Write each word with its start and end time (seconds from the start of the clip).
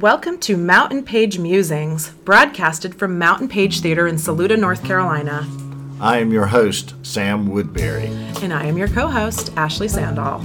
Welcome 0.00 0.40
to 0.40 0.56
Mountain 0.56 1.04
Page 1.04 1.38
Musings, 1.38 2.10
broadcasted 2.24 2.96
from 2.96 3.16
Mountain 3.16 3.46
Page 3.46 3.78
Theater 3.78 4.08
in 4.08 4.18
Saluda, 4.18 4.56
North 4.56 4.82
Carolina. 4.82 5.48
I 6.00 6.18
am 6.18 6.32
your 6.32 6.46
host, 6.46 6.94
Sam 7.04 7.46
Woodbury. 7.46 8.06
And 8.42 8.52
I 8.52 8.64
am 8.64 8.76
your 8.76 8.88
co 8.88 9.06
host, 9.06 9.52
Ashley 9.56 9.86
Sandall. 9.86 10.42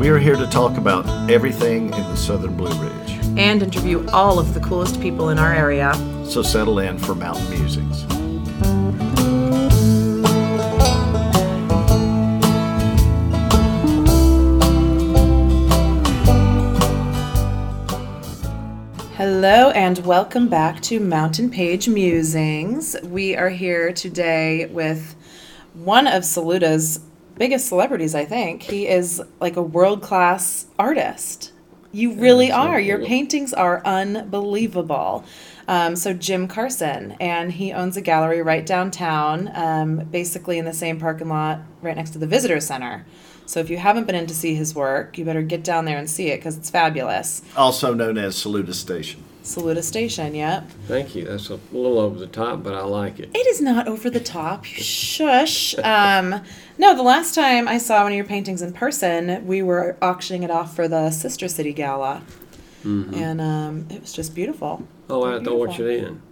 We 0.00 0.08
are 0.08 0.18
here 0.18 0.34
to 0.34 0.48
talk 0.48 0.76
about 0.76 1.30
everything 1.30 1.94
in 1.94 2.02
the 2.02 2.16
Southern 2.16 2.56
Blue 2.56 2.74
Ridge. 2.82 3.10
And 3.38 3.62
interview 3.62 4.04
all 4.08 4.40
of 4.40 4.52
the 4.52 4.60
coolest 4.60 5.00
people 5.00 5.28
in 5.28 5.38
our 5.38 5.54
area. 5.54 5.94
So 6.26 6.42
settle 6.42 6.80
in 6.80 6.98
for 6.98 7.14
Mountain 7.14 7.50
Musings. 7.50 8.17
Hello 19.40 19.70
and 19.70 19.98
welcome 19.98 20.48
back 20.48 20.82
to 20.82 20.98
Mountain 20.98 21.50
Page 21.50 21.88
Musings. 21.88 22.96
We 23.04 23.36
are 23.36 23.50
here 23.50 23.92
today 23.92 24.66
with 24.66 25.14
one 25.74 26.08
of 26.08 26.24
Saluda's 26.24 26.98
biggest 27.36 27.68
celebrities, 27.68 28.16
I 28.16 28.24
think. 28.24 28.62
He 28.62 28.88
is 28.88 29.22
like 29.40 29.54
a 29.54 29.62
world 29.62 30.02
class 30.02 30.66
artist. 30.76 31.52
You 31.92 32.14
really 32.14 32.50
are. 32.50 32.80
Your 32.80 33.04
paintings 33.04 33.54
are 33.54 33.80
unbelievable. 33.84 35.24
Um, 35.68 35.94
so, 35.94 36.12
Jim 36.12 36.48
Carson, 36.48 37.12
and 37.20 37.52
he 37.52 37.72
owns 37.72 37.96
a 37.96 38.00
gallery 38.00 38.42
right 38.42 38.66
downtown, 38.66 39.52
um, 39.54 39.98
basically 40.10 40.58
in 40.58 40.64
the 40.64 40.74
same 40.74 40.98
parking 40.98 41.28
lot 41.28 41.60
right 41.80 41.96
next 41.96 42.10
to 42.10 42.18
the 42.18 42.26
visitor 42.26 42.58
center. 42.58 43.06
So, 43.46 43.60
if 43.60 43.70
you 43.70 43.76
haven't 43.76 44.06
been 44.06 44.16
in 44.16 44.26
to 44.26 44.34
see 44.34 44.56
his 44.56 44.74
work, 44.74 45.16
you 45.16 45.24
better 45.24 45.42
get 45.42 45.62
down 45.62 45.84
there 45.84 45.96
and 45.96 46.10
see 46.10 46.30
it 46.30 46.38
because 46.38 46.56
it's 46.56 46.70
fabulous. 46.70 47.42
Also 47.56 47.94
known 47.94 48.18
as 48.18 48.34
Saluda 48.34 48.74
Station. 48.74 49.22
Saluda 49.48 49.82
Station, 49.82 50.34
yep. 50.34 50.68
Thank 50.86 51.14
you. 51.14 51.24
That's 51.24 51.50
a 51.50 51.58
little 51.72 51.98
over 51.98 52.18
the 52.18 52.26
top, 52.26 52.62
but 52.62 52.74
I 52.74 52.82
like 52.82 53.18
it. 53.18 53.30
It 53.34 53.46
is 53.46 53.60
not 53.60 53.88
over 53.88 54.10
the 54.10 54.20
top. 54.20 54.64
Shush. 54.64 55.76
Um, 55.78 56.42
no, 56.76 56.94
the 56.94 57.02
last 57.02 57.34
time 57.34 57.66
I 57.66 57.78
saw 57.78 58.02
one 58.02 58.12
of 58.12 58.16
your 58.16 58.24
paintings 58.24 58.62
in 58.62 58.72
person, 58.72 59.46
we 59.46 59.62
were 59.62 59.96
auctioning 60.02 60.42
it 60.42 60.50
off 60.50 60.76
for 60.76 60.86
the 60.86 61.10
Sister 61.10 61.48
City 61.48 61.72
Gala. 61.72 62.22
And 62.84 63.40
um, 63.40 63.86
it 63.90 64.00
was 64.00 64.14
just 64.14 64.34
beautiful. 64.34 64.86
Oh, 65.10 65.26
at 65.26 65.44
the 65.44 65.50
Beautiful. 65.50 65.60
Orchard 65.60 65.90
Inn, 65.90 66.22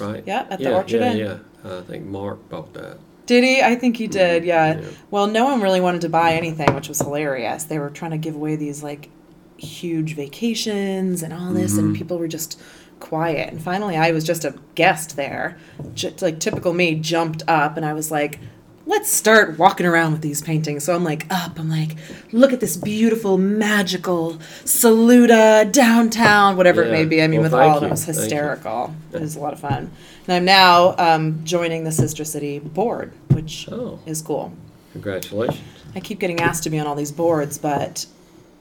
right? 0.00 0.24
Yeah, 0.26 0.46
at 0.50 0.58
the 0.58 0.74
Orchard 0.74 1.00
yeah, 1.00 1.12
Inn. 1.12 1.18
Yeah, 1.18 1.78
I 1.78 1.80
think 1.82 2.06
Mark 2.06 2.48
bought 2.48 2.74
that. 2.74 2.98
Did 3.26 3.44
he? 3.44 3.62
I 3.62 3.76
think 3.76 3.98
he 3.98 4.08
did, 4.08 4.44
yeah. 4.44 4.80
yeah. 4.80 4.88
Well, 5.12 5.28
no 5.28 5.44
one 5.44 5.60
really 5.60 5.80
wanted 5.80 6.00
to 6.00 6.08
buy 6.08 6.32
anything, 6.32 6.74
which 6.74 6.88
was 6.88 6.98
hilarious. 6.98 7.64
They 7.64 7.78
were 7.78 7.90
trying 7.90 8.10
to 8.10 8.18
give 8.18 8.34
away 8.34 8.56
these 8.56 8.82
like 8.82 9.10
huge 9.56 10.14
vacations 10.16 11.22
and 11.22 11.32
all 11.32 11.52
this, 11.52 11.76
and 11.78 11.94
people 11.96 12.18
were 12.18 12.28
just 12.28 12.60
quiet. 13.00 13.50
And 13.52 13.60
finally, 13.62 13.96
I 13.96 14.12
was 14.12 14.24
just 14.24 14.44
a 14.44 14.54
guest 14.74 15.16
there. 15.16 15.56
just 15.94 16.22
like 16.22 16.38
typical 16.40 16.72
me, 16.72 16.94
jumped 16.94 17.42
up 17.48 17.76
and 17.76 17.84
I 17.84 17.92
was 17.94 18.10
like, 18.10 18.38
let's 18.86 19.10
start 19.10 19.58
walking 19.58 19.86
around 19.86 20.12
with 20.12 20.22
these 20.22 20.40
paintings. 20.42 20.84
So 20.84 20.94
I'm 20.94 21.04
like 21.04 21.26
up, 21.30 21.58
I'm 21.58 21.68
like, 21.68 21.96
look 22.32 22.52
at 22.52 22.60
this 22.60 22.76
beautiful, 22.76 23.38
magical 23.38 24.38
Saluda 24.64 25.70
downtown, 25.72 26.56
whatever 26.56 26.82
it 26.82 26.90
may 26.90 27.04
be. 27.04 27.22
I 27.22 27.26
mean, 27.26 27.40
Well, 27.40 27.50
with 27.50 27.54
all 27.54 27.76
of 27.78 27.82
it, 27.82 27.86
it 27.86 27.90
was 27.90 28.04
hysterical. 28.04 28.94
It 29.12 29.20
was 29.20 29.36
a 29.36 29.40
lot 29.40 29.52
of 29.52 29.60
fun. 29.60 29.90
And 30.26 30.34
I'm 30.34 30.44
now 30.44 30.94
um, 30.98 31.44
joining 31.44 31.84
the 31.84 31.92
Sister 31.92 32.24
City 32.24 32.58
board, 32.58 33.12
which 33.30 33.68
Oh. 33.70 33.98
is 34.06 34.22
cool. 34.22 34.52
Congratulations. 34.92 35.60
I 35.94 36.00
keep 36.00 36.18
getting 36.20 36.40
asked 36.40 36.62
to 36.64 36.70
be 36.70 36.78
on 36.78 36.86
all 36.86 36.94
these 36.94 37.12
boards, 37.12 37.58
but 37.58 38.06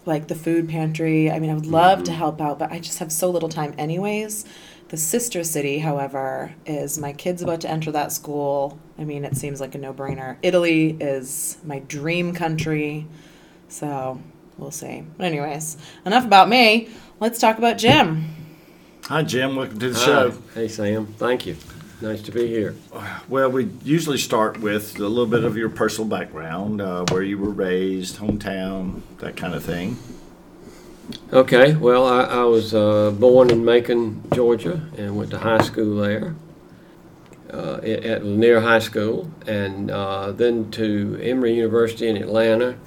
like 0.05 0.27
the 0.27 0.35
food 0.35 0.67
pantry, 0.69 1.29
I 1.31 1.39
mean, 1.39 1.49
I 1.51 1.53
would 1.53 1.65
love 1.65 1.99
Mm-hmm. 1.99 2.05
to 2.05 2.11
help 2.13 2.41
out, 2.41 2.59
but 2.59 2.71
I 2.71 2.79
just 2.79 2.99
have 2.99 3.11
so 3.11 3.29
little 3.29 3.49
time, 3.49 3.73
anyways. 3.77 4.45
The 4.89 4.97
sister 4.97 5.43
city, 5.43 5.79
however, 5.79 6.53
is 6.65 6.97
my 6.99 7.13
kid's 7.13 7.41
about 7.41 7.61
to 7.61 7.69
enter 7.69 7.91
that 7.93 8.11
school. 8.11 8.77
I 8.99 9.05
mean, 9.05 9.23
it 9.23 9.37
seems 9.37 9.61
like 9.61 9.73
a 9.75 9.77
no 9.77 9.93
brainer. 9.93 10.35
Italy 10.41 10.97
is 10.99 11.57
my 11.63 11.79
dream 11.79 12.33
country, 12.33 13.07
so 13.69 14.19
we'll 14.57 14.71
see. 14.71 15.03
But, 15.17 15.27
anyways, 15.27 15.77
enough 16.05 16.25
about 16.25 16.49
me. 16.49 16.89
Let's 17.21 17.39
talk 17.39 17.57
about 17.57 17.77
Jim. 17.77 18.25
Hi, 19.05 19.23
Jim. 19.23 19.55
Welcome 19.55 19.79
to 19.79 19.89
the 19.91 19.99
Hi. 19.99 20.05
show. 20.05 20.31
Hey, 20.53 20.67
Sam. 20.67 21.07
Thank 21.17 21.45
you. 21.45 21.55
Nice 22.01 22.23
to 22.23 22.31
be 22.31 22.47
here. 22.47 22.75
Well, 23.29 23.51
we 23.51 23.69
usually 23.83 24.17
start 24.17 24.59
with 24.59 24.95
a 24.95 25.07
little 25.07 25.27
bit 25.27 25.43
of 25.43 25.55
your 25.55 25.69
personal 25.69 26.09
background, 26.09 26.81
uh, 26.81 27.05
where 27.11 27.21
you 27.21 27.37
were 27.37 27.51
raised, 27.51 28.17
hometown, 28.17 29.03
that 29.19 29.37
kind 29.37 29.53
of 29.53 29.63
thing. 29.63 29.97
Okay. 31.31 31.75
Well, 31.75 32.07
I, 32.07 32.23
I 32.23 32.43
was 32.45 32.73
uh, 32.73 33.11
born 33.11 33.51
in 33.51 33.63
Macon, 33.63 34.23
Georgia, 34.33 34.81
and 34.97 35.15
went 35.15 35.29
to 35.29 35.37
high 35.37 35.61
school 35.61 35.97
there. 35.97 36.35
Uh, 37.53 37.79
at, 37.83 38.25
Lanier 38.25 38.61
High 38.61 38.79
School, 38.79 39.29
and 39.45 39.91
uh, 39.91 40.31
then 40.31 40.71
to 40.71 41.19
Emory 41.21 41.53
University 41.53 42.07
in 42.07 42.17
Atlanta. 42.17 42.77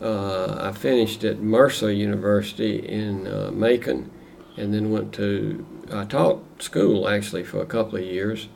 Uh, 0.00 0.58
I 0.60 0.72
finished 0.72 1.24
at 1.24 1.40
Mercer 1.40 1.90
University 1.90 2.86
in 2.86 3.26
uh, 3.26 3.50
Macon, 3.52 4.10
and 4.56 4.72
then 4.72 4.92
went 4.92 5.12
to. 5.14 5.66
I 5.90 6.04
taught 6.04 6.62
school 6.62 7.08
actually 7.08 7.42
for 7.42 7.60
a 7.62 7.66
couple 7.66 7.98
of 7.98 8.04
years. 8.04 8.48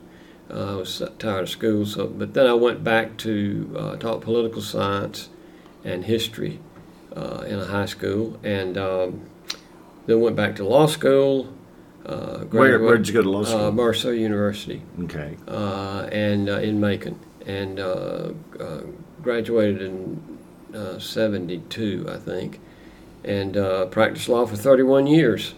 Uh, 0.49 0.73
I 0.73 0.75
was 0.75 1.01
tired 1.17 1.43
of 1.43 1.49
school, 1.49 1.85
so 1.85 2.07
but 2.07 2.33
then 2.33 2.45
I 2.45 2.53
went 2.53 2.83
back 2.83 3.17
to 3.17 3.75
uh, 3.77 3.95
taught 3.95 4.21
political 4.21 4.61
science 4.61 5.29
and 5.83 6.05
history 6.05 6.59
uh, 7.15 7.43
in 7.47 7.59
a 7.59 7.65
high 7.65 7.85
school, 7.87 8.39
and 8.43 8.77
um, 8.77 9.21
then 10.05 10.19
went 10.21 10.35
back 10.35 10.55
to 10.57 10.63
law 10.67 10.85
school. 10.85 11.51
Uh, 12.05 12.37
Where, 12.37 12.77
graduate- 12.77 12.81
where'd 12.81 13.07
you 13.07 13.13
go 13.15 13.23
to 13.23 13.29
law 13.29 13.43
school? 13.43 13.59
uh, 13.65 13.71
Mercer 13.71 14.13
University 14.13 14.83
okay. 15.05 15.35
uh, 15.47 16.07
and 16.11 16.47
uh, 16.49 16.59
in 16.59 16.79
Macon, 16.79 17.19
and 17.47 17.79
uh, 17.79 18.29
uh, 18.59 18.81
graduated 19.23 19.81
in 19.81 20.21
uh, 20.75 20.99
'72, 20.99 22.05
I 22.07 22.17
think, 22.17 22.59
and 23.23 23.57
uh, 23.57 23.87
practiced 23.87 24.29
law 24.29 24.45
for 24.45 24.55
31 24.55 25.07
years. 25.07 25.55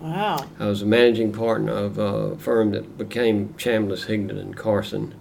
Wow. 0.00 0.44
I 0.58 0.66
was 0.66 0.82
a 0.82 0.86
managing 0.86 1.32
partner 1.32 1.72
of 1.72 1.98
a 1.98 2.36
firm 2.38 2.70
that 2.72 2.98
became 2.98 3.54
Chambless, 3.58 4.06
Higdon, 4.06 4.38
and 4.38 4.56
Carson. 4.56 5.14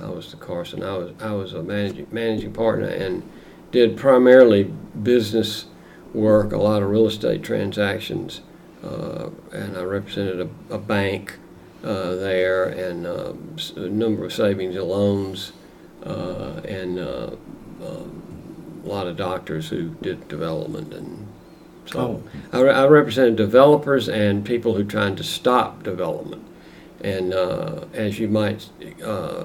I 0.00 0.08
was 0.08 0.30
the 0.30 0.36
Carson. 0.36 0.82
I 0.82 0.96
was 0.96 1.12
I 1.20 1.32
was 1.32 1.52
a 1.54 1.62
managing 1.62 2.06
managing 2.10 2.52
partner 2.52 2.86
and 2.88 3.22
did 3.72 3.96
primarily 3.96 4.64
business 4.64 5.66
work, 6.14 6.52
a 6.52 6.56
lot 6.58 6.82
of 6.82 6.88
real 6.90 7.06
estate 7.06 7.42
transactions, 7.42 8.40
uh, 8.82 9.28
and 9.52 9.76
I 9.76 9.82
represented 9.82 10.40
a, 10.70 10.74
a 10.74 10.78
bank 10.78 11.38
uh, 11.84 12.14
there 12.14 12.64
and 12.64 13.06
s- 13.58 13.72
a 13.76 13.88
number 13.88 14.24
of 14.24 14.32
savings 14.32 14.76
and 14.76 14.84
loans, 14.84 15.52
uh, 16.04 16.60
and 16.64 16.98
uh, 16.98 17.30
um, 17.84 18.82
a 18.84 18.88
lot 18.88 19.06
of 19.06 19.16
doctors 19.16 19.68
who 19.68 19.90
did 20.00 20.28
development 20.28 20.92
and 20.94 21.25
so 21.86 22.22
I, 22.52 22.60
re- 22.60 22.70
I 22.72 22.86
represented 22.86 23.36
developers 23.36 24.08
and 24.08 24.44
people 24.44 24.74
who 24.74 24.84
trying 24.84 25.16
to 25.16 25.24
stop 25.24 25.82
development. 25.82 26.42
And 27.02 27.32
uh, 27.34 27.84
as 27.92 28.18
you 28.18 28.28
might 28.28 28.68
uh, 29.04 29.44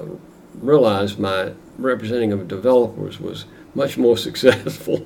realize, 0.56 1.18
my 1.18 1.54
representing 1.78 2.32
of 2.32 2.48
developers 2.48 3.20
was 3.20 3.46
much 3.76 3.98
more 3.98 4.18
successful. 4.28 5.06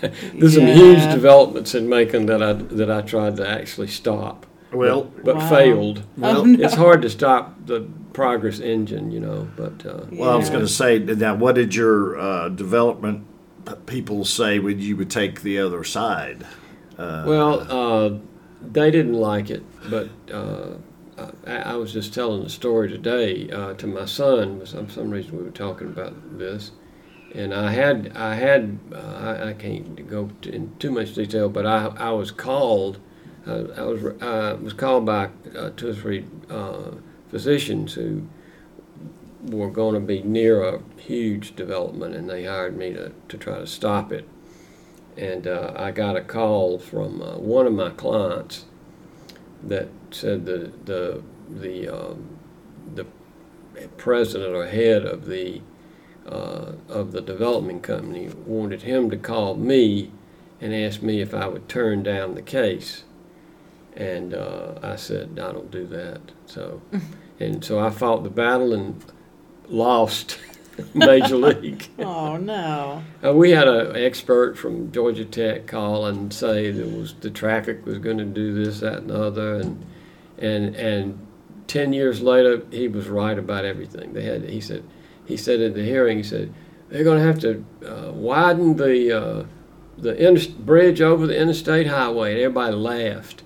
There's 0.00 0.54
some 0.54 0.66
huge 0.66 1.02
developments 1.12 1.74
in 1.74 1.88
Macon 1.88 2.26
that 2.26 2.42
I 2.42 2.52
that 2.54 2.90
I 2.90 3.02
tried 3.02 3.36
to 3.36 3.48
actually 3.48 3.88
stop. 3.88 4.46
Well, 4.72 5.02
but, 5.02 5.24
but 5.24 5.36
Wow. 5.36 5.48
failed. 5.50 6.02
Oh, 6.22 6.44
no. 6.44 6.64
It's 6.64 6.74
hard 6.74 7.02
to 7.02 7.10
stop 7.10 7.66
the 7.66 7.88
progress 8.12 8.60
engine, 8.60 9.10
you 9.10 9.18
know. 9.20 9.48
But 9.56 9.84
uh, 9.84 10.04
Well, 10.12 10.30
I 10.30 10.36
was 10.36 10.48
going 10.48 10.60
to 10.64 10.68
say, 10.68 10.98
now, 11.00 11.34
what 11.34 11.56
did 11.56 11.74
your 11.74 12.16
uh, 12.18 12.48
development 12.50 13.26
people 13.86 14.24
say 14.24 14.60
when 14.60 14.78
you 14.78 14.96
would 14.96 15.10
take 15.10 15.42
the 15.42 15.58
other 15.58 15.82
side? 15.82 16.46
Uh, 17.00 17.24
Well, 17.26 17.66
uh, 17.70 18.18
they 18.60 18.90
didn't 18.90 19.14
like 19.14 19.48
it, 19.48 19.62
but 19.88 20.10
uh, 20.30 20.74
I, 21.46 21.56
I 21.56 21.76
was 21.76 21.94
just 21.94 22.12
telling 22.12 22.42
the 22.42 22.50
story 22.50 22.90
today 22.90 23.48
uh, 23.50 23.72
to 23.74 23.86
my 23.86 24.04
son. 24.04 24.60
For 24.60 24.66
some, 24.66 25.10
reason, 25.10 25.38
we 25.38 25.42
were 25.42 25.50
talking 25.50 25.86
about 25.86 26.38
this, 26.38 26.72
and 27.34 27.54
I 27.54 27.72
had 27.72 28.12
I 28.14 28.34
had 28.34 28.78
uh, 28.92 28.98
I, 28.98 29.48
I 29.48 29.52
can't 29.54 30.06
go 30.08 30.30
in 30.42 30.76
too 30.78 30.90
much 30.90 31.14
detail, 31.14 31.48
but 31.48 31.64
I 31.64 31.86
I 31.96 32.10
was 32.10 32.30
called. 32.30 32.98
Uh, 33.46 33.64
I 33.78 33.82
was 33.82 34.04
uh, 34.20 34.58
was 34.62 34.74
called 34.74 35.06
by 35.06 35.30
two 35.76 35.88
or 35.88 35.94
three 35.94 36.26
physicians 37.30 37.94
who 37.94 38.28
were 39.46 39.70
going 39.70 39.94
to 39.94 40.00
be 40.00 40.22
near 40.22 40.62
a 40.62 40.82
huge 40.98 41.56
development, 41.56 42.14
and 42.14 42.28
they 42.28 42.44
hired 42.44 42.76
me 42.76 42.92
to, 42.92 43.10
to 43.28 43.38
try 43.38 43.58
to 43.58 43.66
stop 43.66 44.12
it 44.12 44.28
and 45.16 45.46
uh, 45.46 45.72
I 45.76 45.90
got 45.90 46.16
a 46.16 46.22
call 46.22 46.78
from 46.78 47.20
uh, 47.22 47.38
one 47.38 47.66
of 47.66 47.72
my 47.72 47.90
clients 47.90 48.64
that 49.62 49.88
said 50.10 50.46
the 50.46 50.72
the 50.84 51.22
the 51.48 51.88
um, 51.88 52.38
the 52.94 53.06
president 53.96 54.54
or 54.54 54.66
head 54.66 55.04
of 55.04 55.26
the 55.26 55.62
uh, 56.26 56.72
of 56.88 57.12
the 57.12 57.20
development 57.20 57.82
company 57.82 58.28
wanted 58.46 58.82
him 58.82 59.10
to 59.10 59.16
call 59.16 59.54
me 59.54 60.12
and 60.60 60.74
ask 60.74 61.02
me 61.02 61.20
if 61.20 61.32
I 61.32 61.48
would 61.48 61.68
turn 61.68 62.02
down 62.02 62.34
the 62.34 62.42
case. 62.42 63.04
And 63.96 64.34
uh, 64.34 64.78
I 64.82 64.96
said, 64.96 65.38
I 65.42 65.52
don't 65.52 65.70
do 65.70 65.86
that. 65.86 66.20
So, 66.46 66.82
and 67.40 67.64
so 67.64 67.78
I 67.80 67.90
fought 67.90 68.22
the 68.22 68.30
battle 68.30 68.72
and 68.72 69.02
lost 69.68 70.38
Major 70.94 71.36
League. 71.36 71.88
Oh 71.98 72.36
no. 72.36 73.02
Uh, 73.24 73.32
we 73.34 73.50
had 73.50 73.68
an 73.68 73.96
expert 73.96 74.56
from 74.56 74.90
Georgia 74.92 75.24
Tech 75.24 75.66
call 75.66 76.06
and 76.06 76.32
say 76.32 76.70
that 76.70 76.86
was 76.86 77.14
the 77.14 77.30
traffic 77.30 77.84
was 77.84 77.98
going 77.98 78.18
to 78.18 78.24
do 78.24 78.52
this, 78.64 78.80
that, 78.80 78.98
and 78.98 79.10
the 79.10 79.22
other, 79.22 79.56
and 79.56 79.84
and 80.38 80.74
and 80.76 81.26
ten 81.66 81.92
years 81.92 82.20
later, 82.22 82.62
he 82.70 82.88
was 82.88 83.08
right 83.08 83.38
about 83.38 83.64
everything. 83.64 84.12
They 84.12 84.24
had, 84.24 84.48
he 84.48 84.60
said, 84.60 84.82
he 85.26 85.36
said 85.36 85.60
at 85.60 85.74
the 85.74 85.84
hearing, 85.84 86.18
he 86.18 86.22
said 86.22 86.52
they're 86.88 87.04
going 87.04 87.18
to 87.18 87.24
have 87.24 87.38
to 87.40 87.64
uh, 87.86 88.12
widen 88.12 88.76
the 88.76 89.12
uh, 89.12 89.44
the 89.98 90.16
inter- 90.16 90.50
bridge 90.58 91.00
over 91.00 91.26
the 91.26 91.38
interstate 91.38 91.86
highway, 91.86 92.32
and 92.32 92.40
everybody 92.40 92.74
laughed. 92.74 93.42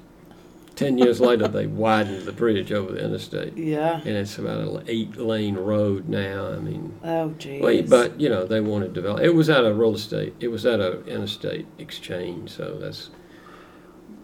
Ten 0.76 0.98
years 0.98 1.20
later, 1.20 1.46
they 1.46 1.66
widened 1.68 2.22
the 2.22 2.32
bridge 2.32 2.72
over 2.72 2.90
the 2.92 3.04
interstate, 3.04 3.56
Yeah. 3.56 3.98
and 4.00 4.08
it's 4.16 4.38
about 4.38 4.58
an 4.60 4.82
eight-lane 4.88 5.54
road 5.54 6.08
now. 6.08 6.48
I 6.48 6.56
mean, 6.56 6.94
Oh 7.04 7.30
geez. 7.38 7.88
but 7.88 8.20
you 8.20 8.28
know 8.28 8.44
they 8.44 8.60
want 8.60 8.84
to 8.84 8.90
develop. 8.90 9.20
It 9.22 9.34
was 9.34 9.48
at 9.48 9.64
a 9.64 9.72
real 9.72 9.94
estate. 9.94 10.34
It 10.40 10.48
was 10.48 10.66
at 10.66 10.80
a 10.80 11.04
interstate 11.06 11.66
exchange. 11.78 12.50
So 12.50 12.76
that's 12.80 13.10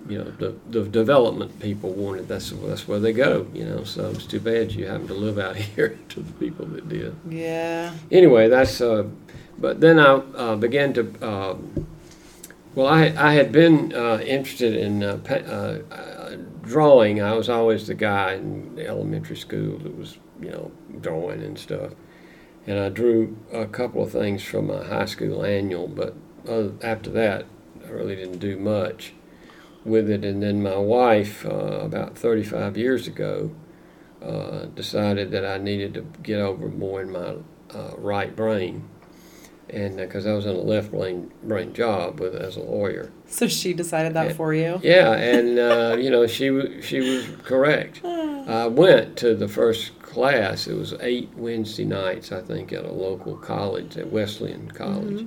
you 0.08 0.19
know 0.19 0.25
the 0.38 0.56
the 0.70 0.82
development 0.88 1.61
people 1.61 1.91
wanted. 1.93 2.26
That's 2.26 2.50
that's 2.50 2.88
where 2.88 2.99
they 2.99 3.12
go. 3.12 3.46
You 3.55 3.64
know. 3.67 3.85
So 3.85 4.11
it's 4.11 4.26
too 4.26 4.41
bad 4.41 4.73
you 4.73 4.87
happen 4.87 5.06
to 5.06 5.14
live 5.14 5.38
out 5.38 5.55
here 5.76 6.00
to 6.08 6.20
the 6.20 6.32
people 6.32 6.67
that 6.67 6.88
did. 6.88 7.14
Yeah. 7.29 7.93
Anyway, 8.11 8.49
that's. 8.49 8.81
Uh, 8.81 9.06
but 9.56 9.81
then 9.81 10.00
I 10.00 10.14
uh, 10.14 10.56
began 10.56 10.94
to. 10.94 11.03
Um, 11.25 11.87
well, 12.75 12.87
I 12.87 13.12
I 13.17 13.35
had 13.35 13.53
been 13.53 13.93
uh, 13.94 14.19
interested 14.25 14.75
in 14.75 15.03
uh, 15.03 15.19
pa- 15.19 15.35
uh, 15.35 15.79
uh, 15.91 15.94
drawing. 16.70 17.20
I 17.20 17.34
was 17.34 17.49
always 17.49 17.87
the 17.87 17.94
guy 17.94 18.34
in 18.34 18.78
elementary 18.78 19.37
school 19.37 19.78
that 19.78 19.96
was 19.96 20.19
you 20.40 20.50
know 20.50 20.70
drawing 21.00 21.43
and 21.43 21.58
stuff 21.58 21.93
and 22.67 22.78
I 22.78 22.88
drew 22.88 23.37
a 23.52 23.67
couple 23.67 24.02
of 24.02 24.12
things 24.12 24.43
from 24.43 24.67
my 24.67 24.84
high 24.84 25.06
school 25.06 25.44
annual, 25.44 25.88
but 25.88 26.14
other, 26.46 26.72
after 26.82 27.11
that, 27.11 27.46
I 27.84 27.88
really 27.88 28.17
didn't 28.17 28.38
do 28.38 28.58
much 28.58 29.12
with 29.84 30.11
it. 30.11 30.25
And 30.25 30.43
then 30.43 30.62
my 30.62 30.76
wife, 30.76 31.44
uh, 31.46 31.81
about 31.81 32.19
35 32.19 32.76
years 32.76 33.06
ago, 33.06 33.50
uh, 34.22 34.67
decided 34.67 35.31
that 35.31 35.46
I 35.46 35.56
needed 35.56 35.94
to 35.94 36.02
get 36.22 36.40
over 36.40 36.69
more 36.69 37.00
in 37.00 37.11
my 37.11 37.37
uh, 37.70 37.94
right 37.96 38.34
brain, 38.37 38.88
and 39.72 39.96
because 39.96 40.26
I 40.26 40.32
was 40.32 40.46
in 40.46 40.55
a 40.56 40.61
left 40.61 40.90
brain 40.90 41.31
brain 41.43 41.72
job 41.72 42.20
with 42.20 42.34
as 42.34 42.56
a 42.56 42.61
lawyer. 42.62 43.11
So 43.26 43.46
she 43.49 43.72
decided 43.72 44.14
that 44.14 44.28
Yeah. 44.28 44.32
for 44.34 44.55
you. 44.55 44.81
Yeah, 44.82 45.12
and 45.12 45.58
uh, 45.58 45.96
you 45.99 46.11
know 46.11 46.26
she 46.26 46.50
was 46.50 46.84
she 46.84 47.00
was 47.00 47.26
correct. 47.44 48.00
I 48.05 48.67
went 48.67 49.17
to 49.19 49.34
the 49.34 49.49
first 49.49 50.00
class. 50.02 50.67
It 50.67 50.75
was 50.75 50.94
eight 51.00 51.31
Wednesday 51.37 51.84
nights, 51.84 52.32
I 52.32 52.40
think, 52.40 52.72
at 52.72 52.84
a 52.84 52.93
local 52.93 53.37
college, 53.37 53.96
at 53.96 54.11
Wesleyan 54.11 54.70
College, 54.72 55.26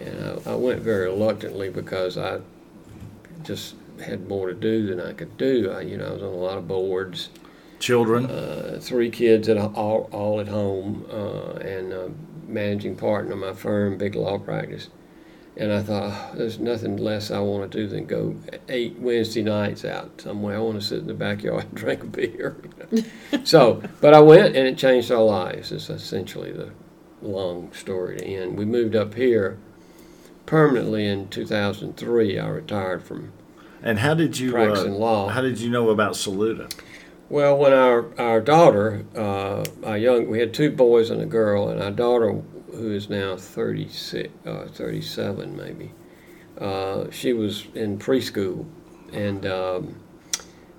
and 0.00 0.40
I, 0.46 0.52
I 0.52 0.54
went 0.54 0.80
very 0.80 1.06
reluctantly 1.06 1.68
because 1.70 2.16
I 2.16 2.40
just 3.42 3.74
had 4.02 4.28
more 4.28 4.48
to 4.48 4.54
do 4.54 4.86
than 4.86 5.00
I 5.00 5.12
could 5.12 5.36
do. 5.36 5.70
I, 5.70 5.82
you 5.82 5.98
know, 5.98 6.06
I 6.06 6.12
was 6.12 6.22
on 6.22 6.28
a 6.28 6.36
lot 6.36 6.56
of 6.56 6.66
boards 6.66 7.28
Children. 7.78 8.26
uh, 8.26 8.78
three 8.80 9.10
kids 9.10 9.48
at 9.48 9.58
all, 9.58 10.08
all 10.12 10.40
at 10.40 10.48
home, 10.48 11.04
uh, 11.10 11.52
and 11.60 11.92
uh, 11.92 12.08
managing 12.50 12.96
partner 12.96 13.32
of 13.32 13.38
my 13.38 13.52
firm, 13.52 13.98
big 13.98 14.14
law 14.14 14.38
practice. 14.38 14.88
And 15.56 15.72
I 15.72 15.82
thought, 15.82 16.12
"Oh, 16.12 16.36
there's 16.36 16.58
nothing 16.58 16.96
less 16.96 17.30
I 17.30 17.40
want 17.40 17.70
to 17.70 17.78
do 17.78 17.86
than 17.86 18.06
go 18.06 18.36
eight 18.68 18.98
Wednesday 18.98 19.42
nights 19.42 19.84
out 19.84 20.20
somewhere. 20.20 20.56
I 20.56 20.60
want 20.60 20.80
to 20.80 20.86
sit 20.86 21.00
in 21.00 21.06
the 21.06 21.14
backyard 21.14 21.64
and 21.64 21.74
drink 21.74 22.02
a 22.02 22.06
beer. 22.06 22.56
so, 23.44 23.82
but 24.00 24.14
I 24.14 24.20
went, 24.20 24.56
and 24.56 24.66
it 24.66 24.78
changed 24.78 25.10
our 25.10 25.22
lives. 25.22 25.72
It's 25.72 25.90
essentially 25.90 26.52
the 26.52 26.70
long 27.20 27.72
story 27.72 28.18
to 28.18 28.24
end. 28.24 28.56
We 28.56 28.64
moved 28.64 28.94
up 28.96 29.14
here 29.14 29.58
permanently 30.46 31.06
in 31.06 31.28
2003. 31.28 32.38
I 32.38 32.48
retired 32.48 33.02
from 33.02 33.32
and 33.82 33.98
how 33.98 34.14
did 34.14 34.38
you 34.38 34.52
practicing 34.52 34.94
uh, 34.94 34.98
law. 34.98 35.28
how 35.28 35.40
did 35.40 35.58
you 35.58 35.70
know 35.70 35.90
about 35.90 36.16
Saluda? 36.16 36.68
Well, 37.30 37.58
when 37.58 37.72
our 37.72 38.12
our 38.18 38.40
daughter, 38.40 39.04
uh, 39.14 39.64
our 39.84 39.96
young, 39.96 40.28
we 40.28 40.40
had 40.40 40.52
two 40.52 40.72
boys 40.72 41.10
and 41.10 41.22
a 41.22 41.26
girl, 41.26 41.68
and 41.68 41.80
our 41.80 41.92
daughter, 41.92 42.32
who 42.72 42.90
is 42.90 43.08
now 43.08 43.36
36, 43.36 44.34
uh, 44.44 44.66
37 44.66 45.56
maybe, 45.56 45.92
uh, 46.60 47.08
she 47.12 47.32
was 47.32 47.66
in 47.72 48.00
preschool, 48.00 48.66
and 49.12 49.46
um, 49.46 50.00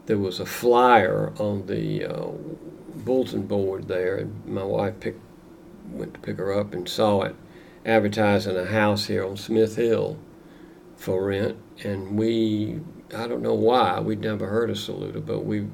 there 0.08 0.18
was 0.18 0.42
a 0.42 0.46
flyer 0.46 1.32
on 1.40 1.68
the 1.68 2.04
uh, 2.04 2.32
bulletin 2.96 3.48
board 3.48 3.88
there, 3.88 4.18
and 4.18 4.46
my 4.46 4.66
wife 4.66 5.00
picked, 5.00 5.22
went 5.90 6.16
to 6.16 6.20
pick 6.20 6.38
her 6.38 6.52
up 6.52 6.74
and 6.74 6.90
saw 6.90 7.22
it, 7.22 7.36
advertising 7.86 8.58
a 8.58 8.66
house 8.66 9.06
here 9.06 9.26
on 9.26 9.38
Smith 9.38 9.78
Hill 9.78 10.20
for 10.98 11.28
rent, 11.28 11.58
and 11.86 12.18
we, 12.18 12.82
I 13.16 13.28
don't 13.28 13.42
know 13.42 13.54
why, 13.54 14.02
we'd 14.02 14.20
never 14.20 14.48
heard 14.48 14.70
of 14.70 14.78
Saluda, 14.78 15.22
but 15.22 15.46
we 15.46 15.68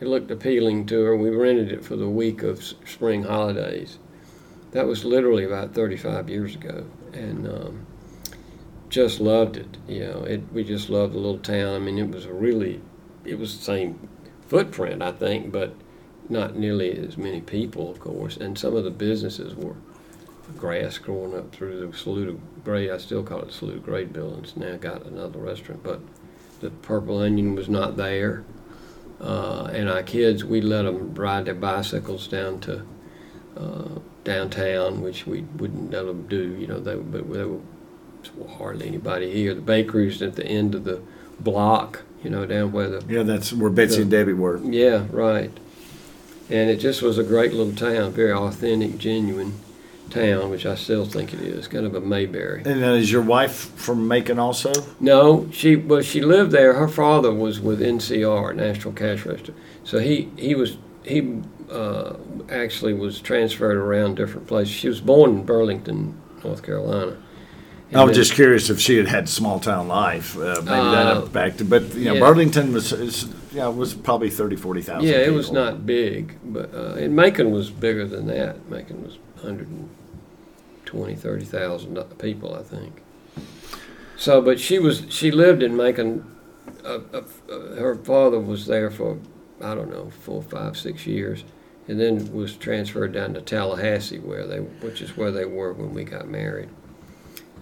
it 0.00 0.06
looked 0.06 0.30
appealing 0.30 0.86
to 0.86 1.02
her. 1.02 1.16
We 1.16 1.30
rented 1.30 1.70
it 1.70 1.84
for 1.84 1.96
the 1.96 2.08
week 2.08 2.42
of 2.42 2.62
spring 2.62 3.24
holidays. 3.24 3.98
That 4.72 4.86
was 4.86 5.04
literally 5.04 5.44
about 5.44 5.74
35 5.74 6.28
years 6.30 6.54
ago, 6.54 6.86
and 7.12 7.46
um, 7.46 7.86
just 8.88 9.20
loved 9.20 9.56
it. 9.56 9.76
You 9.86 10.06
know, 10.06 10.22
it. 10.22 10.52
We 10.52 10.64
just 10.64 10.88
loved 10.88 11.12
the 11.12 11.18
little 11.18 11.38
town. 11.38 11.74
I 11.74 11.78
mean, 11.78 11.98
it 11.98 12.10
was 12.10 12.24
a 12.24 12.32
really, 12.32 12.80
it 13.24 13.38
was 13.38 13.56
the 13.56 13.64
same 13.64 14.08
footprint, 14.46 15.02
I 15.02 15.12
think, 15.12 15.52
but 15.52 15.74
not 16.28 16.56
nearly 16.56 16.96
as 16.96 17.18
many 17.18 17.40
people, 17.40 17.90
of 17.90 18.00
course. 18.00 18.36
And 18.36 18.58
some 18.58 18.76
of 18.76 18.84
the 18.84 18.90
businesses 18.90 19.54
were 19.54 19.76
grass 20.56 20.98
growing 20.98 21.36
up 21.36 21.52
through 21.52 21.86
the 21.86 21.96
Saluda 21.96 22.36
Grade. 22.64 22.90
I 22.90 22.98
still 22.98 23.22
call 23.22 23.42
it 23.42 23.52
Saluda 23.52 23.80
Grade 23.80 24.12
buildings. 24.12 24.56
Now 24.56 24.76
got 24.76 25.06
another 25.06 25.40
restaurant, 25.40 25.82
but 25.82 26.00
the 26.60 26.70
Purple 26.70 27.18
Onion 27.18 27.54
was 27.54 27.68
not 27.68 27.96
there. 27.96 28.44
Uh, 29.20 29.68
and 29.72 29.88
our 29.88 30.02
kids, 30.02 30.44
we 30.44 30.60
let 30.60 30.82
them 30.82 31.14
ride 31.14 31.44
their 31.44 31.54
bicycles 31.54 32.26
down 32.26 32.58
to 32.60 32.82
uh, 33.56 33.88
downtown, 34.24 35.02
which 35.02 35.26
we 35.26 35.42
wouldn't 35.58 35.90
let 35.90 36.06
them 36.06 36.26
do. 36.26 36.56
You 36.58 36.66
know, 36.66 36.80
they, 36.80 36.94
but 36.94 37.30
there 37.32 37.48
was 37.48 37.60
hardly 38.56 38.86
anybody 38.86 39.30
here. 39.30 39.54
The 39.54 39.60
bakery's 39.60 40.22
at 40.22 40.36
the 40.36 40.46
end 40.46 40.74
of 40.74 40.84
the 40.84 41.00
block. 41.38 42.02
You 42.24 42.30
know, 42.30 42.44
down 42.46 42.72
where 42.72 42.88
the 42.88 43.04
Yeah, 43.12 43.22
that's 43.22 43.52
where 43.52 43.70
Betsy 43.70 43.96
The- 43.96 44.02
and 44.02 44.10
Debbie 44.10 44.32
were. 44.34 44.58
yeah, 44.62 45.06
right. 45.10 45.50
And 46.50 46.68
it 46.68 46.76
just 46.76 47.00
was 47.00 47.16
a 47.16 47.22
great 47.22 47.52
little 47.54 47.72
town, 47.74 48.12
very 48.12 48.32
authentic, 48.32 48.98
genuine 48.98 49.54
town, 50.10 50.50
which 50.50 50.66
I 50.66 50.74
still 50.74 51.04
think 51.04 51.32
it 51.32 51.40
is, 51.40 51.68
kind 51.68 51.86
of 51.86 51.94
a 51.94 52.00
Mayberry. 52.00 52.62
And 52.64 52.82
then 52.82 52.94
is 52.96 53.10
your 53.10 53.22
wife 53.22 53.70
from 53.76 54.06
Macon 54.08 54.38
also? 54.38 54.72
No, 54.98 55.48
she 55.52 55.76
well 55.76 56.02
she 56.02 56.20
lived 56.20 56.50
there. 56.52 56.74
Her 56.74 56.88
father 56.88 57.32
was 57.32 57.60
with 57.60 57.80
NCR, 57.80 58.54
National 58.54 58.92
Cash 58.92 59.24
Register. 59.24 59.54
So 59.84 59.98
he 59.98 60.28
he 60.36 60.54
was 60.54 60.76
he 61.04 61.40
uh, 61.70 62.14
actually 62.50 62.92
was 62.94 63.20
transferred 63.20 63.76
around 63.76 64.16
different 64.16 64.46
places. 64.46 64.74
She 64.74 64.88
was 64.88 65.00
born 65.00 65.30
in 65.30 65.44
Burlington, 65.44 66.20
North 66.44 66.62
Carolina. 66.62 67.16
I 67.92 68.04
was 68.04 68.10
then- 68.10 68.14
just 68.22 68.34
curious 68.34 68.70
if 68.70 68.78
she 68.78 68.96
had 68.98 69.08
had 69.08 69.28
small 69.28 69.58
town 69.58 69.88
life. 69.88 70.36
Uh, 70.36 70.54
maybe 70.58 70.66
that 70.66 71.16
Uh, 71.16 71.22
impacted, 71.22 71.68
but 71.68 71.92
you 71.94 72.04
know, 72.04 72.14
yeah. 72.14 72.20
Burlington 72.20 72.72
was 72.72 72.92
is, 72.92 73.26
yeah 73.52 73.66
was 73.66 73.94
probably 73.94 74.30
30, 74.30 74.54
40,000 74.56 75.08
Yeah, 75.08 75.16
it 75.16 75.32
was 75.32 75.50
not 75.50 75.86
big, 75.86 76.36
but 76.44 76.72
uh, 76.72 76.94
and 76.94 77.16
Macon 77.16 77.50
was 77.50 77.70
bigger 77.70 78.06
than 78.06 78.26
that. 78.28 78.70
Macon 78.70 79.02
was 79.02 79.18
120, 80.92 81.14
30,000 81.14 82.18
people, 82.18 82.54
I 82.54 82.62
think. 82.62 83.02
So, 84.20 84.42
but 84.42 84.60
she 84.60 84.78
was 84.78 85.06
she 85.08 85.30
lived 85.30 85.62
in 85.62 85.74
Macon. 85.74 86.30
Uh, 86.84 86.98
uh, 87.12 87.22
uh, 87.50 87.74
her 87.76 87.94
father 87.96 88.38
was 88.38 88.66
there 88.66 88.90
for 88.90 89.18
I 89.62 89.74
don't 89.74 89.90
know 89.90 90.10
four, 90.10 90.42
five, 90.42 90.76
six 90.76 91.06
years, 91.06 91.42
and 91.88 91.98
then 91.98 92.30
was 92.30 92.54
transferred 92.54 93.12
down 93.12 93.32
to 93.32 93.40
Tallahassee, 93.40 94.18
where 94.18 94.46
they 94.46 94.58
which 94.58 95.00
is 95.00 95.16
where 95.16 95.30
they 95.30 95.46
were 95.46 95.72
when 95.72 95.94
we 95.94 96.04
got 96.04 96.28
married. 96.28 96.68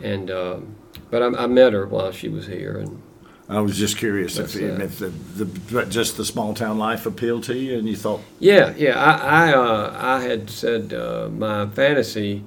And 0.02 0.32
um, 0.32 0.74
but 1.10 1.22
I, 1.22 1.44
I 1.44 1.46
met 1.46 1.74
her 1.74 1.86
while 1.86 2.10
she 2.10 2.28
was 2.28 2.48
here, 2.48 2.76
and 2.76 3.00
I 3.48 3.60
was 3.60 3.78
just 3.78 3.96
curious 3.96 4.36
if, 4.36 4.56
uh, 4.56 4.82
if 4.82 4.98
the, 4.98 5.10
the 5.44 5.86
just 5.86 6.16
the 6.16 6.24
small 6.24 6.54
town 6.54 6.76
life 6.76 7.06
appealed 7.06 7.44
to 7.44 7.56
you, 7.56 7.78
and 7.78 7.88
you 7.88 7.94
thought, 7.94 8.20
Yeah, 8.40 8.74
yeah. 8.76 8.98
I 8.98 9.50
I, 9.50 9.54
uh, 9.54 9.96
I 9.96 10.20
had 10.22 10.50
said 10.50 10.92
uh, 10.92 11.28
my 11.30 11.66
fantasy 11.68 12.42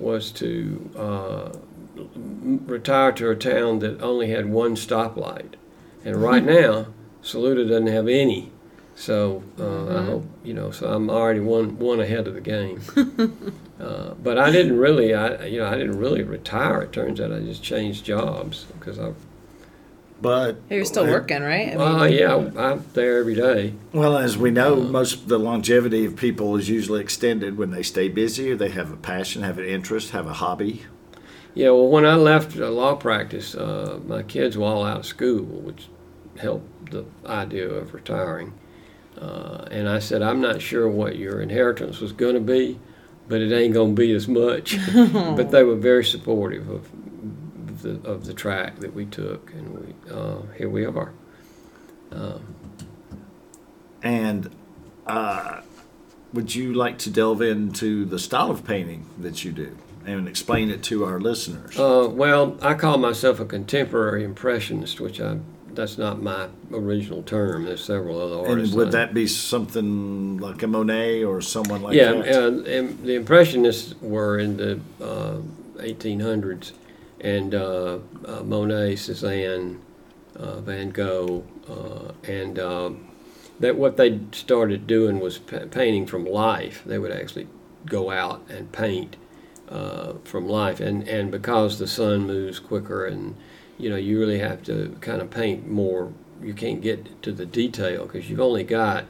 was 0.00 0.30
to 0.32 0.90
uh, 0.96 1.52
retire 2.66 3.12
to 3.12 3.30
a 3.30 3.36
town 3.36 3.80
that 3.80 4.00
only 4.00 4.30
had 4.30 4.46
one 4.46 4.74
stoplight, 4.74 5.54
and 6.04 6.16
right 6.16 6.44
now 6.44 6.86
Saluda 7.22 7.66
doesn't 7.66 7.86
have 7.88 8.08
any. 8.08 8.50
So 8.94 9.42
uh, 9.58 9.98
I 9.98 10.04
hope 10.04 10.26
you 10.44 10.52
know. 10.52 10.70
So 10.70 10.92
I'm 10.92 11.08
already 11.08 11.40
one 11.40 11.78
one 11.78 12.00
ahead 12.00 12.26
of 12.26 12.34
the 12.34 12.40
game. 12.40 12.82
uh, 13.80 14.14
but 14.22 14.38
I 14.38 14.50
didn't 14.50 14.78
really, 14.78 15.14
I 15.14 15.46
you 15.46 15.60
know, 15.60 15.66
I 15.66 15.76
didn't 15.76 15.98
really 15.98 16.22
retire. 16.22 16.82
It 16.82 16.92
turns 16.92 17.20
out 17.20 17.32
I 17.32 17.40
just 17.40 17.62
changed 17.62 18.04
jobs 18.04 18.66
because 18.78 18.98
I 18.98 19.12
But 20.20 20.60
You're 20.68 20.84
still 20.84 21.06
working, 21.06 21.42
right? 21.42 21.72
I 21.72 21.76
Well, 21.76 22.08
yeah, 22.08 22.50
I'm 22.56 22.84
there 22.92 23.18
every 23.18 23.34
day. 23.34 23.74
Well, 23.92 24.18
as 24.18 24.36
we 24.36 24.50
know, 24.50 24.76
most 24.76 25.28
the 25.28 25.38
longevity 25.38 26.04
of 26.04 26.16
people 26.16 26.56
is 26.56 26.68
usually 26.68 27.00
extended 27.00 27.56
when 27.56 27.70
they 27.70 27.82
stay 27.82 28.08
busy 28.08 28.52
or 28.52 28.56
they 28.56 28.70
have 28.70 28.92
a 28.92 28.96
passion, 28.96 29.42
have 29.42 29.58
an 29.58 29.64
interest, 29.64 30.10
have 30.10 30.26
a 30.26 30.34
hobby. 30.34 30.82
Yeah, 31.54 31.70
well, 31.70 31.88
when 31.88 32.04
I 32.04 32.14
left 32.14 32.56
uh, 32.56 32.70
law 32.70 32.94
practice, 32.96 33.54
uh, 33.54 33.98
my 34.06 34.22
kids 34.22 34.56
were 34.56 34.66
all 34.66 34.84
out 34.84 34.98
of 34.98 35.06
school, 35.06 35.44
which 35.44 35.88
helped 36.38 36.90
the 36.90 37.04
idea 37.26 37.68
of 37.68 37.94
retiring. 37.94 38.52
Uh, 39.20 39.64
and 39.70 39.88
I 39.88 39.98
said, 39.98 40.22
I'm 40.22 40.40
not 40.40 40.62
sure 40.62 40.88
what 40.88 41.16
your 41.16 41.40
inheritance 41.40 42.00
was 42.00 42.12
going 42.12 42.34
to 42.34 42.40
be, 42.40 42.78
but 43.28 43.40
it 43.40 43.52
ain't 43.52 43.74
going 43.74 43.96
to 43.96 44.00
be 44.00 44.12
as 44.12 44.28
much. 44.28 44.78
but 44.94 45.50
they 45.50 45.62
were 45.64 45.76
very 45.76 46.04
supportive 46.04 46.68
of 46.68 46.88
the 47.82 48.00
of 48.08 48.26
the 48.26 48.34
track 48.34 48.80
that 48.80 48.94
we 48.94 49.06
took, 49.06 49.52
and 49.52 49.78
we 49.78 50.12
uh, 50.12 50.42
here 50.56 50.68
we 50.68 50.84
are. 50.84 51.12
Um, 52.12 52.54
And 54.02 54.50
uh, 55.06 55.60
would 56.32 56.54
you 56.54 56.72
like 56.72 56.96
to 56.98 57.10
delve 57.10 57.42
into 57.42 58.04
the 58.04 58.18
style 58.18 58.50
of 58.50 58.64
painting 58.64 59.06
that 59.18 59.44
you 59.44 59.52
do 59.52 59.76
and 60.06 60.26
explain 60.26 60.70
it 60.70 60.82
to 60.84 61.04
our 61.04 61.20
listeners? 61.20 61.78
Uh, 61.78 62.08
well, 62.10 62.56
I 62.62 62.74
call 62.74 62.96
myself 62.98 63.40
a 63.40 63.44
contemporary 63.44 64.24
impressionist, 64.24 65.00
which 65.00 65.20
I 65.20 65.38
that's 65.74 65.98
not 65.98 66.20
my 66.20 66.48
original 66.72 67.22
term. 67.22 67.64
There's 67.64 67.84
several 67.84 68.20
other 68.20 68.48
artists. 68.48 68.72
and 68.72 68.78
would 68.78 68.92
that 68.92 69.14
be 69.14 69.26
something 69.26 70.38
like 70.38 70.62
a 70.62 70.66
Monet 70.66 71.24
or 71.24 71.40
someone 71.40 71.82
like 71.82 71.94
yeah, 71.94 72.12
that? 72.12 72.42
uh, 72.42 72.62
and 72.62 73.02
the 73.04 73.14
Impressionists 73.14 73.94
were 74.00 74.38
in 74.38 74.56
the 74.56 74.80
uh, 75.00 75.38
1800s, 75.76 76.72
and 77.20 77.54
uh, 77.54 77.98
uh, 78.26 78.42
Monet, 78.42 78.96
Cezanne, 78.96 79.80
uh, 80.36 80.60
Van 80.60 80.90
Gogh, 80.90 81.44
and 82.24 82.58
um 82.58 83.06
that 83.60 83.76
what 83.76 83.98
they 83.98 84.18
started 84.32 84.86
doing 84.86 85.20
was 85.20 85.38
pa- 85.38 85.66
painting 85.70 86.06
from 86.06 86.24
life. 86.24 86.82
They 86.84 86.98
would 86.98 87.12
actually 87.12 87.46
go 87.84 88.10
out 88.10 88.42
and 88.48 88.72
paint 88.72 89.16
uh, 89.68 90.14
from 90.24 90.48
life, 90.48 90.80
and 90.80 91.06
and 91.06 91.30
because 91.30 91.78
the 91.78 91.86
sun 91.86 92.26
moves 92.26 92.58
quicker, 92.58 93.06
and 93.06 93.36
you 93.78 93.90
know 93.90 93.96
you 93.96 94.18
really 94.18 94.38
have 94.38 94.62
to 94.64 94.96
kind 95.00 95.20
of 95.20 95.30
paint 95.30 95.68
more. 95.68 96.12
You 96.42 96.54
can't 96.54 96.80
get 96.80 97.22
to 97.22 97.32
the 97.32 97.44
detail 97.44 98.06
because 98.06 98.30
you've 98.30 98.40
only 98.40 98.64
got 98.64 99.04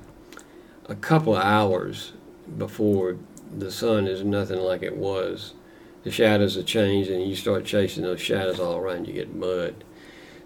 a 0.87 0.97
couple 0.97 1.37
of 1.37 1.45
hours 1.45 2.13
before 2.59 3.17
the 3.57 3.71
sun 3.71 4.09
is 4.09 4.25
nothing 4.25 4.59
like 4.59 4.83
it 4.83 4.97
was. 4.97 5.55
The 6.03 6.11
shadows 6.11 6.57
have 6.57 6.67
changed, 6.67 7.11
and 7.11 7.23
you 7.23 7.37
start 7.37 7.65
chasing 7.65 8.05
those 8.05 8.21
shadows 8.21 8.59
all 8.59 8.77
around. 8.77 9.07
You 9.07 9.13
get 9.13 9.35
mud. 9.35 9.85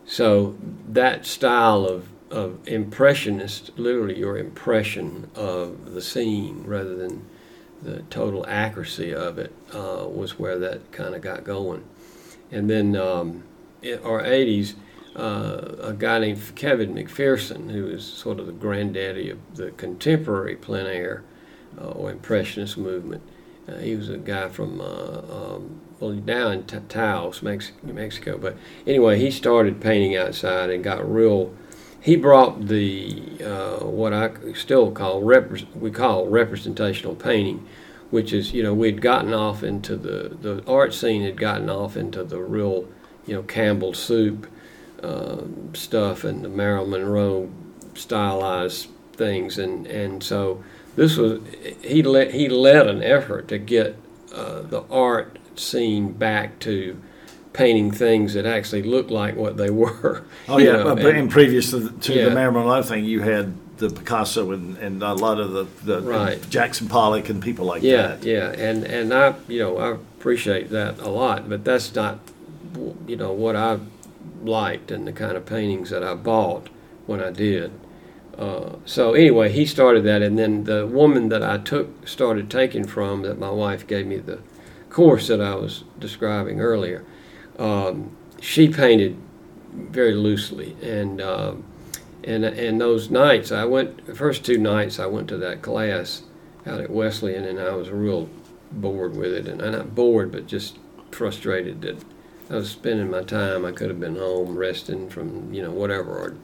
So 0.07 0.57
that 0.89 1.27
style 1.27 1.87
of 1.87 2.09
of 2.31 2.59
impressionist, 2.67 3.71
literally 3.79 4.19
your 4.19 4.37
impression 4.37 5.31
of 5.37 5.93
the 5.93 6.03
scene 6.03 6.65
rather 6.67 6.97
than 6.97 7.25
the 7.81 8.03
total 8.11 8.45
accuracy 8.49 9.15
of 9.15 9.39
it, 9.39 9.53
uh, 9.73 10.05
was 10.09 10.39
where 10.39 10.59
that 10.59 10.91
kind 10.91 11.15
of 11.15 11.23
got 11.23 11.45
going. 11.45 11.85
And 12.51 12.69
then 12.69 12.97
um, 12.97 13.45
in 13.83 14.01
our 14.01 14.23
80s, 14.23 14.75
uh, 15.15 15.77
a 15.81 15.93
guy 15.93 16.19
named 16.19 16.41
Kevin 16.57 16.95
Macpherson, 16.95 17.69
who 17.69 17.87
is 17.87 18.05
sort 18.05 18.41
of 18.41 18.47
the 18.47 18.53
granddaddy 18.53 19.31
of 19.31 19.39
the 19.55 19.71
contemporary 19.73 20.57
plein 20.57 20.87
air 20.87 21.23
uh, 21.81 21.89
or 21.89 22.11
impressionist 22.11 22.77
movement. 22.77 23.23
Uh, 23.69 23.79
he 23.79 23.97
was 23.97 24.09
a 24.09 24.19
guy 24.19 24.49
from, 24.49 24.81
uh, 24.81 24.85
um, 24.85 25.81
well, 26.01 26.13
now 26.13 26.49
in 26.51 26.65
Ta- 26.65 26.81
Taos, 26.89 27.43
Mex- 27.43 27.73
New 27.83 27.95
Mexico. 27.95 28.37
But 28.37 28.57
anyway, 28.87 29.19
he 29.19 29.31
started 29.31 29.81
painting 29.81 30.17
outside 30.17 30.71
and 30.71 30.85
got 30.85 31.11
real. 31.11 31.53
He 32.01 32.17
brought 32.17 32.67
the 32.67 33.39
uh, 33.43 33.87
what 33.87 34.13
I 34.13 34.31
still 34.53 34.91
call 34.91 35.23
we 35.75 35.91
call 35.91 36.27
representational 36.27 37.15
painting, 37.15 37.67
which 38.11 38.35
is 38.35 38.53
you 38.53 38.63
know 38.63 38.75
we'd 38.75 39.01
gotten 39.01 39.33
off 39.33 39.63
into 39.63 39.97
the 39.97 40.37
the 40.39 40.63
art 40.71 40.93
scene 40.93 41.23
had 41.23 41.41
gotten 41.41 41.71
off 41.71 41.97
into 41.97 42.23
the 42.23 42.41
real 42.41 42.87
you 43.27 43.35
know 43.35 43.43
Campbell 43.43 43.95
soup 43.95 44.47
um, 45.03 45.71
stuff 45.75 46.25
and 46.25 46.45
the 46.45 46.51
Marilyn 46.51 46.91
Monroe 46.91 47.51
stylized 47.95 48.89
things, 49.15 49.59
and 49.59 49.87
and 49.87 50.23
so 50.23 50.63
this 50.97 51.17
was 51.17 51.41
he 51.83 52.03
let 52.03 52.33
he 52.33 52.49
led 52.49 52.87
an 52.87 53.03
effort 53.03 53.49
to 53.49 53.59
get 53.59 53.97
uh, 54.35 54.63
the 54.63 54.83
art 54.91 55.39
scene 55.57 56.13
back 56.13 56.59
to 56.61 57.01
painting 57.53 57.91
things 57.93 58.35
that 58.35 58.45
actually 58.47 58.83
looked 58.83 59.11
like 59.11 59.37
what 59.37 59.57
they 59.57 59.71
were. 59.83 60.25
oh 60.49 60.59
yeah, 60.59 60.73
know, 60.73 60.95
but 60.97 61.07
and- 61.07 61.19
and 61.19 61.31
previous 61.31 61.71
to, 61.71 61.79
the, 61.79 62.01
to 62.01 62.15
Yeah. 62.15 62.25
the 62.25 62.31
Marilyn 62.33 62.65
Monroe 62.65 62.83
thing, 62.83 63.05
you 63.05 63.21
had 63.23 63.55
the 63.79 63.91
Picasso 63.91 64.53
and, 64.53 64.77
and 64.79 65.03
a 65.03 65.15
lot 65.15 65.39
of 65.41 65.53
the, 65.53 65.67
the 65.85 66.01
Right. 66.01 66.41
Jackson 66.49 66.89
Pollock 66.89 67.29
and 67.29 67.43
people 67.43 67.65
like 67.67 67.83
yeah, 67.83 68.09
that. 68.09 68.25
yeah, 68.25 68.51
and 68.53 68.85
and 68.85 69.13
I 69.15 69.35
you 69.49 69.61
know 69.61 69.79
I 69.79 69.91
appreciate 69.91 70.71
that 70.71 70.99
a 71.01 71.09
lot, 71.09 71.49
but 71.49 71.65
that's 71.65 71.95
not 71.95 72.19
you 73.07 73.17
know 73.17 73.33
what 73.33 73.57
I 73.57 73.79
liked 74.45 74.91
and 74.91 75.07
the 75.07 75.13
kind 75.13 75.37
of 75.37 75.47
paintings 75.47 75.91
that 75.91 76.03
I 76.05 76.15
bought 76.15 76.69
when 77.07 77.21
I 77.23 77.31
did. 77.31 77.71
Uh, 78.39 78.77
so 78.85 79.15
anyway, 79.15 79.51
he 79.51 79.65
started 79.65 80.05
that, 80.05 80.23
and 80.23 80.39
then 80.39 80.65
the 80.65 80.87
woman 80.87 81.29
that 81.29 81.43
I 81.43 81.59
took 81.59 82.07
started 82.07 82.51
taking 82.51 82.87
from 82.87 83.23
that 83.23 83.39
my 83.39 83.51
wife 83.51 83.87
gave 83.87 84.07
me 84.07 84.17
the 84.17 84.41
course 84.91 85.29
that 85.29 85.41
I 85.41 85.55
was 85.55 85.85
describing 85.99 86.61
earlier. 86.61 87.05
Um, 87.59 88.17
she 88.41 88.69
painted 88.69 89.17
very 89.73 90.15
loosely, 90.15 90.77
and 90.83 91.21
um, 91.21 91.65
and 92.23 92.45
and 92.45 92.81
those 92.81 93.11
nights 93.11 93.53
I 93.53 93.65
went 93.65 94.07
the 94.07 94.15
first 94.15 94.45
two 94.45 94.59
nights 94.59 94.99
I 94.99 95.07
went 95.07 95.29
to 95.29 95.37
that 95.39 95.63
class 95.63 96.23
out 96.67 96.81
at 96.81 96.91
Wesleyan, 96.91 97.45
and 97.45 97.61
I 97.61 97.75
was 97.75 97.91
real 97.91 98.29
bored 98.73 99.17
with 99.17 99.33
it, 99.33 99.47
and 99.47 99.63
I'm 99.63 99.73
not 99.73 99.95
bored, 99.95 100.33
but 100.33 100.47
just 100.47 100.79
frustrated 101.11 101.83
that 101.83 102.05
I 102.51 102.57
was 102.57 102.71
spending 102.71 103.11
my 103.11 103.23
time. 103.23 103.65
I 103.65 103.73
could 103.73 103.89
have 103.89 104.01
been 104.01 104.17
home 104.17 104.57
resting 104.57 105.09
from 105.09 105.53
you 105.53 105.63
know 105.63 105.71
whatever, 105.71 106.11
or 106.11 106.37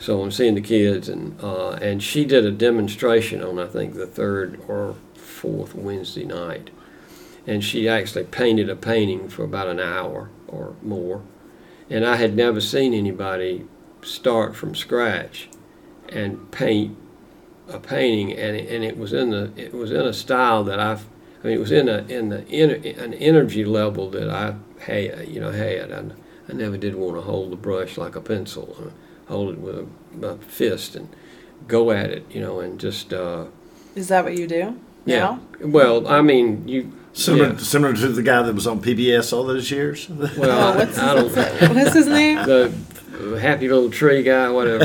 so 0.00 0.22
I'm 0.22 0.32
seeing 0.32 0.54
the 0.54 0.62
kids, 0.62 1.10
and 1.10 1.38
uh, 1.42 1.72
and 1.72 2.02
she 2.02 2.24
did 2.24 2.46
a 2.46 2.50
demonstration 2.50 3.44
on 3.44 3.58
I 3.58 3.66
think 3.66 3.94
the 3.94 4.06
third 4.06 4.58
or 4.66 4.96
fourth 5.14 5.74
Wednesday 5.74 6.24
night, 6.24 6.70
and 7.46 7.62
she 7.62 7.86
actually 7.86 8.24
painted 8.24 8.70
a 8.70 8.76
painting 8.76 9.28
for 9.28 9.44
about 9.44 9.68
an 9.68 9.78
hour 9.78 10.30
or 10.48 10.74
more, 10.82 11.22
and 11.90 12.06
I 12.06 12.16
had 12.16 12.34
never 12.34 12.62
seen 12.62 12.94
anybody 12.94 13.66
start 14.02 14.56
from 14.56 14.74
scratch 14.74 15.50
and 16.08 16.50
paint 16.50 16.96
a 17.68 17.78
painting, 17.78 18.32
and 18.32 18.56
it, 18.56 18.70
and 18.70 18.82
it 18.82 18.96
was 18.96 19.12
in 19.12 19.30
the 19.30 19.52
it 19.54 19.74
was 19.74 19.90
in 19.90 20.00
a 20.00 20.14
style 20.14 20.64
that 20.64 20.80
I, 20.80 20.92
I 20.92 21.46
mean, 21.46 21.52
it 21.52 21.60
was 21.60 21.72
in 21.72 21.90
a 21.90 21.98
in 22.08 22.30
the 22.30 22.46
in, 22.48 22.70
an 22.98 23.12
energy 23.12 23.66
level 23.66 24.08
that 24.12 24.30
I 24.30 24.54
had 24.80 25.28
you 25.28 25.40
know 25.40 25.52
had. 25.52 25.92
I, 25.92 26.04
I 26.48 26.52
never 26.52 26.76
did 26.76 26.96
want 26.96 27.14
to 27.16 27.20
hold 27.20 27.52
the 27.52 27.56
brush 27.56 27.96
like 27.96 28.16
a 28.16 28.20
pencil, 28.20 28.92
hold 29.30 29.54
it 29.54 29.58
with 29.60 29.76
a, 30.22 30.26
a 30.26 30.36
fist 30.38 30.96
and 30.96 31.08
go 31.68 31.90
at 31.90 32.10
it, 32.10 32.24
you 32.30 32.40
know, 32.40 32.60
and 32.60 32.78
just 32.80 33.12
uh, 33.12 33.44
Is 33.94 34.08
that 34.08 34.24
what 34.24 34.36
you 34.36 34.46
do? 34.46 34.78
yeah. 35.06 35.18
now? 35.18 35.40
Well, 35.62 36.06
I 36.08 36.20
mean, 36.22 36.66
you 36.68 36.92
Similar, 37.12 37.50
Yeah. 37.50 37.56
similar 37.58 37.92
to 37.94 38.08
the 38.08 38.22
guy 38.22 38.40
that 38.42 38.54
was 38.54 38.66
on 38.68 38.80
PBS 38.80 39.32
all 39.32 39.42
those 39.44 39.70
years. 39.70 40.08
well, 40.08 40.28
Oh, 40.74 40.78
what's, 40.78 40.96
I, 40.98 41.10
I 41.10 41.14
don't. 41.16 41.74
what's 41.74 41.92
his 41.94 42.06
name? 42.06 42.36
the 42.46 42.72
happy 43.40 43.68
little 43.68 43.90
tree 43.90 44.22
guy, 44.22 44.48
whatever. 44.50 44.84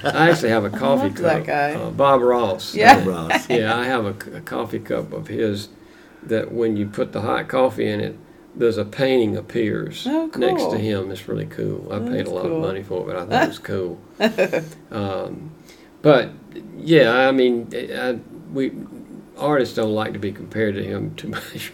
I 0.04 0.30
actually 0.30 0.50
have 0.50 0.64
a 0.64 0.70
coffee 0.70 1.02
loved 1.08 1.16
cup. 1.16 1.24
that 1.24 1.46
guy. 1.46 1.74
Uh, 1.74 1.90
Bob 1.90 2.20
Ross. 2.22 2.74
Yeah. 2.76 3.04
Ross. 3.04 3.48
yeah, 3.50 3.76
I 3.76 3.84
have 3.86 4.04
a, 4.06 4.36
a 4.36 4.40
coffee 4.40 4.78
cup 4.78 5.12
of 5.12 5.26
his 5.26 5.68
that 6.22 6.52
when 6.52 6.76
you 6.76 6.86
put 6.86 7.10
the 7.12 7.20
hot 7.22 7.48
coffee 7.48 7.88
in 7.88 8.00
it, 8.00 8.16
there's 8.56 8.78
a 8.78 8.84
painting 8.84 9.36
appears 9.36 10.06
Oh, 10.08 10.30
next 10.36 10.64
to 10.70 10.78
him. 10.78 11.10
It's 11.10 11.26
really 11.28 11.46
cool. 11.46 11.92
I 11.92 11.98
paid 11.98 12.26
a 12.26 12.30
lot 12.30 12.42
cool. 12.42 12.56
of 12.56 12.62
money 12.62 12.82
for 12.82 13.02
it, 13.02 13.06
but 13.06 13.16
I 13.16 13.26
thought 13.26 13.42
it 13.44 13.48
was 13.48 13.58
cool. 14.90 14.90
um, 14.90 15.50
but 16.02 16.30
yeah, 16.76 17.12
I 17.28 17.32
mean, 17.32 17.68
I, 17.74 18.18
we 18.52 18.72
artists 19.36 19.74
don't 19.74 19.92
like 19.94 20.12
to 20.12 20.18
be 20.18 20.30
compared 20.32 20.74
to 20.76 20.84
him 20.84 21.14
too 21.16 21.28
much. 21.28 21.72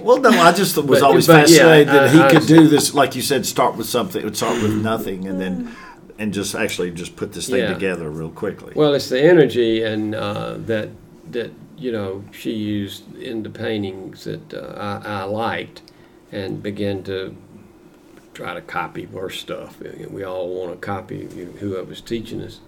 Well, 0.00 0.20
no, 0.20 0.30
I 0.30 0.52
just 0.52 0.76
was 0.76 1.00
But- 1.00 1.02
always 1.02 1.26
but, 1.26 1.48
yeah, 1.48 1.56
fascinated 1.56 1.88
that 1.88 2.08
I- 2.08 2.12
he 2.12 2.20
I 2.20 2.30
could 2.30 2.46
do 2.46 2.68
this, 2.68 2.94
like 2.94 3.14
you 3.16 3.22
said, 3.22 3.46
start 3.46 3.76
with 3.76 3.86
something, 3.88 4.22
would 4.24 4.36
start 4.36 4.62
with 4.62 4.74
nothing, 4.74 5.26
and 5.26 5.40
then 5.40 5.74
and 6.18 6.34
just 6.34 6.54
actually 6.54 6.90
just 6.90 7.16
put 7.16 7.32
this 7.32 7.48
thing 7.48 7.60
Yeah. 7.60 7.72
together 7.72 8.10
real 8.10 8.28
quickly. 8.30 8.74
Well, 8.76 8.92
it's 8.92 9.08
the 9.08 9.22
energy 9.22 9.82
and 9.82 10.14
uh, 10.14 10.56
that 10.66 10.90
that 11.30 11.50
you 11.78 11.92
know 11.92 12.24
she 12.32 12.52
used 12.52 13.14
in 13.16 13.42
the 13.42 13.48
paintings 13.48 14.24
that 14.24 14.52
uh, 14.52 15.00
I, 15.02 15.20
I 15.20 15.24
liked, 15.24 15.80
and 16.32 16.62
begin 16.62 17.02
to 17.04 17.36
try 18.34 18.54
to 18.54 18.60
copy 18.60 19.04
her 19.06 19.30
stuff. 19.30 19.80
We 20.08 20.24
all 20.24 20.48
want 20.48 20.72
to 20.72 20.86
copy 20.86 21.26
whoever's 21.58 22.00
teaching 22.00 22.42
us. 22.42 22.60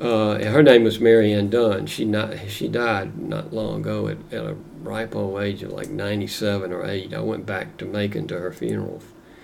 Uh, 0.00 0.38
her 0.44 0.62
name 0.62 0.84
was 0.84 1.00
Mary 1.00 1.32
Ann 1.32 1.48
Dunn. 1.48 1.86
She 1.86 2.04
not 2.04 2.38
she 2.48 2.68
died 2.68 3.18
not 3.18 3.52
long 3.52 3.80
ago 3.80 4.08
at, 4.08 4.18
at 4.30 4.44
a 4.44 4.56
ripe 4.82 5.16
old 5.16 5.40
age 5.40 5.62
of 5.62 5.72
like 5.72 5.88
ninety 5.88 6.26
seven 6.26 6.72
or 6.72 6.84
eight. 6.84 7.14
I 7.14 7.20
went 7.20 7.46
back 7.46 7.78
to 7.78 7.86
Macon 7.86 8.26
to 8.28 8.38
her 8.38 8.52
funeral. 8.52 9.00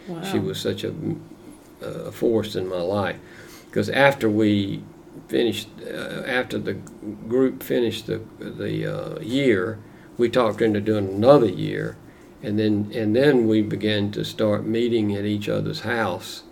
Wow. 0.06 0.22
She 0.22 0.38
was 0.38 0.60
such 0.60 0.84
a 0.84 0.92
a 1.80 2.12
force 2.12 2.54
in 2.54 2.68
my 2.68 2.80
life. 2.80 3.16
Because 3.66 3.88
after 3.88 4.28
we 4.28 4.82
finished, 5.28 5.68
uh, 5.82 6.22
after 6.26 6.58
the 6.58 6.74
group 6.74 7.62
finished 7.62 8.06
the 8.06 8.20
the 8.38 8.86
uh, 8.86 9.20
year, 9.20 9.78
we 10.18 10.28
talked 10.28 10.60
into 10.60 10.80
doing 10.80 11.08
another 11.08 11.48
year, 11.48 11.96
and 12.42 12.58
then 12.58 12.90
and 12.94 13.14
then 13.14 13.46
we 13.46 13.62
began 13.62 14.10
to 14.12 14.24
start 14.24 14.64
meeting 14.66 15.14
at 15.14 15.24
each 15.24 15.48
other's 15.48 15.80
house 15.80 16.42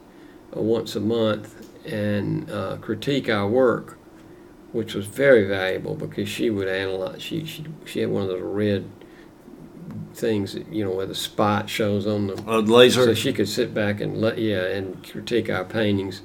uh, 0.57 0.61
once 0.61 0.95
a 0.97 1.01
month 1.01 1.67
and 1.87 2.51
uh, 2.51 2.77
critique 2.81 3.29
our 3.29 3.49
work, 3.49 3.99
which 4.73 4.95
was 4.95 5.07
very 5.07 5.47
valuable 5.49 5.95
because 5.95 6.29
she 6.29 6.51
would 6.51 6.69
analyze. 6.69 7.23
She 7.23 7.45
she 7.45 7.65
she 7.85 8.01
had 8.01 8.11
one 8.11 8.23
of 8.23 8.29
those 8.29 8.43
red 8.43 8.85
things, 10.15 10.55
that, 10.55 10.73
you 10.73 10.85
know, 10.85 10.91
where 10.91 11.07
the 11.07 11.15
spot 11.15 11.69
shows 11.69 12.07
on 12.07 12.27
the. 12.29 12.35
A 12.47 12.59
laser. 12.61 13.05
So 13.05 13.15
she 13.15 13.33
could 13.33 13.49
sit 13.49 13.73
back 13.75 14.01
and 14.01 14.21
let 14.21 14.39
yeah 14.39 14.65
and 14.67 15.03
critique 15.09 15.51
our 15.51 15.65
paintings. 15.65 16.23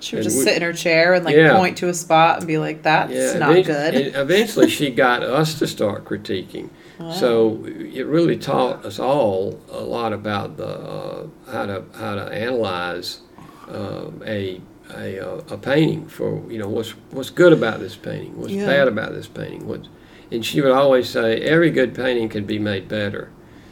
She 0.00 0.16
would 0.16 0.24
And 0.24 0.24
just 0.32 0.38
we- 0.38 0.44
sit 0.44 0.56
in 0.56 0.62
her 0.62 0.72
chair 0.72 1.14
and 1.14 1.24
like 1.24 1.36
Yeah. 1.36 1.56
point 1.56 1.76
to 1.78 1.88
a 1.88 1.94
spot 1.94 2.38
and 2.38 2.46
be 2.46 2.58
like, 2.58 2.82
"That's 2.82 3.12
Yeah, 3.12 3.38
not 3.38 3.64
good." 3.64 3.94
and 3.94 4.16
eventually, 4.16 4.68
she 4.68 4.90
got 4.90 5.22
us 5.22 5.58
to 5.60 5.66
start 5.66 6.04
critiquing. 6.04 6.68
So 7.10 7.64
it 7.66 8.06
really 8.06 8.36
taught 8.36 8.84
us 8.84 8.98
all 8.98 9.60
a 9.70 9.80
lot 9.80 10.12
about 10.12 10.56
the 10.56 10.66
uh, 10.66 11.26
how 11.50 11.66
to 11.66 11.84
how 11.94 12.14
to 12.14 12.22
analyze 12.32 13.20
uh, 13.68 14.10
a 14.24 14.60
a, 14.96 15.18
uh, 15.18 15.40
a 15.48 15.56
painting 15.58 16.06
for 16.06 16.40
you 16.50 16.58
know 16.58 16.68
what's 16.68 16.90
what's 17.10 17.30
good 17.30 17.52
about 17.52 17.80
this 17.80 17.96
painting, 17.96 18.38
what's 18.40 18.52
Yeah. 18.52 18.66
bad 18.66 18.88
about 18.88 19.12
this 19.12 19.26
painting, 19.26 19.66
what's 19.66 19.88
and 20.30 20.44
she 20.44 20.60
would 20.60 20.72
always 20.72 21.08
say 21.08 21.40
every 21.40 21.70
good 21.70 21.94
painting 21.94 22.28
can 22.28 22.44
be 22.44 22.58
made 22.58 22.88
better. 22.88 23.30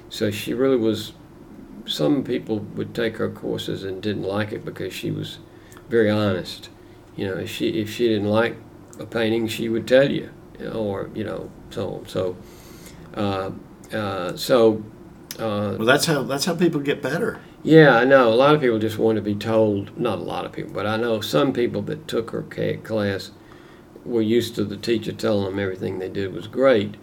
So 0.09 0.31
she 0.31 0.55
really 0.55 0.76
was. 0.76 1.12
Some 1.87 2.23
people 2.23 2.61
would 2.76 2.95
take 2.95 3.17
her 3.17 3.29
courses 3.29 3.83
and 3.83 4.00
didn't 4.00 4.23
like 4.23 4.52
it 4.52 4.64
because 4.64 4.93
she 4.93 5.11
was 5.11 5.38
very 5.88 6.11
honest. 6.11 6.69
You 7.17 7.26
know, 7.29 7.37
if 7.38 7.50
she 7.50 7.81
if 7.81 7.91
she 7.91 8.09
didn't 8.09 8.29
like 8.29 8.57
a 8.99 9.07
painting, 9.07 9.49
she 9.49 9.69
would 9.69 9.87
tell 9.88 10.11
you, 10.11 10.31
you 10.59 10.67
know, 10.67 10.75
or 10.75 11.11
you 11.14 11.25
know, 11.25 11.50
so 11.71 11.95
on. 11.95 12.09
So, 12.09 12.37
so 14.37 14.83
uh, 15.38 15.76
well, 15.78 15.87
that's 15.87 16.07
how 16.07 16.23
that's 16.23 16.45
how 16.45 16.54
people 16.54 16.81
get 16.81 17.02
better. 17.02 17.40
yeah, 17.62 17.97
I 17.97 18.04
know. 18.04 18.33
A 18.33 18.35
lot 18.35 18.54
of 18.54 18.61
people 18.61 18.78
just 18.78 18.99
want 18.99 19.16
to 19.16 19.23
be 19.23 19.35
told. 19.35 19.99
Not 19.99 20.19
a 20.19 20.23
lot 20.23 20.45
of 20.45 20.52
people, 20.52 20.73
but 20.73 20.87
I 20.87 20.97
know 20.97 21.21
some 21.21 21.52
people 21.52 21.83
that 21.83 22.07
took 22.07 22.31
her 22.31 22.42
ca- 22.42 22.78
class 22.78 23.31
were 24.04 24.23
used 24.23 24.54
to 24.57 24.64
the 24.64 24.76
teacher 24.76 25.12
telling 25.12 25.45
them 25.45 25.59
everything 25.59 25.99
they 25.99 26.09
did 26.09 26.33
was 26.33 26.49
great, 26.49 26.97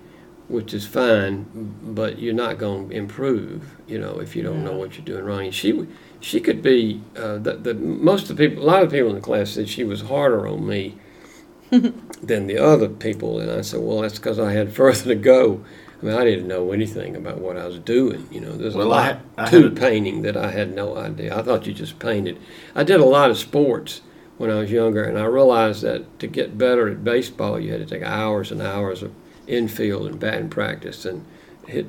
which 0.48 0.74
is 0.74 0.86
fine. 0.86 1.46
But 1.82 2.20
you're 2.20 2.34
not 2.34 2.58
going 2.58 2.89
to 2.89 2.96
improve, 2.96 3.78
you 3.88 3.98
know, 4.00 4.20
if 4.20 4.36
you 4.36 4.44
don't 4.44 4.63
know 4.63 4.74
what 4.78 4.96
you're 4.98 5.06
doing 5.06 5.24
wrong. 5.25 5.46
And 5.46 5.56
she, 5.56 5.88
she 6.20 6.39
could 6.39 6.62
be. 6.62 7.01
Uh, 7.16 7.38
the, 7.39 7.54
the 7.56 7.74
most 7.74 8.30
of 8.30 8.38
the 8.38 8.48
people, 8.50 8.63
a 8.63 8.66
lot 8.66 8.84
of 8.84 8.92
people 8.92 9.10
in 9.10 9.16
the 9.16 9.22
class 9.22 9.51
said 9.51 9.70
she 9.70 9.84
was 9.84 10.01
harder 10.01 10.48
on 10.48 10.68
me 10.68 10.98
than 11.72 12.48
the 12.48 12.58
other 12.58 12.89
people, 12.89 13.39
and 13.39 13.50
I 13.51 13.62
said, 13.62 13.82
well, 13.82 14.01
that's 14.01 14.20
because 14.20 14.39
I 14.39 14.51
had 14.51 14.74
further 14.74 15.04
to 15.06 15.16
go. 15.16 15.63
I 16.01 16.06
mean, 16.06 16.15
I 16.15 16.24
didn't 16.24 16.48
know 16.48 16.72
anything 16.72 17.15
about 17.15 17.39
what 17.39 17.58
I 17.58 17.65
was 17.65 17.77
doing. 17.79 18.27
You 18.32 18.39
know, 18.41 18.56
there's 18.56 18.75
Well, 18.75 18.88
a 18.88 18.89
lot 18.89 19.20
I 19.38 19.50
to 19.50 19.68
a- 19.68 19.72
painting 19.72 20.22
that 20.22 20.38
I 20.38 20.51
had 20.51 20.74
no 20.74 20.96
idea. 20.96 21.38
I 21.38 21.41
thought 21.41 21.68
you 21.68 21.74
just 21.74 22.00
painted. 22.00 22.38
I 22.74 22.84
did 22.84 23.00
a 23.01 23.06
lot 23.06 23.29
of 23.29 23.38
sports 23.38 24.01
when 24.38 24.50
I 24.50 24.56
was 24.60 24.72
younger, 24.72 25.03
and 25.03 25.18
I 25.20 25.25
realized 25.25 25.82
that 25.84 26.18
to 26.20 26.27
get 26.27 26.58
better 26.58 26.88
at 26.88 27.03
baseball, 27.03 27.60
you 27.60 27.72
had 27.74 27.86
to 27.86 27.96
take 27.96 28.03
hours 28.08 28.51
and 28.51 28.62
hours 28.62 29.03
of 29.03 29.12
infield 29.48 30.08
and 30.08 30.20
batting 30.20 30.50
practice 30.50 31.03
and 31.06 31.25
hit 31.68 31.88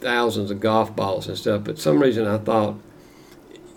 thousands 0.00 0.50
of 0.50 0.60
golf 0.60 0.94
balls 0.94 1.26
and 1.26 1.38
stuff. 1.38 1.64
But 1.64 1.78
some 1.78 2.00
reason 2.02 2.26
I 2.26 2.36
thought 2.36 2.76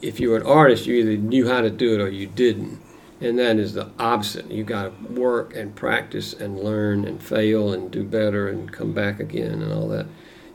if 0.02 0.20
you 0.20 0.32
were 0.32 0.38
an 0.38 0.46
artist, 0.46 0.86
you 0.86 0.96
either 0.96 1.16
knew 1.16 1.48
how 1.48 1.62
to 1.62 1.70
do 1.70 1.94
it 1.96 2.02
or 2.02 2.10
you 2.10 2.28
didn't. 2.28 2.80
And 3.20 3.40
that 3.40 3.58
is 3.58 3.74
the 3.74 3.90
opposite. 3.98 4.52
You 4.52 4.64
got 4.64 4.84
to 4.84 5.14
work 5.14 5.56
and 5.56 5.76
practice 5.76 6.34
and 6.34 6.60
learn 6.60 7.06
and 7.06 7.22
fail 7.22 7.74
and 7.74 7.90
do 7.90 8.04
better 8.04 8.48
and 8.48 8.72
come 8.72 8.94
back 8.94 9.20
again 9.20 9.62
and 9.62 9.74
all 9.74 9.88
that. 9.88 10.06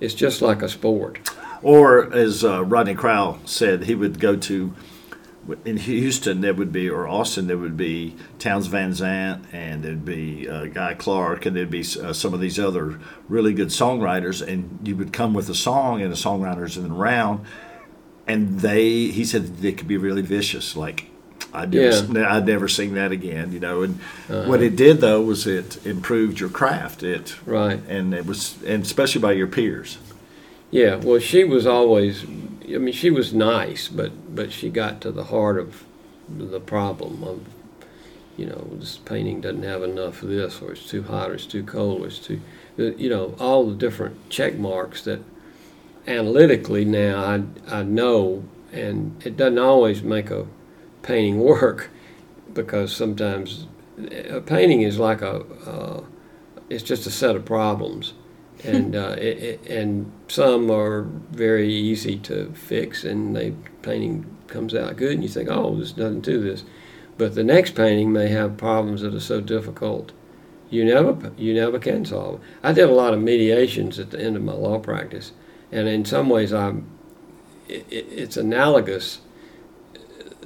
It's 0.00 0.14
just 0.14 0.42
like 0.42 0.62
a 0.62 0.68
sport. 0.68 1.30
Or 1.62 2.12
as 2.12 2.44
uh, 2.44 2.64
Rodney 2.64 2.94
Crowell 2.94 3.40
said, 3.44 3.84
he 3.84 3.94
would 3.94 4.20
go 4.20 4.36
to 4.36 4.74
in 5.64 5.76
Houston 5.76 6.40
there 6.40 6.54
would 6.54 6.72
be 6.72 6.88
or 6.88 7.08
Austin 7.08 7.48
there 7.48 7.58
would 7.58 7.76
be 7.76 8.14
Townes 8.38 8.68
Van 8.68 8.94
Zandt 8.94 9.44
and 9.52 9.82
there'd 9.82 10.04
be 10.04 10.48
uh, 10.48 10.66
Guy 10.66 10.94
Clark 10.94 11.46
and 11.46 11.56
there'd 11.56 11.70
be 11.70 11.84
uh, 12.00 12.12
some 12.12 12.32
of 12.32 12.40
these 12.40 12.58
other 12.58 13.00
really 13.28 13.52
good 13.52 13.68
songwriters 13.68 14.46
and 14.46 14.78
you 14.86 14.94
would 14.96 15.12
come 15.12 15.34
with 15.34 15.48
a 15.48 15.54
song 15.54 16.00
and 16.00 16.12
the 16.12 16.16
songwriters 16.16 16.76
in 16.76 16.84
the 16.84 16.94
round 16.94 17.44
and 18.26 18.60
they 18.60 19.06
he 19.08 19.24
said 19.24 19.58
they 19.58 19.72
could 19.72 19.88
be 19.88 19.96
really 19.96 20.22
vicious 20.22 20.76
like 20.76 21.10
I'd 21.54 21.72
never, 21.72 22.18
Yeah. 22.20 22.34
I'd 22.36 22.46
never 22.46 22.68
sing 22.68 22.94
that 22.94 23.12
again 23.12 23.52
you 23.52 23.60
know 23.60 23.82
and 23.82 23.98
Uh-huh. 24.30 24.48
what 24.48 24.62
it 24.62 24.76
did 24.76 25.00
though 25.00 25.20
was 25.22 25.46
it 25.46 25.84
improved 25.86 26.40
your 26.40 26.48
craft 26.48 27.02
it 27.02 27.36
Right. 27.46 27.80
and 27.88 28.14
it 28.14 28.26
was 28.26 28.56
and 28.66 28.82
especially 28.82 29.20
by 29.20 29.32
your 29.32 29.46
peers 29.48 29.98
Yeah, 30.70 30.94
well, 30.96 31.18
she 31.20 31.44
was 31.44 31.66
always, 31.66 32.24
I 32.24 32.78
mean, 32.78 32.94
she 32.94 33.10
was 33.10 33.34
nice, 33.34 33.88
but, 33.88 34.10
but 34.34 34.52
she 34.52 34.70
got 34.70 35.02
to 35.02 35.10
the 35.12 35.24
heart 35.24 35.58
of 35.58 35.84
the 36.34 36.60
problem 36.60 37.22
of, 37.22 37.40
you 38.38 38.46
know, 38.46 38.70
this 38.80 38.96
painting 38.96 39.42
doesn't 39.42 39.64
have 39.64 39.82
enough 39.82 40.22
of 40.22 40.30
this, 40.30 40.62
or 40.62 40.72
it's 40.72 40.88
too 40.88 41.02
hot, 41.02 41.28
or 41.30 41.34
it's 41.34 41.44
too 41.44 41.62
cold, 41.62 42.00
or 42.00 42.06
it's 42.06 42.18
too, 42.18 42.40
you 42.78 43.10
know, 43.10 43.34
all 43.38 43.66
the 43.68 43.74
different 43.74 44.16
check 44.30 44.56
marks 44.56 45.02
that 45.04 45.20
analytically 46.06 46.84
now 46.86 47.22
I, 47.22 47.42
I 47.80 47.82
know, 47.82 48.44
and 48.72 49.20
it 49.26 49.36
doesn't 49.36 49.58
always 49.58 50.02
make 50.02 50.30
a 50.30 50.46
painting 51.02 51.40
work 51.40 51.90
because 52.52 52.94
sometimes 52.94 53.66
a 54.28 54.40
painting 54.40 54.82
is 54.82 54.98
like 54.98 55.22
a, 55.22 55.44
uh, 55.66 56.04
it's 56.68 56.82
just 56.82 57.06
a 57.06 57.10
set 57.10 57.36
of 57.36 57.44
problems 57.44 58.14
and 58.64 58.94
uh, 58.94 59.16
it, 59.18 59.38
it, 59.38 59.66
and 59.68 60.10
some 60.28 60.70
are 60.70 61.02
very 61.02 61.72
easy 61.72 62.16
to 62.18 62.52
fix, 62.52 63.04
and 63.04 63.34
the 63.34 63.52
painting 63.82 64.36
comes 64.46 64.74
out 64.74 64.96
good, 64.96 65.12
and 65.12 65.22
you 65.22 65.28
think, 65.28 65.48
oh, 65.50 65.74
there's 65.76 65.96
nothing 65.96 66.22
to 66.22 66.38
this. 66.38 66.64
But 67.18 67.34
the 67.34 67.44
next 67.44 67.74
painting 67.74 68.12
may 68.12 68.28
have 68.28 68.56
problems 68.56 69.00
that 69.02 69.14
are 69.14 69.20
so 69.20 69.40
difficult, 69.40 70.12
you 70.70 70.84
never 70.84 71.32
you 71.36 71.54
never 71.54 71.78
can 71.78 72.04
solve. 72.04 72.40
I 72.62 72.72
did 72.72 72.88
a 72.88 72.94
lot 72.94 73.14
of 73.14 73.20
mediations 73.20 73.98
at 73.98 74.10
the 74.10 74.20
end 74.20 74.36
of 74.36 74.42
my 74.42 74.54
law 74.54 74.78
practice, 74.78 75.32
and 75.70 75.88
in 75.88 76.04
some 76.04 76.28
ways, 76.28 76.52
I'm 76.52 76.86
it, 77.68 77.86
it, 77.90 78.06
it's 78.10 78.36
analogous 78.36 79.20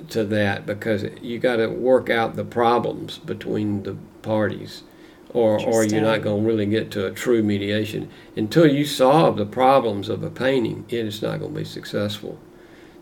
to 0.09 0.25
that 0.25 0.67
because 0.67 1.05
you 1.23 1.39
got 1.39 1.57
to 1.57 1.69
work 1.69 2.11
out 2.11 2.37
the 2.37 2.45
problems 2.45 3.19
between 3.19 3.83
the 3.83 3.97
parties 4.23 4.83
or, 5.31 5.61
or 5.61 5.85
you're 5.85 6.01
not 6.01 6.23
going 6.23 6.43
to 6.43 6.49
really 6.49 6.67
get 6.67 6.91
to 6.93 7.07
a 7.07 7.11
true 7.11 7.43
mediation. 7.43 8.11
Until 8.37 8.67
you 8.67 8.85
solve 8.87 9.37
the 9.37 9.45
problems 9.45 10.09
of 10.09 10.23
a 10.23 10.31
painting, 10.31 10.87
it 10.89 11.05
is 11.07 11.21
not 11.21 11.41
going 11.41 11.53
to 11.53 11.59
be 11.61 11.65
successful. 11.65 12.39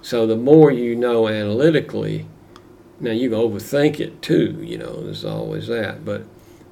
So 0.03 0.27
the 0.27 0.37
more 0.37 0.71
you 0.71 0.97
know 0.97 1.29
analytically, 1.29 2.27
now 2.99 3.13
you 3.13 3.31
can 3.31 3.39
overthink 3.39 4.01
it 4.01 4.21
too, 4.21 4.59
you 4.63 4.79
know, 4.79 5.03
there's 5.03 5.25
always 5.25 5.69
that, 5.69 6.05
but 6.05 6.25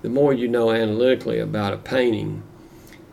the 0.03 0.09
more 0.09 0.33
you 0.33 0.49
know 0.49 0.73
analytically 0.73 1.39
about 1.39 1.73
a 1.73 1.79
painting, 1.79 2.43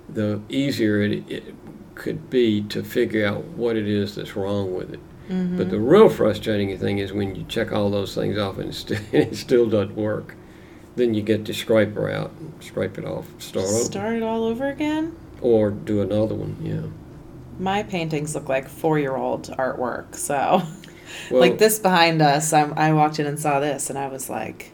the 0.07 0.41
easier 0.49 1.01
it, 1.03 1.29
it 1.29 1.55
could 1.93 2.29
be 2.29 2.61
to 2.63 2.83
figure 2.83 3.25
out 3.25 3.43
what 3.43 3.75
it 3.75 3.87
is 3.87 4.15
that's 4.15 4.35
wrong 4.35 4.73
with 4.73 4.93
it. 4.93 4.99
But 5.29 5.69
the 5.69 5.79
real 5.79 6.09
frustrating 6.09 6.75
thing 6.77 6.97
is 6.97 7.13
when 7.13 7.35
you 7.35 7.45
check 7.47 7.71
all 7.71 7.89
those 7.91 8.15
things 8.15 8.37
off 8.37 8.57
and 8.57 8.69
it 8.69 8.73
still, 8.73 8.99
it 9.11 9.35
still 9.35 9.69
doesn't 9.69 9.95
work. 9.95 10.35
Then 10.95 11.13
you 11.13 11.21
get 11.21 11.45
the 11.45 11.53
scraper 11.53 12.09
out 12.09 12.31
and 12.39 12.51
scrape 12.61 12.97
it 12.97 13.05
off, 13.05 13.27
start 13.37 13.65
over, 13.67 13.83
Start 13.83 14.15
it 14.15 14.23
all 14.23 14.43
over 14.43 14.67
again. 14.69 15.15
or 15.41 15.69
do 15.71 16.01
another 16.01 16.33
one. 16.35 16.57
Yeah. 16.61 16.89
My 17.59 17.83
paintings 17.83 18.33
look 18.35 18.49
like 18.49 18.67
four-year-old 18.67 19.49
artwork. 19.57 20.15
So, 20.15 20.63
Well, 21.31 21.39
like 21.41 21.57
this 21.59 21.77
behind 21.79 22.21
us, 22.21 22.51
I, 22.53 22.63
I 22.71 22.93
walked 22.93 23.19
in 23.19 23.25
and 23.27 23.39
saw 23.39 23.59
this, 23.59 23.89
and 23.89 23.97
I 23.99 24.07
was 24.07 24.29
like, 24.29 24.71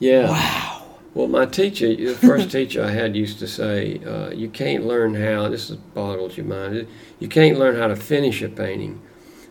Yeah. 0.00 0.28
"Wow." 0.30 0.80
Well, 1.14 1.26
my 1.28 1.46
teacher, 1.46 1.94
the 1.94 2.14
first 2.14 2.50
teacher 2.50 2.82
I 2.84 2.90
had, 2.90 3.14
used 3.16 3.38
to 3.40 3.46
say, 3.46 4.00
uh, 4.04 4.30
"You 4.30 4.48
can't 4.48 4.86
learn 4.86 5.14
how." 5.14 5.48
This 5.48 5.70
is 5.70 5.76
boggles 5.76 6.36
your 6.36 6.46
mind. 6.46 6.86
You 7.20 7.28
can't 7.28 7.58
learn 7.58 7.76
how 7.76 7.86
to 7.88 7.96
finish 7.96 8.40
a 8.42 8.48
painting 8.48 9.00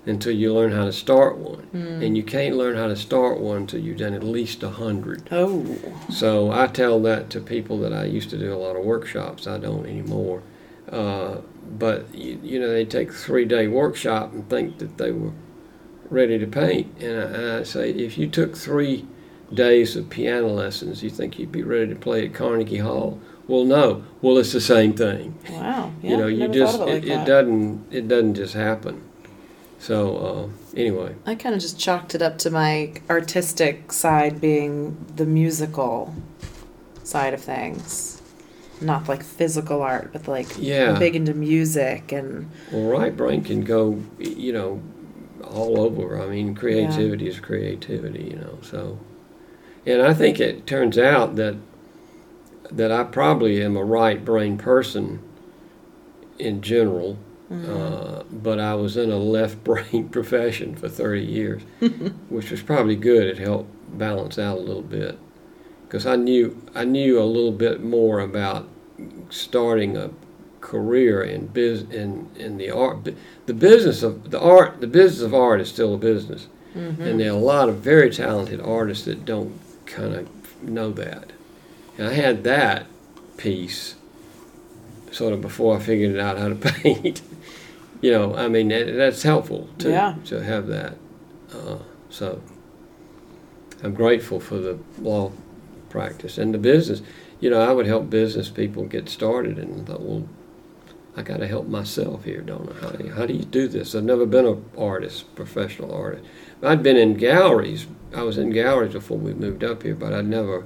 until 0.05 0.33
you 0.33 0.53
learn 0.53 0.71
how 0.71 0.85
to 0.85 0.91
start 0.91 1.37
one, 1.37 1.67
and 1.73 2.17
you 2.17 2.23
can't 2.23 2.55
learn 2.55 2.75
how 2.75 2.87
to 2.87 2.95
start 2.95 3.39
one 3.39 3.57
until 3.57 3.79
you've 3.79 3.97
done 3.97 4.13
at 4.13 4.23
least 4.23 4.61
a 4.63 4.69
hundred. 4.69 5.23
Oh, 5.31 5.65
So 6.09 6.51
I 6.51 6.67
tell 6.67 7.01
that 7.03 7.29
to 7.31 7.39
people 7.39 7.77
that 7.79 7.93
I 7.93 8.05
used 8.05 8.29
to 8.31 8.37
do 8.37 8.53
a 8.53 8.55
lot 8.57 8.75
of 8.75 8.83
workshops. 8.83 9.47
I 9.47 9.57
don't 9.57 9.85
anymore. 9.85 10.43
Uh, 10.91 11.37
but 11.79 12.13
you, 12.13 12.39
you 12.43 12.59
know, 12.59 12.69
they 12.69 12.83
take 12.85 13.09
a 13.09 13.13
three-day 13.13 13.67
workshop 13.67 14.33
and 14.33 14.47
think 14.49 14.77
that 14.79 14.97
they 14.97 15.11
were 15.11 15.31
ready 16.09 16.37
to 16.37 16.47
paint. 16.47 16.93
And 17.01 17.19
I, 17.19 17.23
and 17.25 17.51
I 17.59 17.63
say, 17.63 17.91
if 17.91 18.17
you 18.17 18.27
took 18.27 18.55
three 18.57 19.05
days 19.53 19.95
of 19.95 20.09
piano 20.09 20.47
lessons, 20.47 21.01
you 21.01 21.09
think 21.09 21.39
you'd 21.39 21.51
be 21.51 21.63
ready 21.63 21.87
to 21.93 21.95
play 21.99 22.25
at 22.25 22.33
Carnegie 22.33 22.79
Hall? 22.79 23.19
Well, 23.47 23.65
no. 23.65 24.03
Well, 24.21 24.37
it's 24.37 24.51
the 24.51 24.61
same 24.61 24.93
thing. 24.93 25.37
wow. 25.49 25.91
Yeah, 26.01 26.09
you 26.11 26.17
know, 26.17 26.27
you 26.27 26.47
just 26.47 26.79
it, 26.79 26.85
like 26.85 27.03
it 27.03 27.25
doesn't 27.25 27.85
it 27.91 28.07
doesn't 28.07 28.35
just 28.35 28.53
happen. 28.53 29.01
So 29.83 30.17
uh, 30.17 30.77
anyway, 30.79 31.13
I 31.25 31.35
kind 31.35 31.53
of 31.53 31.59
just 31.59 31.77
chalked 31.77 32.15
it 32.15 32.21
up 32.21 32.37
to 32.39 32.49
my 32.49 32.93
artistic 33.09 33.91
side 33.91 34.39
being 34.39 34.95
the 35.17 35.25
musical 35.25 36.15
side 37.03 37.33
of 37.33 37.41
things. 37.41 38.21
Not 38.79 39.09
like 39.09 39.21
physical 39.23 39.81
art, 39.81 40.13
but 40.13 40.25
like 40.25 40.47
Yeah. 40.57 40.93
I'm 40.93 40.99
big 40.99 41.17
into 41.17 41.33
music 41.33 42.13
and 42.13 42.49
well, 42.71 42.83
right 42.83 43.15
brain 43.15 43.43
can 43.43 43.65
go, 43.65 44.01
you 44.19 44.53
know, 44.53 44.81
all 45.43 45.81
over. 45.81 46.21
I 46.21 46.27
mean, 46.27 46.55
creativity 46.55 47.27
is 47.27 47.41
creativity, 47.41 48.23
you 48.23 48.37
know. 48.37 48.59
So, 48.61 48.99
and 49.85 50.01
I 50.01 50.13
think 50.13 50.39
it 50.39 50.65
turns 50.65 50.97
out 50.97 51.35
that 51.35 51.57
that 52.71 52.89
I 52.89 53.03
probably 53.03 53.61
am 53.61 53.75
a 53.75 53.83
right 53.83 54.23
brain 54.23 54.57
person 54.57 55.19
in 56.39 56.61
general. 56.61 57.17
Uh, 57.51 58.23
but 58.31 58.59
I 58.59 58.73
was 58.73 58.97
in 58.97 59.11
a 59.11 59.17
left 59.17 59.63
brain 59.63 60.09
profession 60.09 60.75
for 60.75 60.89
30 60.89 61.21
years, 61.21 61.61
which 62.29 62.49
was 62.49 62.61
probably 62.63 62.95
good. 62.95 63.27
It 63.27 63.37
helped 63.37 63.69
balance 63.97 64.39
out 64.39 64.57
a 64.57 64.61
little 64.61 64.81
bit. 64.81 65.19
Because 65.85 66.07
I 66.07 66.15
knew 66.15 66.59
I 66.73 66.85
knew 66.85 67.21
a 67.21 67.23
little 67.23 67.51
bit 67.51 67.83
more 67.83 68.19
about 68.19 68.67
starting 69.29 69.95
a 69.95 70.09
career 70.61 71.21
in 71.21 71.47
biz 71.47 71.81
in 71.83 72.29
in 72.35 72.57
the 72.57 72.71
art 72.71 73.03
the 73.45 73.53
business 73.53 74.01
of 74.01 74.31
the 74.31 74.39
art 74.39 74.79
the 74.79 74.87
business 74.87 75.21
of 75.21 75.33
art 75.33 75.61
is 75.61 75.69
still 75.69 75.93
a 75.93 75.97
business. 75.97 76.47
And 76.73 77.19
there 77.19 77.31
are 77.31 77.35
a 77.35 77.39
lot 77.39 77.69
of 77.69 77.77
very 77.77 78.09
talented 78.09 78.59
artists 78.59 79.05
that 79.05 79.25
don't 79.25 79.59
kind 79.85 80.15
of 80.15 80.63
know 80.63 80.91
that. 80.93 81.31
And 81.99 82.07
I 82.07 82.13
had 82.13 82.43
that 82.45 82.87
piece 83.37 83.93
sort 85.11 85.33
of 85.33 85.41
before 85.41 85.77
I 85.77 85.79
figured 85.79 86.17
out 86.17 86.39
how 86.39 86.49
to 86.49 86.55
paint 86.81 87.21
you 88.03 88.11
know 88.11 88.35
I 88.35 88.47
mean 88.47 88.67
that, 88.69 88.85
that's 88.95 89.23
helpful 89.23 89.69
to 89.79 89.89
Yeah. 89.89 90.15
to 90.25 90.43
have 90.43 90.67
that 90.67 90.93
uh, 91.53 91.79
so 92.09 92.27
I'm 93.83 93.93
grateful 93.93 94.39
for 94.39 94.57
the 94.57 94.77
law 94.99 95.31
practice 95.89 96.37
and 96.37 96.53
the 96.53 96.57
business 96.57 97.01
you 97.43 97.49
know, 97.49 97.59
I 97.59 97.73
would 97.73 97.87
help 97.87 98.09
business 98.09 98.47
people 98.47 98.85
get 98.85 99.09
started, 99.09 99.59
and 99.59 99.81
I 99.81 99.83
thought, 99.83 100.01
well, 100.01 100.29
I 101.17 101.23
got 101.23 101.41
to 101.41 101.47
help 101.47 101.67
myself 101.67 102.23
here, 102.23 102.39
don't 102.39 102.71
I? 102.71 102.79
How 102.79 102.91
do, 102.91 103.03
you, 103.03 103.11
how 103.11 103.25
do 103.25 103.33
you 103.33 103.43
do 103.43 103.67
this? 103.67 103.93
I've 103.93 104.05
never 104.05 104.25
been 104.25 104.45
an 104.45 104.63
artist, 104.77 105.35
professional 105.35 105.93
artist. 105.93 106.23
I'd 106.63 106.81
been 106.81 106.95
in 106.95 107.15
galleries. 107.15 107.85
I 108.15 108.23
was 108.23 108.37
in 108.37 108.51
galleries 108.51 108.93
before 108.93 109.17
we 109.17 109.33
moved 109.33 109.61
up 109.61 109.83
here, 109.83 109.93
but 109.93 110.13
I'd 110.13 110.25
never 110.25 110.65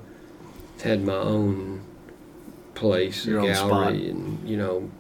had 0.84 1.04
my 1.04 1.16
own 1.16 1.82
place, 2.76 3.26
a 3.26 3.32
Your 3.32 3.42
gallery, 3.42 4.12
and 4.12 4.48
you 4.48 4.58
know, 4.58 4.92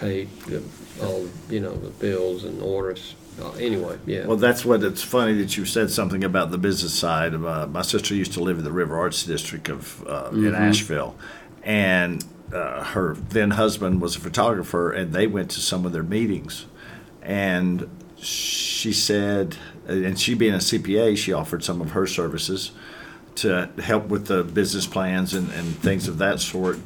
paid 0.00 0.28
the, 0.46 0.62
all 1.02 1.28
you 1.48 1.60
know 1.60 1.74
the 1.74 1.90
bills 1.90 2.44
and 2.44 2.60
orders. 2.62 3.14
Uh, 3.40 3.52
anyway, 3.52 3.98
yeah. 4.06 4.26
Well, 4.26 4.36
that's 4.36 4.64
what 4.64 4.82
it's 4.82 5.02
funny 5.02 5.34
that 5.34 5.56
you 5.56 5.64
said 5.64 5.90
something 5.90 6.24
about 6.24 6.50
the 6.50 6.58
business 6.58 6.92
side. 6.92 7.34
Uh, 7.34 7.66
my 7.66 7.82
sister 7.82 8.14
used 8.14 8.32
to 8.34 8.40
live 8.40 8.58
in 8.58 8.64
the 8.64 8.72
River 8.72 8.98
Arts 8.98 9.24
District 9.24 9.68
of 9.68 10.06
uh, 10.06 10.30
in 10.32 10.54
Asheville, 10.54 11.16
and 11.62 12.24
uh, 12.52 12.84
her 12.84 13.14
then 13.14 13.52
husband 13.52 14.00
was 14.00 14.16
a 14.16 14.20
photographer, 14.20 14.90
and 14.92 15.12
they 15.12 15.26
went 15.26 15.50
to 15.52 15.60
some 15.60 15.86
of 15.86 15.92
their 15.92 16.02
meetings, 16.02 16.66
and 17.22 17.88
she 18.16 18.92
said, 18.92 19.56
and 19.86 20.18
she 20.18 20.34
being 20.34 20.54
a 20.54 20.58
CPA, 20.58 21.16
she 21.16 21.32
offered 21.32 21.64
some 21.64 21.80
of 21.80 21.92
her 21.92 22.06
services 22.06 22.72
to 23.36 23.70
help 23.82 24.08
with 24.08 24.26
the 24.26 24.44
business 24.44 24.86
plans 24.86 25.32
and, 25.32 25.50
and 25.52 25.76
things 25.78 26.08
of 26.08 26.18
that 26.18 26.40
sort. 26.40 26.78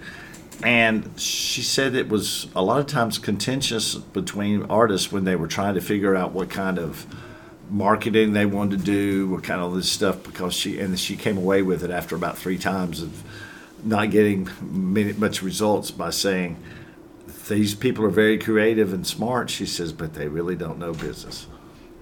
And 0.63 1.19
she 1.21 1.63
said 1.63 1.95
it 1.95 2.09
was 2.09 2.47
a 2.55 2.63
lot 2.63 2.81
of 2.81 2.87
times 2.87 3.19
contentious 3.19 3.95
between 3.95 4.65
artists 4.65 5.13
when 5.13 5.25
they 5.25 5.37
were 5.37 5.49
trying 5.49 5.75
to 5.75 5.81
figure 5.81 6.15
out 6.15 6.33
what 6.33 6.51
kind 6.51 6.79
of 6.79 7.07
marketing 7.71 8.33
they 8.33 8.47
wanted 8.47 8.79
to 8.79 8.85
do, 8.85 9.29
what 9.29 9.43
kind 9.43 9.61
of 9.61 9.75
this 9.75 9.91
stuff, 9.91 10.23
because 10.23 10.55
she 10.55 10.79
and 10.79 10.99
she 10.99 11.17
came 11.17 11.37
away 11.37 11.63
with 11.63 11.83
it 11.83 11.91
after 11.91 12.15
about 12.15 12.39
three 12.39 12.59
times 12.59 13.03
of 13.03 13.23
not 13.83 14.11
getting 14.11 14.49
many, 14.63 15.13
much 15.15 15.43
results 15.43 15.91
by 15.91 16.11
saying 16.11 16.57
these 17.49 17.75
people 17.75 18.05
are 18.05 18.11
very 18.11 18.39
creative 18.39 18.93
and 18.93 19.07
smart. 19.07 19.51
She 19.51 19.67
says, 19.67 19.93
but 19.93 20.15
they 20.15 20.29
really 20.29 20.57
don't 20.57 20.79
know 20.79 20.93
business. 20.93 21.47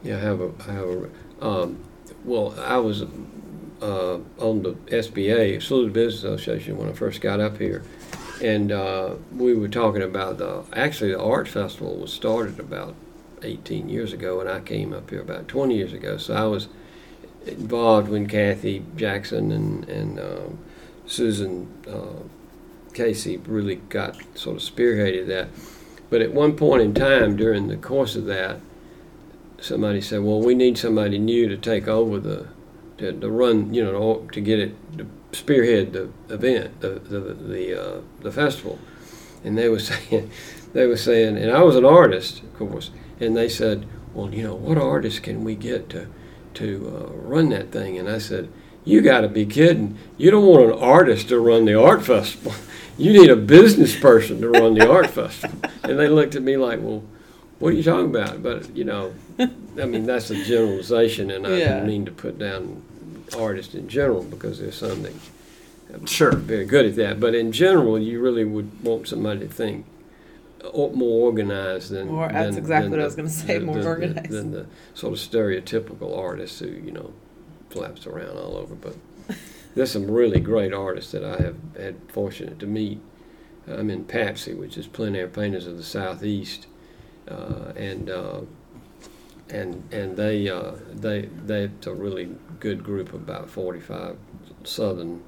Yeah, 0.03 0.17
I 0.17 0.21
have 0.21 0.41
a, 0.41 0.53
I 0.69 0.73
have 0.73 0.89
a, 0.89 1.11
um, 1.45 1.85
well, 2.25 2.55
I 2.61 2.77
was 2.77 3.03
uh, 3.83 4.19
on 4.39 4.63
the 4.63 4.75
SBA, 4.87 5.63
Saluda 5.63 5.93
Business 5.93 6.23
Association, 6.23 6.77
when 6.77 6.89
I 6.89 6.93
first 6.93 7.21
got 7.21 7.41
up 7.41 7.59
here, 7.59 7.83
and 8.43 8.73
uh, 8.73 9.15
we 9.35 9.55
were 9.55 9.69
talking 9.69 10.03
about 10.03 10.39
the, 10.39 10.65
actually 10.73 11.13
the 11.13 11.23
art 11.23 11.47
festival 11.47 11.97
was 11.97 12.13
started 12.13 12.59
about 12.59 12.95
18 13.43 13.89
years 13.89 14.13
ago, 14.13 14.41
and 14.41 14.49
I 14.49 14.61
came 14.61 14.93
up 14.93 15.11
here 15.11 15.21
about 15.21 15.47
20 15.47 15.77
years 15.77 15.93
ago, 15.93 16.17
so 16.17 16.35
I 16.35 16.47
was 16.47 16.69
involved 17.47 18.09
when 18.09 18.27
Kathy 18.27 18.85
Jackson 18.97 19.53
and, 19.53 19.89
and 19.89 20.19
um, 20.19 20.59
Susan 21.07 21.73
uh, 21.89 22.25
Casey 22.93 23.37
really 23.39 23.77
got 23.77 24.17
sort 24.37 24.57
of 24.57 24.63
spearheaded 24.63 25.29
that. 25.29 25.49
But 26.11 26.21
at 26.21 26.35
one 26.35 26.57
point 26.57 26.83
in 26.83 26.95
time 26.95 27.37
during 27.37 27.69
the 27.69 27.77
course 27.77 28.17
of 28.17 28.27
that, 28.27 28.61
somebody 29.61 30.01
said, 30.01 30.23
"Well, 30.23 30.41
we 30.41 30.55
need 30.55 30.77
somebody 30.77 31.19
new 31.19 31.49
to 31.49 31.57
take 31.57 31.89
over 31.89 32.21
the, 32.21 32.49
to, 32.99 33.13
to 33.13 33.31
run, 33.31 33.73
you 33.75 33.85
know, 33.85 34.27
to, 34.33 34.41
get 34.41 34.59
it, 34.59 34.99
to 34.99 35.07
spearhead 35.33 35.93
the 35.93 36.11
event, 36.29 36.81
the 36.81 36.91
the 36.91 37.21
the, 37.21 37.83
uh, 37.83 38.01
the 38.21 38.33
festival." 38.33 38.79
And 39.45 39.59
they 39.59 39.69
were 39.69 39.79
saying, 39.91 40.31
they 40.73 40.87
were 40.87 40.97
saying, 40.97 41.37
and 41.37 41.51
I 41.51 41.63
was 41.63 41.77
an 41.77 41.85
artist, 41.85 42.43
of 42.43 42.57
course, 42.57 42.91
and 43.21 43.37
they 43.37 43.49
said, 43.49 43.87
"Well, 44.15 44.33
you 44.35 44.43
know, 44.43 44.55
what 44.55 44.79
artist 44.79 45.23
can 45.23 45.45
we 45.45 45.55
get 45.55 45.89
to 45.91 46.09
to 46.55 47.09
uh, 47.11 47.13
run 47.15 47.49
that 47.51 47.73
thing?" 47.73 47.99
And 47.99 48.09
I 48.09 48.19
said, 48.19 48.49
"You 48.85 49.01
got 49.01 49.23
to 49.23 49.29
be 49.29 49.47
kidding! 49.47 49.99
You 50.17 50.31
don't 50.31 50.47
want 50.47 50.73
an 50.73 50.79
artist 50.79 51.29
to 51.29 51.41
run 51.41 51.65
the 51.65 51.81
art 51.81 52.05
festival." 52.05 52.55
You 52.99 53.13
need 53.13 53.31
a 53.31 53.37
business 53.37 53.99
person 53.99 54.41
to 54.43 54.51
run 54.51 54.75
the 54.75 54.89
art 54.89 55.11
festival. 55.11 55.59
And 55.83 55.99
they 55.99 56.09
looked 56.09 56.35
at 56.35 56.43
me 56.43 56.57
like, 56.57 56.79
well, 56.81 57.03
what 57.59 57.73
are 57.73 57.77
you 57.77 57.83
talking 57.83 58.15
about? 58.15 58.43
But, 58.43 58.77
you 58.77 58.85
know, 58.85 59.15
I 59.81 59.87
mean, 59.87 60.05
that's 60.07 60.31
a 60.31 60.45
generalization, 60.45 61.31
and 61.31 61.47
I 61.47 61.57
Yeah. 61.59 61.75
didn't 61.75 61.87
mean 61.89 62.05
to 62.07 62.13
put 62.13 62.39
down 62.39 62.83
artists 63.37 63.75
in 63.75 63.89
general 63.89 64.23
because 64.23 64.59
there's 64.61 64.75
some 64.77 65.03
that 65.03 65.13
are 65.95 66.07
Sure. 66.07 66.33
very 66.33 66.65
good 66.67 66.87
at 66.87 66.97
that. 66.97 67.21
But 67.21 67.35
in 67.35 67.53
general, 67.53 67.99
you 67.99 68.21
really 68.21 68.45
would 68.45 68.83
want 68.85 69.09
somebody 69.09 69.41
to 69.41 69.49
think 69.49 69.87
more 70.75 71.27
organized 71.27 71.91
than. 71.91 72.09
More- 72.09 72.29
that's 72.29 72.55
than- 72.55 72.59
exactly 72.63 72.83
than 72.85 72.91
what 72.93 73.01
I 73.01 73.05
was 73.05 73.15
gonna 73.17 73.29
say, 73.29 73.55
than- 73.59 73.67
more 73.67 73.77
than- 73.77 73.87
organized. 73.87 74.31
Than 74.31 74.51
the 74.53 74.67
sort 74.95 75.15
of 75.15 75.19
stereotypical 75.19 76.17
artist 76.17 76.61
who, 76.61 76.67
you 76.69 76.93
know, 76.93 77.11
flaps 77.71 78.07
around 78.07 78.37
all 78.39 78.57
over. 78.57 78.75
But 78.75 78.95
there's 79.75 79.91
some 79.91 80.11
really 80.11 80.41
great 80.41 80.73
artists 80.73 81.13
that 81.13 81.25
I 81.25 81.43
have 81.43 81.57
had 81.79 81.95
fortunate 82.09 82.59
to 82.61 82.67
meet. 82.67 83.01
I'm 83.67 83.91
in 83.91 84.05
PAPSI, 84.05 84.55
which 84.57 84.77
is 84.77 84.87
Plein 84.87 85.15
Air 85.17 85.29
Painters 85.29 85.67
of 85.67 85.77
the 85.79 85.83
Southeast, 85.83 86.67
uh, 87.29 87.73
and 87.77 88.11
uh, 88.11 88.41
and 89.53 89.85
and 89.93 90.17
they 90.17 90.49
uh, 90.49 90.73
they 90.93 91.29
they're 91.45 91.71
a 91.87 91.91
really 91.91 92.35
good 92.59 92.83
group 92.83 93.13
of 93.13 93.23
about 93.23 93.51
45 93.51 94.17
Southern 94.65 95.23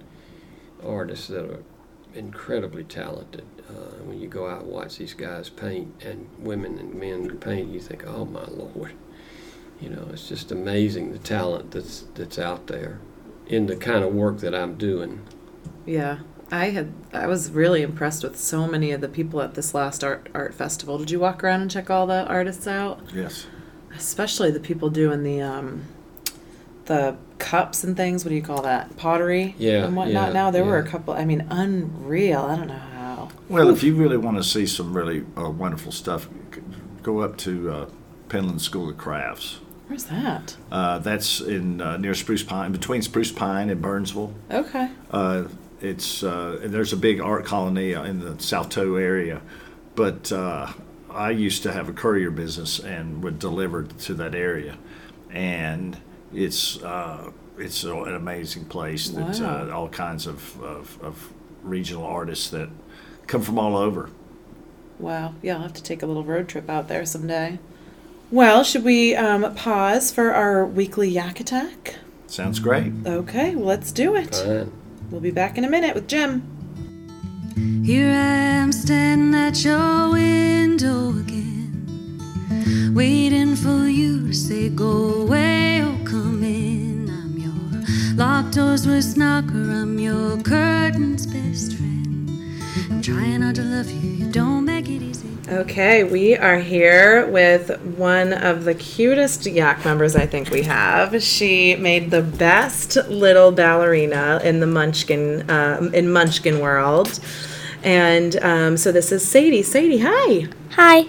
artists 0.82 1.28
that 1.28 1.44
are 1.44 1.62
incredibly 2.14 2.84
talented. 2.84 3.44
Uh, 3.68 4.02
when 4.04 4.20
you 4.20 4.28
go 4.28 4.48
out 4.48 4.62
and 4.62 4.70
watch 4.70 4.96
these 4.96 5.14
guys 5.14 5.50
paint, 5.50 5.94
and 6.04 6.28
women 6.38 6.78
and 6.78 6.94
men 6.94 7.38
paint, 7.38 7.70
you 7.70 7.80
think, 7.80 8.04
oh 8.06 8.24
my 8.24 8.44
lord, 8.46 8.94
you 9.80 9.90
know, 9.90 10.08
it's 10.12 10.28
just 10.28 10.50
amazing 10.50 11.12
the 11.12 11.18
talent 11.18 11.70
that's 11.70 12.04
that's 12.14 12.38
out 12.38 12.66
there 12.66 13.00
in 13.46 13.66
the 13.66 13.76
kind 13.76 14.04
of 14.04 14.14
work 14.14 14.38
that 14.38 14.54
I'm 14.54 14.76
doing. 14.76 15.20
Yeah, 15.84 16.20
I 16.50 16.70
had. 16.70 16.92
I 17.12 17.26
was 17.26 17.50
really 17.50 17.82
impressed 17.82 18.22
with 18.22 18.38
so 18.38 18.66
many 18.66 18.90
of 18.92 19.02
the 19.02 19.08
people 19.08 19.42
at 19.42 19.54
this 19.54 19.74
last 19.74 20.02
art 20.02 20.30
art 20.32 20.54
festival. 20.54 20.96
Did 20.96 21.10
you 21.10 21.20
walk 21.20 21.44
around 21.44 21.60
and 21.60 21.70
check 21.70 21.90
all 21.90 22.06
the 22.06 22.24
artists 22.26 22.66
out? 22.66 23.00
Yes. 23.12 23.46
Especially 23.96 24.50
the 24.50 24.60
people 24.60 24.90
doing 24.90 25.22
the 25.22 25.40
um, 25.40 25.84
the 26.86 27.16
cups 27.38 27.84
and 27.84 27.96
things. 27.96 28.24
What 28.24 28.30
do 28.30 28.34
you 28.34 28.42
call 28.42 28.62
that? 28.62 28.96
Pottery. 28.96 29.54
Yeah, 29.58 29.84
and 29.84 29.96
whatnot. 29.96 30.28
yeah, 30.28 30.32
now 30.32 30.50
there 30.50 30.64
were 30.64 30.78
a 30.78 30.86
couple. 30.86 31.14
I 31.14 31.24
mean, 31.24 31.46
unreal. 31.50 32.42
I 32.42 32.56
don't 32.56 32.68
know 32.68 32.74
how. 32.74 33.28
Well, 33.48 33.70
if 33.70 33.82
you 33.82 33.94
really 33.94 34.16
want 34.16 34.36
to 34.36 34.44
see 34.44 34.66
some 34.66 34.96
really 34.96 35.24
uh, 35.36 35.50
wonderful 35.50 35.92
stuff, 35.92 36.28
go 37.02 37.20
up 37.20 37.36
to 37.38 37.70
uh, 37.70 37.90
Penland 38.28 38.60
School 38.60 38.88
of 38.88 38.96
Crafts. 38.96 39.58
Where's 39.86 40.04
that? 40.04 40.56
Uh, 40.72 40.98
that's 40.98 41.40
in 41.40 41.80
uh, 41.80 41.98
near 41.98 42.14
Spruce 42.14 42.42
Pine, 42.42 42.72
between 42.72 43.02
Spruce 43.02 43.30
Pine 43.30 43.68
and 43.68 43.82
Burnsville. 43.82 44.32
Okay. 44.50 44.90
Uh, 45.10 45.44
it's 45.80 46.22
uh, 46.22 46.58
there's 46.62 46.92
a 46.92 46.96
big 46.96 47.20
art 47.20 47.44
colony 47.44 47.92
in 47.92 48.20
the 48.20 48.40
South 48.42 48.70
Toe 48.70 48.96
area, 48.96 49.42
but 49.94 50.32
uh, 50.32 50.72
I 51.14 51.30
used 51.30 51.62
to 51.62 51.72
have 51.72 51.88
a 51.88 51.92
courier 51.92 52.30
business 52.30 52.78
and 52.78 53.22
would 53.22 53.38
deliver 53.38 53.84
to 53.84 54.14
that 54.14 54.34
area, 54.34 54.76
and 55.30 55.96
it's 56.32 56.82
uh, 56.82 57.30
it's 57.58 57.84
an 57.84 58.14
amazing 58.14 58.64
place 58.64 59.08
that 59.10 59.40
uh, 59.40 59.70
all 59.72 59.88
kinds 59.88 60.26
of, 60.26 60.60
of, 60.62 60.98
of 61.02 61.32
regional 61.62 62.04
artists 62.04 62.50
that 62.50 62.68
come 63.26 63.42
from 63.42 63.58
all 63.58 63.76
over. 63.76 64.10
Wow. 64.98 65.34
Yeah, 65.42 65.56
I'll 65.56 65.62
have 65.62 65.72
to 65.74 65.82
take 65.82 66.02
a 66.02 66.06
little 66.06 66.24
road 66.24 66.48
trip 66.48 66.68
out 66.68 66.88
there 66.88 67.04
someday. 67.04 67.58
Well, 68.30 68.64
should 68.64 68.84
we 68.84 69.14
um, 69.14 69.54
pause 69.54 70.10
for 70.12 70.32
our 70.32 70.66
weekly 70.66 71.08
yak 71.08 71.40
attack? 71.40 71.96
Sounds 72.26 72.58
great. 72.58 72.92
Okay, 73.06 73.54
well, 73.54 73.66
let's 73.66 73.92
do 73.92 74.16
it. 74.16 74.34
Fine. 74.34 74.72
We'll 75.10 75.20
be 75.20 75.30
back 75.30 75.56
in 75.58 75.64
a 75.64 75.70
minute 75.70 75.94
with 75.94 76.08
Jim. 76.08 76.42
Here 77.56 78.10
I 78.10 78.36
am 78.62 78.72
standing 78.72 79.34
at 79.34 79.64
your 79.64 80.10
window 80.10 81.10
again, 81.10 82.92
waiting 82.94 83.54
for 83.54 83.86
you 83.86 84.28
to 84.28 84.34
say, 84.34 84.68
Go 84.68 85.22
away 85.22 85.80
or 85.80 85.96
come 86.04 86.42
in. 86.42 87.08
I'm 87.08 87.38
your 87.38 88.16
locked 88.16 88.54
doors 88.56 88.86
worst 88.86 89.16
knocker, 89.16 89.70
I'm 89.70 89.98
your 89.98 90.36
curtain's 90.42 91.26
best 91.26 91.76
friend. 91.76 92.28
I'm 92.90 93.00
trying 93.00 93.40
not 93.40 93.54
to 93.56 93.62
love 93.62 93.88
you, 93.90 94.10
you 94.10 94.32
don't. 94.32 94.63
Okay, 95.46 96.04
we 96.04 96.34
are 96.34 96.58
here 96.58 97.26
with 97.26 97.78
one 97.98 98.32
of 98.32 98.64
the 98.64 98.74
cutest 98.74 99.44
Yak 99.44 99.84
members 99.84 100.16
I 100.16 100.24
think 100.24 100.48
we 100.48 100.62
have. 100.62 101.22
She 101.22 101.76
made 101.76 102.10
the 102.10 102.22
best 102.22 102.96
little 103.08 103.52
ballerina 103.52 104.40
in 104.42 104.60
the 104.60 104.66
Munchkin 104.66 105.50
um, 105.50 105.92
in 105.92 106.10
Munchkin 106.10 106.60
world, 106.60 107.20
and 107.82 108.42
um, 108.42 108.78
so 108.78 108.90
this 108.90 109.12
is 109.12 109.28
Sadie. 109.28 109.62
Sadie, 109.62 109.98
hi. 110.02 110.48
Hi. 110.70 111.08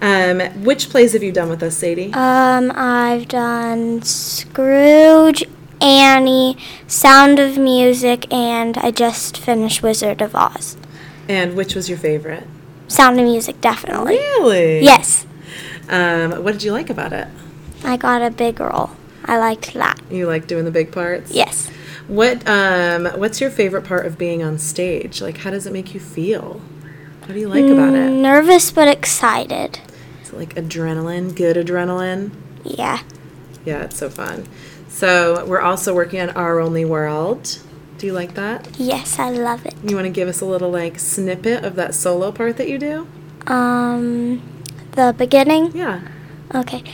Um, 0.00 0.62
which 0.62 0.88
plays 0.88 1.12
have 1.12 1.24
you 1.24 1.32
done 1.32 1.48
with 1.48 1.62
us, 1.64 1.76
Sadie? 1.76 2.12
Um, 2.12 2.70
I've 2.76 3.26
done 3.26 4.02
Scrooge, 4.02 5.42
Annie, 5.80 6.56
Sound 6.86 7.40
of 7.40 7.58
Music, 7.58 8.32
and 8.32 8.78
I 8.78 8.92
just 8.92 9.36
finished 9.36 9.82
Wizard 9.82 10.22
of 10.22 10.36
Oz. 10.36 10.76
And 11.28 11.56
which 11.56 11.74
was 11.74 11.88
your 11.88 11.98
favorite? 11.98 12.46
Sound 12.94 13.18
of 13.18 13.26
Music, 13.26 13.60
definitely. 13.60 14.14
Really? 14.14 14.84
Yes. 14.84 15.26
Um, 15.88 16.44
what 16.44 16.52
did 16.52 16.62
you 16.62 16.70
like 16.70 16.90
about 16.90 17.12
it? 17.12 17.26
I 17.82 17.96
got 17.96 18.22
a 18.22 18.30
big 18.30 18.60
role. 18.60 18.90
I 19.24 19.36
liked 19.36 19.74
that. 19.74 19.98
You 20.10 20.28
like 20.28 20.46
doing 20.46 20.64
the 20.64 20.70
big 20.70 20.92
parts? 20.92 21.32
Yes. 21.32 21.68
What 22.06 22.46
um, 22.48 23.06
What's 23.18 23.40
your 23.40 23.50
favorite 23.50 23.82
part 23.82 24.06
of 24.06 24.16
being 24.16 24.44
on 24.44 24.58
stage? 24.58 25.20
Like, 25.20 25.38
how 25.38 25.50
does 25.50 25.66
it 25.66 25.72
make 25.72 25.92
you 25.92 25.98
feel? 25.98 26.60
What 27.22 27.34
do 27.34 27.40
you 27.40 27.48
like 27.48 27.64
about 27.64 27.94
it? 27.94 28.10
Nervous 28.10 28.70
but 28.70 28.86
excited. 28.86 29.80
Is 30.22 30.28
it 30.28 30.36
like 30.36 30.54
adrenaline? 30.54 31.34
Good 31.34 31.56
adrenaline? 31.56 32.30
Yeah. 32.62 33.02
Yeah, 33.64 33.82
it's 33.82 33.98
so 33.98 34.08
fun. 34.08 34.46
So 34.88 35.44
we're 35.46 35.60
also 35.60 35.94
working 35.94 36.20
on 36.20 36.30
Our 36.30 36.60
Only 36.60 36.84
World. 36.84 37.58
Do 37.98 38.06
you 38.06 38.12
like 38.12 38.34
that? 38.34 38.68
Yes, 38.78 39.18
I 39.18 39.30
love 39.30 39.64
it. 39.66 39.74
You 39.84 39.96
want 39.96 40.06
to 40.06 40.12
give 40.12 40.28
us 40.28 40.40
a 40.40 40.44
little 40.44 40.70
like 40.70 40.98
snippet 40.98 41.64
of 41.64 41.76
that 41.76 41.94
solo 41.94 42.32
part 42.32 42.56
that 42.56 42.68
you 42.68 42.78
do? 42.78 43.06
Um, 43.46 44.42
the 44.92 45.14
beginning? 45.16 45.76
Yeah. 45.76 46.00
Okay. 46.54 46.84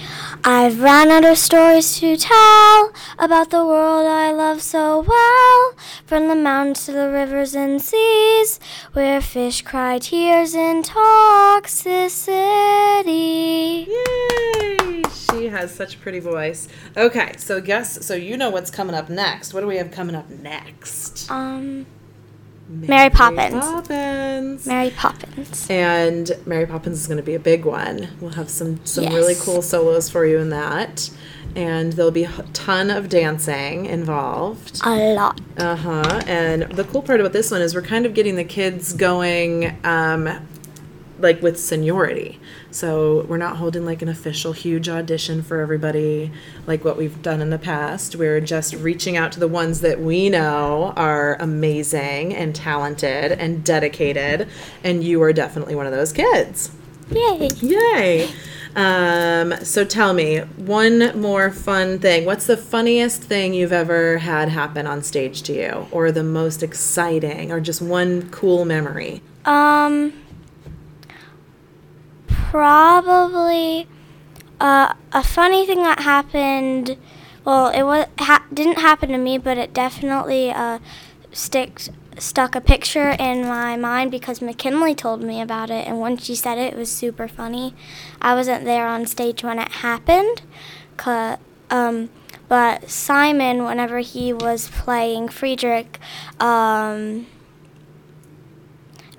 I've 0.42 0.80
run 0.80 1.10
out 1.10 1.24
of 1.24 1.36
stories 1.36 1.98
to 2.00 2.16
tell 2.16 2.92
about 3.18 3.50
the 3.50 3.64
world 3.66 4.06
I 4.06 4.32
love 4.32 4.62
so 4.62 5.00
well. 5.00 5.74
From 6.06 6.28
the 6.28 6.34
mountains 6.34 6.86
to 6.86 6.92
the 6.92 7.10
rivers 7.10 7.54
and 7.54 7.82
seas, 7.82 8.58
where 8.94 9.20
fish 9.20 9.60
cry 9.62 9.98
tears 9.98 10.54
in 10.54 10.82
toxicity. 10.82 12.26
Yay! 13.86 14.89
She 15.32 15.46
has 15.48 15.74
such 15.74 15.94
a 15.94 15.98
pretty 15.98 16.20
voice. 16.20 16.68
Okay, 16.96 17.32
so 17.38 17.60
guess 17.60 18.04
so 18.04 18.14
you 18.14 18.36
know 18.36 18.50
what's 18.50 18.70
coming 18.70 18.94
up 18.94 19.08
next. 19.08 19.54
What 19.54 19.60
do 19.60 19.66
we 19.66 19.76
have 19.76 19.90
coming 19.90 20.14
up 20.14 20.28
next? 20.30 21.30
Um, 21.30 21.86
Mary 22.68 23.10
Poppins. 23.10 23.52
Mary 23.52 23.60
Poppins. 23.60 24.66
Mary 24.66 24.90
Poppins. 24.90 25.66
And 25.68 26.30
Mary 26.46 26.66
Poppins 26.66 27.00
is 27.00 27.06
going 27.06 27.16
to 27.18 27.22
be 27.22 27.34
a 27.34 27.40
big 27.40 27.64
one. 27.64 28.08
We'll 28.20 28.32
have 28.32 28.48
some 28.48 28.84
some 28.84 29.04
Yes. 29.04 29.12
really 29.14 29.34
cool 29.34 29.62
solos 29.62 30.08
for 30.08 30.24
you 30.24 30.38
in 30.38 30.50
that, 30.50 31.10
and 31.56 31.92
there'll 31.94 32.10
be 32.12 32.24
a 32.24 32.44
ton 32.52 32.90
of 32.90 33.08
dancing 33.08 33.86
involved. 33.86 34.80
A 34.84 35.14
lot. 35.14 35.40
Uh 35.56 35.74
huh. 35.76 36.22
And 36.26 36.62
the 36.72 36.84
cool 36.84 37.02
part 37.02 37.20
about 37.20 37.32
this 37.32 37.50
one 37.50 37.60
is 37.60 37.74
we're 37.74 37.82
kind 37.82 38.06
of 38.06 38.14
getting 38.14 38.36
the 38.36 38.44
kids 38.44 38.92
going, 38.92 39.76
um, 39.84 40.46
like 41.18 41.42
with 41.42 41.58
seniority. 41.58 42.38
So 42.70 43.24
we're 43.28 43.36
not 43.36 43.56
holding 43.56 43.84
like 43.84 44.00
an 44.02 44.08
official 44.08 44.52
huge 44.52 44.88
audition 44.88 45.42
for 45.42 45.60
everybody, 45.60 46.30
like 46.66 46.84
what 46.84 46.96
we've 46.96 47.20
done 47.20 47.40
in 47.40 47.50
the 47.50 47.58
past. 47.58 48.16
We're 48.16 48.40
just 48.40 48.74
reaching 48.74 49.16
out 49.16 49.32
to 49.32 49.40
the 49.40 49.48
ones 49.48 49.80
that 49.80 50.00
we 50.00 50.28
know 50.28 50.92
are 50.96 51.36
amazing 51.40 52.34
and 52.34 52.54
talented 52.54 53.32
and 53.32 53.64
dedicated, 53.64 54.48
and 54.84 55.02
you 55.02 55.20
are 55.22 55.32
definitely 55.32 55.74
one 55.74 55.86
of 55.86 55.92
those 55.92 56.12
kids. 56.12 56.70
Yay. 57.10 57.48
Yay! 57.60 58.28
Um, 58.76 59.52
so 59.64 59.84
tell 59.84 60.12
me 60.12 60.38
one 60.38 61.20
more 61.20 61.50
fun 61.50 61.98
thing. 61.98 62.24
What's 62.24 62.46
the 62.46 62.56
funniest 62.56 63.20
thing 63.20 63.52
you've 63.52 63.72
ever 63.72 64.18
had 64.18 64.48
happen 64.48 64.86
on 64.86 65.02
stage 65.02 65.42
to 65.42 65.52
you, 65.52 65.88
or 65.90 66.12
the 66.12 66.22
most 66.22 66.62
exciting, 66.62 67.50
or 67.50 67.60
just 67.60 67.82
one 67.82 68.30
cool 68.30 68.64
memory? 68.64 69.22
Um, 69.44 70.12
probably 72.50 73.86
uh, 74.60 74.92
a 75.12 75.22
funny 75.22 75.64
thing 75.64 75.82
that 75.84 76.00
happened. 76.00 76.96
Well, 77.44 77.68
it 77.68 77.84
was 77.84 78.06
ha- 78.18 78.44
didn't 78.52 78.78
happen 78.78 79.10
to 79.10 79.18
me, 79.18 79.38
but 79.38 79.56
it 79.56 79.72
definitely 79.72 80.50
uh, 80.50 80.80
sticked 81.30 81.90
stuck 82.18 82.56
a 82.56 82.60
picture 82.60 83.10
in 83.18 83.46
my 83.46 83.76
mind 83.76 84.10
because 84.10 84.42
McKinley 84.42 84.96
told 84.96 85.22
me 85.22 85.40
about 85.40 85.70
it, 85.70 85.86
and 85.86 86.00
when 86.00 86.16
she 86.16 86.34
said 86.34 86.58
it, 86.58 86.74
it 86.74 86.76
was 86.76 86.90
super 86.90 87.28
funny. 87.28 87.72
I 88.20 88.34
wasn't 88.34 88.64
there 88.64 88.86
on 88.86 89.06
stage 89.06 89.44
when 89.44 89.60
it 89.60 89.70
happened, 89.70 90.42
um, 91.70 92.10
but 92.48 92.90
Simon, 92.90 93.64
whenever 93.64 94.00
he 94.00 94.32
was 94.32 94.68
playing 94.70 95.28
Friedrich, 95.28 96.00
um, 96.40 97.26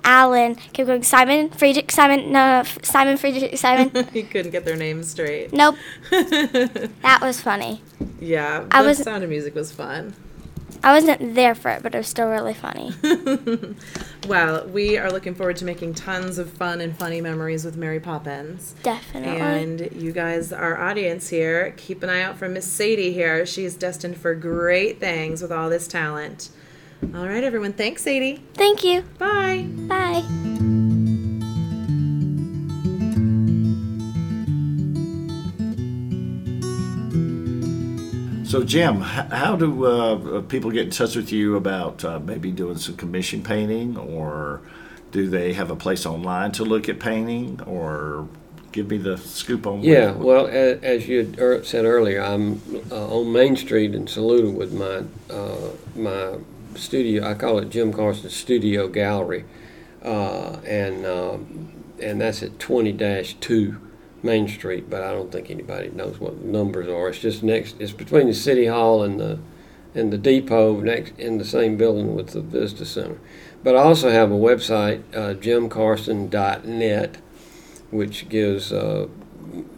Alan 0.04 0.54
kept 0.56 0.86
going 0.86 1.02
Simon, 1.02 1.50
Friedrich, 1.50 1.90
Simon, 1.92 2.32
no, 2.32 2.62
no, 2.62 2.68
Simon, 2.82 3.16
Friedrich, 3.16 3.56
Simon. 3.58 4.08
you 4.14 4.24
couldn't 4.24 4.50
get 4.50 4.64
their 4.64 4.76
names 4.76 5.08
straight. 5.10 5.52
nope, 5.52 5.76
that 6.10 7.18
was 7.22 7.40
funny. 7.40 7.82
Yeah, 8.20 8.66
I 8.70 8.82
the 8.82 8.88
was- 8.88 8.98
Sound 8.98 9.22
of 9.24 9.30
Music 9.30 9.54
was 9.54 9.72
fun. 9.72 10.14
I 10.84 10.92
wasn't 10.92 11.36
there 11.36 11.54
for 11.54 11.70
it, 11.70 11.82
but 11.84 11.94
it 11.94 11.98
was 11.98 12.08
still 12.08 12.28
really 12.28 12.54
funny. 12.54 12.92
Well, 14.28 14.68
we 14.68 14.98
are 14.98 15.10
looking 15.10 15.34
forward 15.34 15.56
to 15.56 15.64
making 15.64 15.94
tons 15.94 16.38
of 16.38 16.48
fun 16.48 16.80
and 16.80 16.96
funny 16.96 17.20
memories 17.20 17.64
with 17.64 17.76
Mary 17.76 17.98
Poppins. 17.98 18.74
Definitely. 18.84 19.40
And 19.40 19.92
you 20.00 20.12
guys, 20.12 20.52
our 20.52 20.78
audience 20.80 21.28
here, 21.28 21.74
keep 21.76 22.04
an 22.04 22.08
eye 22.08 22.22
out 22.22 22.38
for 22.38 22.48
Miss 22.48 22.64
Sadie 22.66 23.12
here. 23.12 23.44
She's 23.44 23.74
destined 23.74 24.16
for 24.16 24.34
great 24.36 25.00
things 25.00 25.42
with 25.42 25.50
all 25.50 25.68
this 25.68 25.88
talent. 25.88 26.50
All 27.14 27.26
right, 27.28 27.44
everyone. 27.44 27.72
Thanks, 27.74 28.02
Sadie. 28.02 28.40
Thank 28.54 28.84
you. 28.84 29.02
Bye. 29.18 29.66
Bye. 29.88 30.22
So, 38.44 38.62
Jim, 38.62 39.00
how 39.00 39.56
do 39.56 39.86
uh, 39.86 40.42
people 40.42 40.70
get 40.70 40.84
in 40.84 40.90
touch 40.90 41.16
with 41.16 41.32
you 41.32 41.56
about 41.56 42.04
uh, 42.04 42.18
maybe 42.18 42.50
doing 42.50 42.76
some 42.76 42.96
commission 42.96 43.42
painting, 43.42 43.96
or 43.96 44.60
do 45.10 45.26
they 45.26 45.54
have 45.54 45.70
a 45.70 45.76
place 45.76 46.04
online 46.04 46.52
to 46.52 46.64
look 46.64 46.86
at 46.90 47.00
painting, 47.00 47.62
or 47.62 48.28
give 48.72 48.90
me 48.90 48.98
the 48.98 49.16
scoop 49.16 49.66
on? 49.66 49.78
what- 49.78 49.84
Yeah, 49.86 50.10
well, 50.12 50.48
a- 50.48 50.78
as 50.82 51.08
you 51.08 51.32
said 51.64 51.86
earlier, 51.86 52.20
I'm 52.20 52.60
uh, 52.90 53.16
on 53.20 53.32
Main 53.32 53.56
Street 53.56 53.94
in 53.94 54.06
Saluda 54.06 54.50
with 54.50 54.74
my 54.74 55.02
uh, 55.34 55.70
my 55.96 56.34
studio. 56.76 57.28
I 57.28 57.34
call 57.34 57.58
it 57.58 57.70
Jim 57.70 57.92
Carson 57.92 58.30
Studio 58.30 58.88
Gallery, 58.88 59.44
uh, 60.02 60.58
and 60.66 61.06
um, 61.06 61.72
and 62.00 62.20
that's 62.20 62.42
at 62.42 62.58
twenty 62.58 62.92
two 63.40 63.80
Main 64.22 64.48
Street. 64.48 64.88
But 64.88 65.02
I 65.02 65.12
don't 65.12 65.30
think 65.30 65.50
anybody 65.50 65.90
knows 65.90 66.18
what 66.18 66.40
the 66.40 66.48
numbers 66.48 66.88
are. 66.88 67.08
It's 67.08 67.18
just 67.18 67.42
next. 67.42 67.76
It's 67.80 67.92
between 67.92 68.26
the 68.26 68.34
City 68.34 68.66
Hall 68.66 69.02
and 69.02 69.18
the 69.18 69.38
and 69.94 70.12
the 70.12 70.18
depot 70.18 70.80
next 70.80 71.18
in 71.18 71.38
the 71.38 71.44
same 71.44 71.76
building 71.76 72.14
with 72.14 72.28
the 72.28 72.40
Vista 72.40 72.84
Center. 72.84 73.18
But 73.62 73.76
I 73.76 73.82
also 73.82 74.10
have 74.10 74.32
a 74.32 74.36
website, 74.36 75.02
uh, 75.14 75.34
jimcarson.net, 75.34 77.18
which 77.90 78.28
gives 78.28 78.72
uh, 78.72 79.06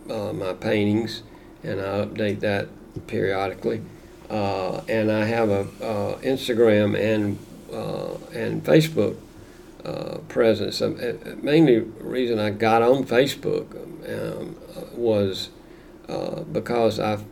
uh, 0.08 0.32
my 0.32 0.52
paintings, 0.54 1.22
and 1.62 1.80
I 1.80 2.04
update 2.04 2.40
that 2.40 2.68
periodically. 3.06 3.82
Uh, 4.30 4.80
and 4.88 5.12
I 5.12 5.24
have 5.24 5.50
a 5.50 5.60
uh, 5.82 6.18
Instagram 6.20 6.98
and 6.98 7.38
uh, 7.72 8.16
and 8.32 8.64
Facebook 8.64 9.16
uh, 9.84 10.18
presence. 10.28 10.80
Um, 10.80 10.98
mainly, 11.42 11.80
reason 12.00 12.38
I 12.38 12.50
got 12.50 12.82
on 12.82 13.04
Facebook 13.04 13.74
um, 14.08 14.56
uh, 14.76 14.96
was 14.96 15.50
uh, 16.08 16.40
because 16.40 16.98
I've 16.98 17.24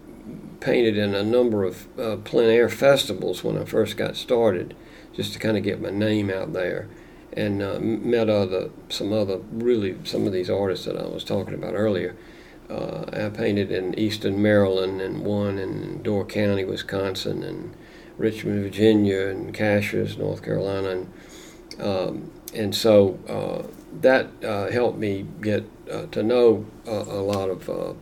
painted 0.61 0.97
in 0.97 1.15
a 1.15 1.23
number 1.23 1.65
of 1.65 1.87
uh, 1.99 2.17
plein 2.17 2.51
air 2.51 2.69
festivals 2.69 3.43
when 3.43 3.57
I 3.57 3.65
first 3.65 3.97
got 3.97 4.17
started, 4.17 4.77
just 5.15 5.33
to 5.33 5.39
kind 5.39 5.57
of 5.57 5.63
get 5.63 5.81
my 5.81 5.91
name 5.91 6.31
out 6.31 6.53
there, 6.53 6.89
and 7.33 7.59
met 8.05 8.29
other 8.29 8.71
some 8.89 9.13
other 9.13 9.39
really 9.51 9.97
some 10.05 10.27
of 10.27 10.33
these 10.33 10.51
artists 10.51 10.85
that 10.85 10.97
I 10.97 11.07
was 11.07 11.25
talking 11.25 11.55
about 11.55 11.75
earlier. 11.75 12.15
Uh, 12.73 13.05
I 13.13 13.29
painted 13.29 13.71
in 13.71 13.99
Eastern 13.99 14.41
Maryland, 14.41 15.01
and 15.03 15.25
one 15.25 15.59
in 15.59 16.03
Door 16.03 16.27
County, 16.27 16.65
Wisconsin, 16.65 17.43
and 17.43 17.77
Richmond, 18.17 18.63
Virginia, 18.63 19.27
and 19.27 19.53
Cashiers, 19.53 20.17
North 20.17 20.43
Carolina, 20.43 20.89
and 20.89 21.13
um, 21.81 22.31
and 22.55 22.75
so 22.75 23.19
uh, 23.29 23.69
that 24.01 24.29
uh, 24.45 24.71
helped 24.71 24.99
me 24.99 25.27
get 25.41 25.65
uh, 25.91 26.07
to 26.07 26.23
know 26.23 26.65
a, 26.87 26.91
a 26.91 27.23
lot 27.23 27.51
of 27.51 27.69
uh, 27.69 27.93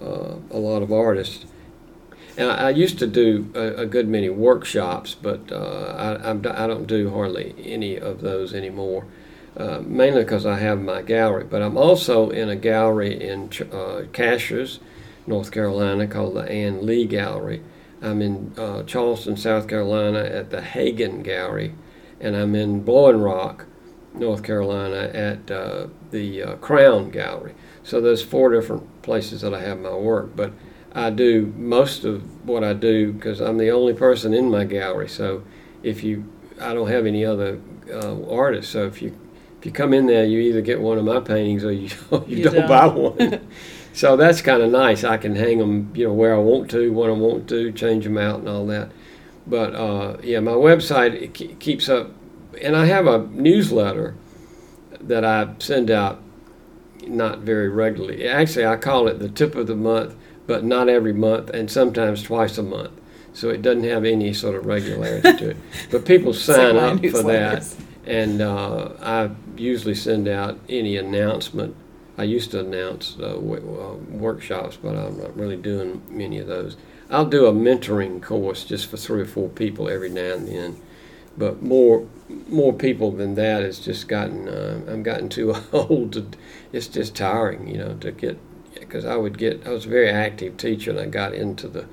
uh, 0.00 0.36
a 0.50 0.58
lot 0.58 0.82
of 0.82 0.90
artists. 0.92 1.44
And 2.36 2.50
I, 2.50 2.68
I 2.68 2.70
used 2.70 2.98
to 2.98 3.06
do 3.06 3.50
a, 3.54 3.82
a 3.82 3.86
good 3.86 4.08
many 4.08 4.28
workshops, 4.28 5.14
but 5.14 5.52
uh, 5.52 5.94
I, 5.96 6.30
I'm, 6.30 6.44
I 6.46 6.66
don't 6.66 6.86
do 6.86 7.10
hardly 7.10 7.54
any 7.62 7.96
of 7.96 8.22
those 8.22 8.54
anymore. 8.54 9.06
Uh, 9.56 9.80
mainly 9.86 10.24
because 10.24 10.44
I 10.44 10.58
have 10.58 10.80
my 10.80 11.00
gallery, 11.00 11.44
but 11.44 11.62
I'm 11.62 11.76
also 11.76 12.30
in 12.30 12.48
a 12.48 12.56
gallery 12.56 13.22
in 13.22 13.50
uh, 13.72 14.02
Cashiers, 14.12 14.80
North 15.28 15.52
Carolina, 15.52 16.08
called 16.08 16.34
the 16.34 16.50
Ann 16.50 16.84
Lee 16.84 17.06
Gallery. 17.06 17.62
I'm 18.02 18.20
in 18.20 18.52
uh, 18.58 18.82
Charleston, 18.82 19.36
South 19.36 19.68
Carolina, 19.68 20.18
at 20.18 20.50
the 20.50 20.60
Hagan 20.60 21.22
Gallery, 21.22 21.72
and 22.20 22.34
I'm 22.34 22.56
in 22.56 22.82
Blowing 22.82 23.20
Rock, 23.20 23.66
North 24.12 24.42
Carolina, 24.42 25.10
at 25.14 25.48
uh, 25.50 25.86
the 26.10 26.42
uh, 26.42 26.56
Crown 26.56 27.10
Gallery. 27.10 27.54
So 27.84 28.00
there's 28.00 28.22
four 28.22 28.50
different 28.50 29.02
places 29.02 29.42
that 29.42 29.54
I 29.54 29.60
have 29.60 29.78
my 29.78 29.94
work, 29.94 30.34
but 30.34 30.52
I 30.92 31.10
do 31.10 31.54
most 31.56 32.04
of 32.04 32.44
what 32.44 32.64
I 32.64 32.72
do 32.72 33.12
because 33.12 33.40
I'm 33.40 33.58
the 33.58 33.70
only 33.70 33.94
person 33.94 34.34
in 34.34 34.50
my 34.50 34.64
gallery. 34.64 35.08
So 35.08 35.44
if 35.84 36.02
you, 36.02 36.24
I 36.60 36.74
don't 36.74 36.88
have 36.88 37.06
any 37.06 37.24
other 37.24 37.60
uh, 37.92 38.28
artists. 38.28 38.72
So 38.72 38.86
if 38.86 39.00
you 39.00 39.16
if 39.64 39.68
you 39.68 39.72
come 39.72 39.94
in 39.94 40.04
there, 40.04 40.26
you 40.26 40.40
either 40.40 40.60
get 40.60 40.78
one 40.78 40.98
of 40.98 41.06
my 41.06 41.20
paintings 41.20 41.64
or 41.64 41.72
you 41.72 41.88
you, 42.12 42.24
You 42.26 42.44
don't, 42.44 42.54
don't. 42.54 42.68
buy 42.68 42.86
one. 42.86 43.48
so 43.94 44.14
that's 44.14 44.42
kind 44.42 44.62
of 44.62 44.70
nice. 44.70 45.04
I 45.04 45.16
can 45.16 45.34
hang 45.34 45.56
them, 45.56 45.90
you 45.94 46.06
know, 46.06 46.12
where 46.12 46.34
I 46.34 46.38
want 46.38 46.70
to, 46.72 46.92
when 46.92 47.08
I 47.08 47.14
want 47.14 47.48
to, 47.48 47.72
change 47.72 48.04
them 48.04 48.18
out 48.18 48.40
and 48.40 48.48
all 48.50 48.66
that. 48.66 48.90
But 49.46 49.74
uh, 49.74 50.18
yeah, 50.22 50.40
my 50.40 50.52
website 50.52 51.14
it 51.14 51.28
ke- 51.32 51.58
keeps 51.58 51.88
up, 51.88 52.10
and 52.60 52.76
I 52.76 52.84
have 52.84 53.06
a 53.06 53.26
newsletter 53.28 54.14
that 55.00 55.24
I 55.24 55.54
send 55.60 55.90
out 55.90 56.20
not 57.06 57.38
very 57.38 57.70
regularly. 57.70 58.28
Actually, 58.28 58.66
I 58.66 58.76
call 58.76 59.08
it 59.08 59.18
the 59.18 59.30
tip 59.30 59.54
of 59.54 59.66
the 59.66 59.76
month, 59.76 60.14
but 60.46 60.62
not 60.62 60.90
every 60.90 61.14
month, 61.14 61.48
and 61.48 61.70
sometimes 61.70 62.22
twice 62.22 62.58
a 62.58 62.62
month. 62.62 62.92
So 63.32 63.48
it 63.48 63.62
doesn't 63.62 63.84
have 63.84 64.04
any 64.04 64.34
sort 64.34 64.56
of 64.56 64.66
regularity 64.66 65.38
to 65.38 65.50
it. 65.52 65.56
But 65.90 66.04
people 66.04 66.34
sign 66.34 66.76
up 66.76 67.00
for 67.06 67.22
that. 67.22 67.66
And 68.06 68.40
uh, 68.40 68.90
I 69.00 69.30
usually 69.56 69.94
send 69.94 70.28
out 70.28 70.58
any 70.68 70.96
announcement. 70.96 71.74
I 72.16 72.24
used 72.24 72.50
to 72.52 72.60
announce 72.60 73.16
uh, 73.18 73.34
w- 73.34 73.80
uh, 73.80 73.94
workshops, 74.14 74.78
but 74.80 74.94
I'm 74.94 75.18
not 75.18 75.36
really 75.36 75.56
doing 75.56 76.02
many 76.08 76.38
of 76.38 76.46
those. 76.46 76.76
I'll 77.10 77.26
do 77.26 77.46
a 77.46 77.52
mentoring 77.52 78.22
course 78.22 78.64
just 78.64 78.86
for 78.86 78.96
three 78.96 79.22
or 79.22 79.26
four 79.26 79.48
people 79.48 79.88
every 79.88 80.08
now 80.08 80.34
and 80.34 80.48
then, 80.48 80.80
but 81.36 81.62
more 81.62 82.06
more 82.48 82.72
people 82.72 83.10
than 83.10 83.34
that 83.34 83.62
has 83.62 83.78
just 83.78 84.08
gotten 84.08 84.48
uh, 84.48 84.80
I'm 84.88 85.02
gotten 85.02 85.28
too 85.28 85.54
old 85.72 86.12
to. 86.14 86.26
It's 86.72 86.88
just 86.88 87.14
tiring, 87.14 87.68
you 87.68 87.78
know, 87.78 87.94
to 87.94 88.12
get 88.12 88.38
because 88.74 89.04
I 89.04 89.16
would 89.16 89.38
get 89.38 89.66
I 89.66 89.70
was 89.70 89.86
a 89.86 89.88
very 89.88 90.08
active 90.08 90.56
teacher 90.56 90.90
and 90.90 91.00
I 91.00 91.06
got 91.06 91.34
into 91.34 91.68
the 91.68 91.86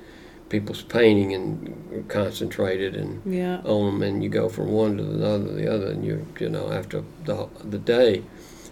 people's 0.52 0.82
painting 0.82 1.32
and 1.32 2.04
concentrated 2.08 2.94
and 2.94 3.22
Yeah. 3.24 3.60
on 3.64 3.86
them, 3.86 4.02
and 4.02 4.22
you 4.22 4.28
go 4.28 4.48
from 4.50 4.70
one 4.70 4.98
to 4.98 5.02
the 5.02 5.26
other, 5.26 5.50
the 5.54 5.66
other, 5.74 5.86
and 5.86 6.04
you 6.04 6.26
you 6.38 6.50
know 6.50 6.70
after 6.70 7.02
the 7.24 7.48
the 7.68 7.78
day. 7.78 8.22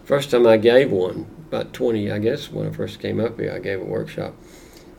First 0.05 0.31
time 0.31 0.47
I 0.47 0.59
gave 0.59 0.93
one, 0.93 1.27
about 1.49 1.73
twenty, 1.73 2.11
I 2.13 2.19
guess 2.19 2.53
when 2.53 2.67
I 2.69 2.71
first 2.71 3.01
came 3.01 3.19
up 3.19 3.41
here, 3.41 3.53
I 3.53 3.61
gave 3.61 3.81
a 3.81 3.85
workshop, 3.85 4.35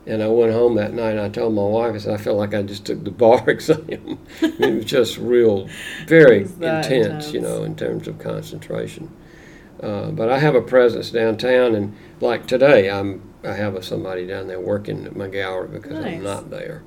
and 0.06 0.22
I 0.24 0.28
went 0.28 0.52
home 0.52 0.74
that 0.74 0.92
night 0.92 1.12
and 1.12 1.20
I 1.20 1.28
told 1.28 1.54
my 1.54 1.62
wife, 1.62 1.94
I 1.94 1.98
said 1.98 2.14
I 2.14 2.16
felt 2.16 2.36
like 2.38 2.52
I 2.52 2.62
just 2.62 2.84
took 2.84 3.04
the 3.04 3.10
bar 3.24 3.48
exam. 3.48 4.18
it 4.42 4.74
was 4.74 4.84
just 4.84 5.18
real, 5.18 5.68
very 6.08 6.42
that 6.42 6.90
intense, 6.90 7.32
you 7.32 7.40
know, 7.40 7.62
in 7.62 7.76
terms 7.76 8.08
of 8.08 8.18
concentration. 8.18 9.08
Uh, 9.82 10.10
but 10.10 10.28
I 10.28 10.38
have 10.38 10.54
a 10.54 10.62
presence 10.62 11.10
downtown, 11.10 11.74
and 11.74 11.96
like 12.20 12.46
today, 12.46 12.88
I'm 12.88 13.22
I 13.44 13.54
have 13.54 13.74
a, 13.74 13.82
somebody 13.82 14.26
down 14.26 14.46
there 14.46 14.60
working 14.60 15.04
at 15.06 15.16
my 15.16 15.28
gallery 15.28 15.68
because 15.68 15.92
Nice. 15.92 16.16
I'm 16.18 16.22
not 16.22 16.50
there. 16.50 16.82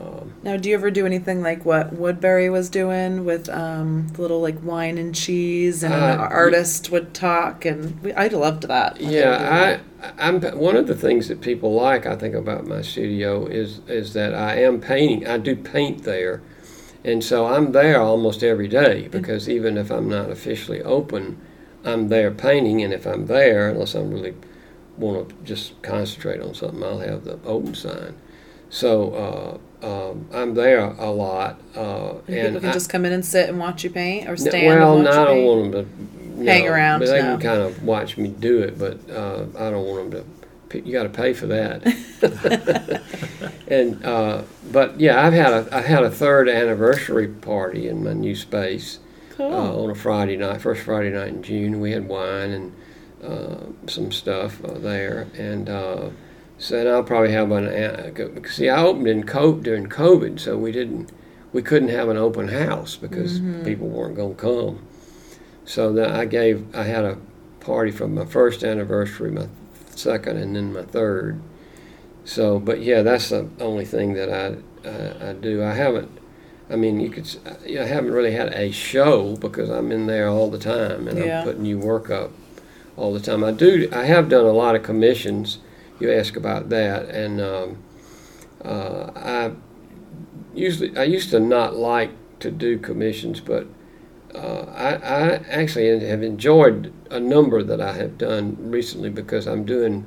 Um, 0.00 0.32
Now, 0.42 0.56
do 0.56 0.68
you 0.68 0.74
ever 0.74 0.90
do 0.90 1.06
anything 1.06 1.40
like 1.40 1.64
what 1.64 1.92
Woodbury 1.92 2.50
was 2.50 2.68
doing 2.68 3.24
with 3.24 3.48
um, 3.48 4.08
the 4.08 4.22
little 4.22 4.40
like 4.40 4.56
wine 4.62 4.98
and 4.98 5.14
cheese, 5.14 5.82
and 5.82 5.94
Uh, 5.94 5.96
an 5.96 6.18
artist 6.20 6.90
would 6.90 7.14
talk, 7.14 7.64
and 7.64 8.00
we, 8.02 8.12
I 8.12 8.26
loved 8.28 8.66
that. 8.68 9.00
were 9.00 9.08
Yeah, 9.08 9.80
I, 9.98 10.18
I'm 10.18 10.40
one 10.40 10.76
of 10.76 10.86
the 10.86 10.96
things 10.96 11.28
that 11.28 11.40
people 11.40 11.74
like. 11.74 12.06
I 12.06 12.16
think 12.16 12.34
about 12.34 12.66
my 12.66 12.82
studio 12.82 13.46
is 13.46 13.80
is 13.88 14.12
that 14.14 14.34
I 14.34 14.56
am 14.56 14.80
painting. 14.80 15.26
I 15.26 15.38
do 15.38 15.54
paint 15.54 16.02
there, 16.04 16.42
and 17.04 17.22
so 17.22 17.46
I'm 17.46 17.72
there 17.72 18.00
almost 18.00 18.42
every 18.42 18.68
day 18.68 19.08
because 19.10 19.48
even 19.48 19.76
if 19.76 19.90
I'm 19.90 20.08
not 20.08 20.30
officially 20.30 20.82
open, 20.82 21.36
I'm 21.84 22.08
there 22.08 22.30
painting. 22.30 22.82
And 22.82 22.92
if 22.92 23.06
I'm 23.06 23.26
there, 23.26 23.68
unless 23.68 23.94
I'm 23.94 24.10
really 24.10 24.34
want 24.96 25.28
to 25.28 25.34
just 25.44 25.80
concentrate 25.82 26.40
on 26.40 26.54
something, 26.54 26.82
I'll 26.82 26.98
have 27.00 27.24
the 27.24 27.38
open 27.44 27.74
sign. 27.74 28.14
So 28.70 29.60
uh, 29.82 30.08
um, 30.10 30.26
I'm 30.32 30.54
there 30.54 30.80
a 30.80 31.10
lot, 31.10 31.60
uh, 31.76 32.14
And 32.26 32.36
and 32.36 32.46
people 32.46 32.60
can 32.60 32.70
I- 32.70 32.72
just 32.72 32.90
come 32.90 33.04
in 33.04 33.12
and 33.12 33.24
sit 33.24 33.48
and 33.48 33.58
watch 33.58 33.84
you 33.84 33.90
paint, 33.90 34.28
or 34.28 34.36
stand 34.36 34.66
well, 34.66 34.94
and 34.96 35.04
no, 35.04 35.10
watch 35.10 35.18
I 35.18 35.24
don't 35.24 35.44
want 35.44 35.72
them 35.72 35.84
to 36.38 36.44
Hang 36.44 36.64
no, 36.64 36.72
around, 36.72 36.98
But 37.00 37.06
they 37.06 37.22
no. 37.22 37.36
can 37.36 37.40
kind 37.40 37.62
of 37.62 37.84
watch 37.84 38.16
me 38.18 38.28
do 38.28 38.58
it, 38.60 38.76
but 38.78 38.98
uh, 39.08 39.46
I 39.56 39.70
don't 39.70 39.86
want 39.86 40.10
them 40.10 40.24
to. 40.70 40.80
You 40.84 40.92
got 40.92 41.04
to 41.04 41.08
pay 41.08 41.32
for 41.32 41.46
that. 41.46 41.84
and 43.68 44.04
uh, 44.04 44.42
but 44.72 44.98
yeah, 44.98 45.24
I've 45.24 45.32
had 45.32 45.52
a 45.52 45.68
I 45.76 45.80
had 45.82 46.02
a 46.02 46.10
third 46.10 46.48
anniversary 46.48 47.28
party 47.28 47.86
in 47.88 48.02
my 48.02 48.12
new 48.12 48.34
space 48.34 48.98
Cool. 49.36 49.52
uh, 49.52 49.82
on 49.82 49.90
a 49.90 49.94
Friday 49.94 50.36
night, 50.36 50.60
first 50.60 50.82
Friday 50.82 51.10
night 51.10 51.28
in 51.28 51.42
June. 51.42 51.80
We 51.80 51.90
had 51.92 52.06
wine 52.08 52.50
and 52.50 52.72
uh, 53.22 53.56
some 53.88 54.12
stuff 54.12 54.64
uh, 54.64 54.78
there, 54.78 55.26
and 55.36 55.68
uh, 55.68 56.10
so 56.58 56.76
then 56.76 56.86
I'll 56.86 57.02
probably 57.02 57.32
have 57.32 57.50
an. 57.50 58.12
go- 58.14 58.32
See, 58.48 58.68
I 58.68 58.82
opened 58.82 59.08
in 59.08 59.24
co- 59.24 59.54
during 59.54 59.86
COVID, 59.88 60.38
so 60.38 60.56
we 60.56 60.70
didn't, 60.72 61.10
we 61.52 61.62
couldn't 61.62 61.88
have 61.88 62.08
an 62.08 62.16
open 62.16 62.48
house 62.48 62.96
because 62.96 63.40
people 63.64 63.88
weren't 63.88 64.14
going 64.16 64.36
to 64.36 64.40
come. 64.40 64.86
So 65.64 65.92
then 65.92 66.10
I 66.12 66.26
gave, 66.26 66.72
I 66.74 66.84
had 66.84 67.04
a 67.04 67.18
party 67.60 67.90
for 67.90 68.06
my 68.06 68.26
first 68.26 68.62
anniversary, 68.62 69.30
my 69.30 69.48
second, 69.96 70.36
and 70.36 70.54
then 70.54 70.72
my 70.74 70.82
third. 70.82 71.40
So, 72.24 72.58
but 72.60 72.82
yeah, 72.82 73.02
that's 73.02 73.30
the 73.30 73.48
only 73.60 73.84
thing 73.84 74.12
that 74.14 74.30
I 74.30 74.56
I, 74.88 75.30
I 75.30 75.32
do. 75.32 75.62
I 75.62 75.72
haven't. 75.74 76.10
I 76.74 76.76
mean, 76.76 76.98
you 76.98 77.08
could. 77.08 77.22
s- 77.24 77.38
I 77.64 77.84
haven't 77.86 78.10
really 78.10 78.32
had 78.32 78.48
a 78.52 78.72
show 78.72 79.36
because 79.36 79.70
I'm 79.70 79.92
in 79.92 80.06
there 80.08 80.28
all 80.28 80.50
the 80.50 80.58
time 80.58 81.06
and 81.06 81.16
Yeah. 81.18 81.38
I'm 81.38 81.44
putting 81.46 81.62
new 81.62 81.78
work 81.78 82.10
up 82.10 82.32
all 82.96 83.12
the 83.12 83.20
time. 83.20 83.44
I 83.44 83.52
do. 83.52 83.88
I 83.92 84.04
have 84.06 84.28
done 84.28 84.44
a 84.44 84.50
lot 84.52 84.74
of 84.74 84.82
commissions. 84.82 85.58
You 86.00 86.10
ask 86.12 86.36
about 86.36 86.70
that, 86.70 87.08
and 87.10 87.40
um, 87.40 87.76
uh, 88.64 89.10
I 89.14 89.52
usually 90.52 90.96
I 90.98 91.04
used 91.04 91.30
to 91.30 91.38
not 91.38 91.76
like 91.76 92.10
to 92.40 92.50
do 92.50 92.76
commissions, 92.78 93.38
but 93.38 93.66
uh, 94.34 94.64
I, 94.74 94.94
I 94.94 95.20
actually 95.48 96.04
have 96.08 96.24
enjoyed 96.24 96.92
a 97.08 97.20
number 97.20 97.62
that 97.62 97.80
I 97.80 97.92
have 97.92 98.18
done 98.18 98.56
recently 98.58 99.10
because 99.10 99.46
I'm 99.46 99.64
doing 99.64 100.06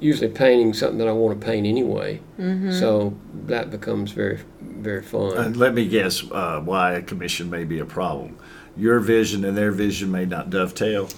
usually 0.00 0.28
painting 0.28 0.74
something 0.74 0.98
that 0.98 1.06
I 1.06 1.12
want 1.12 1.40
to 1.40 1.46
paint 1.46 1.64
anyway. 1.64 2.20
Mm-hmm. 2.40 2.72
So 2.72 3.14
that 3.46 3.70
becomes 3.70 4.10
very 4.10 4.40
very 4.82 5.02
fun. 5.02 5.36
And 5.36 5.56
let 5.56 5.74
me 5.74 5.86
guess 5.88 6.22
uh, 6.30 6.60
why 6.60 6.92
a 6.92 7.02
commission 7.02 7.48
may 7.48 7.64
be 7.64 7.78
a 7.78 7.84
problem. 7.86 8.36
Your 8.76 9.00
vision 9.00 9.44
and 9.44 9.56
their 9.56 9.70
vision 9.70 10.10
may 10.10 10.24
not 10.24 10.50
dovetail. 10.50 11.08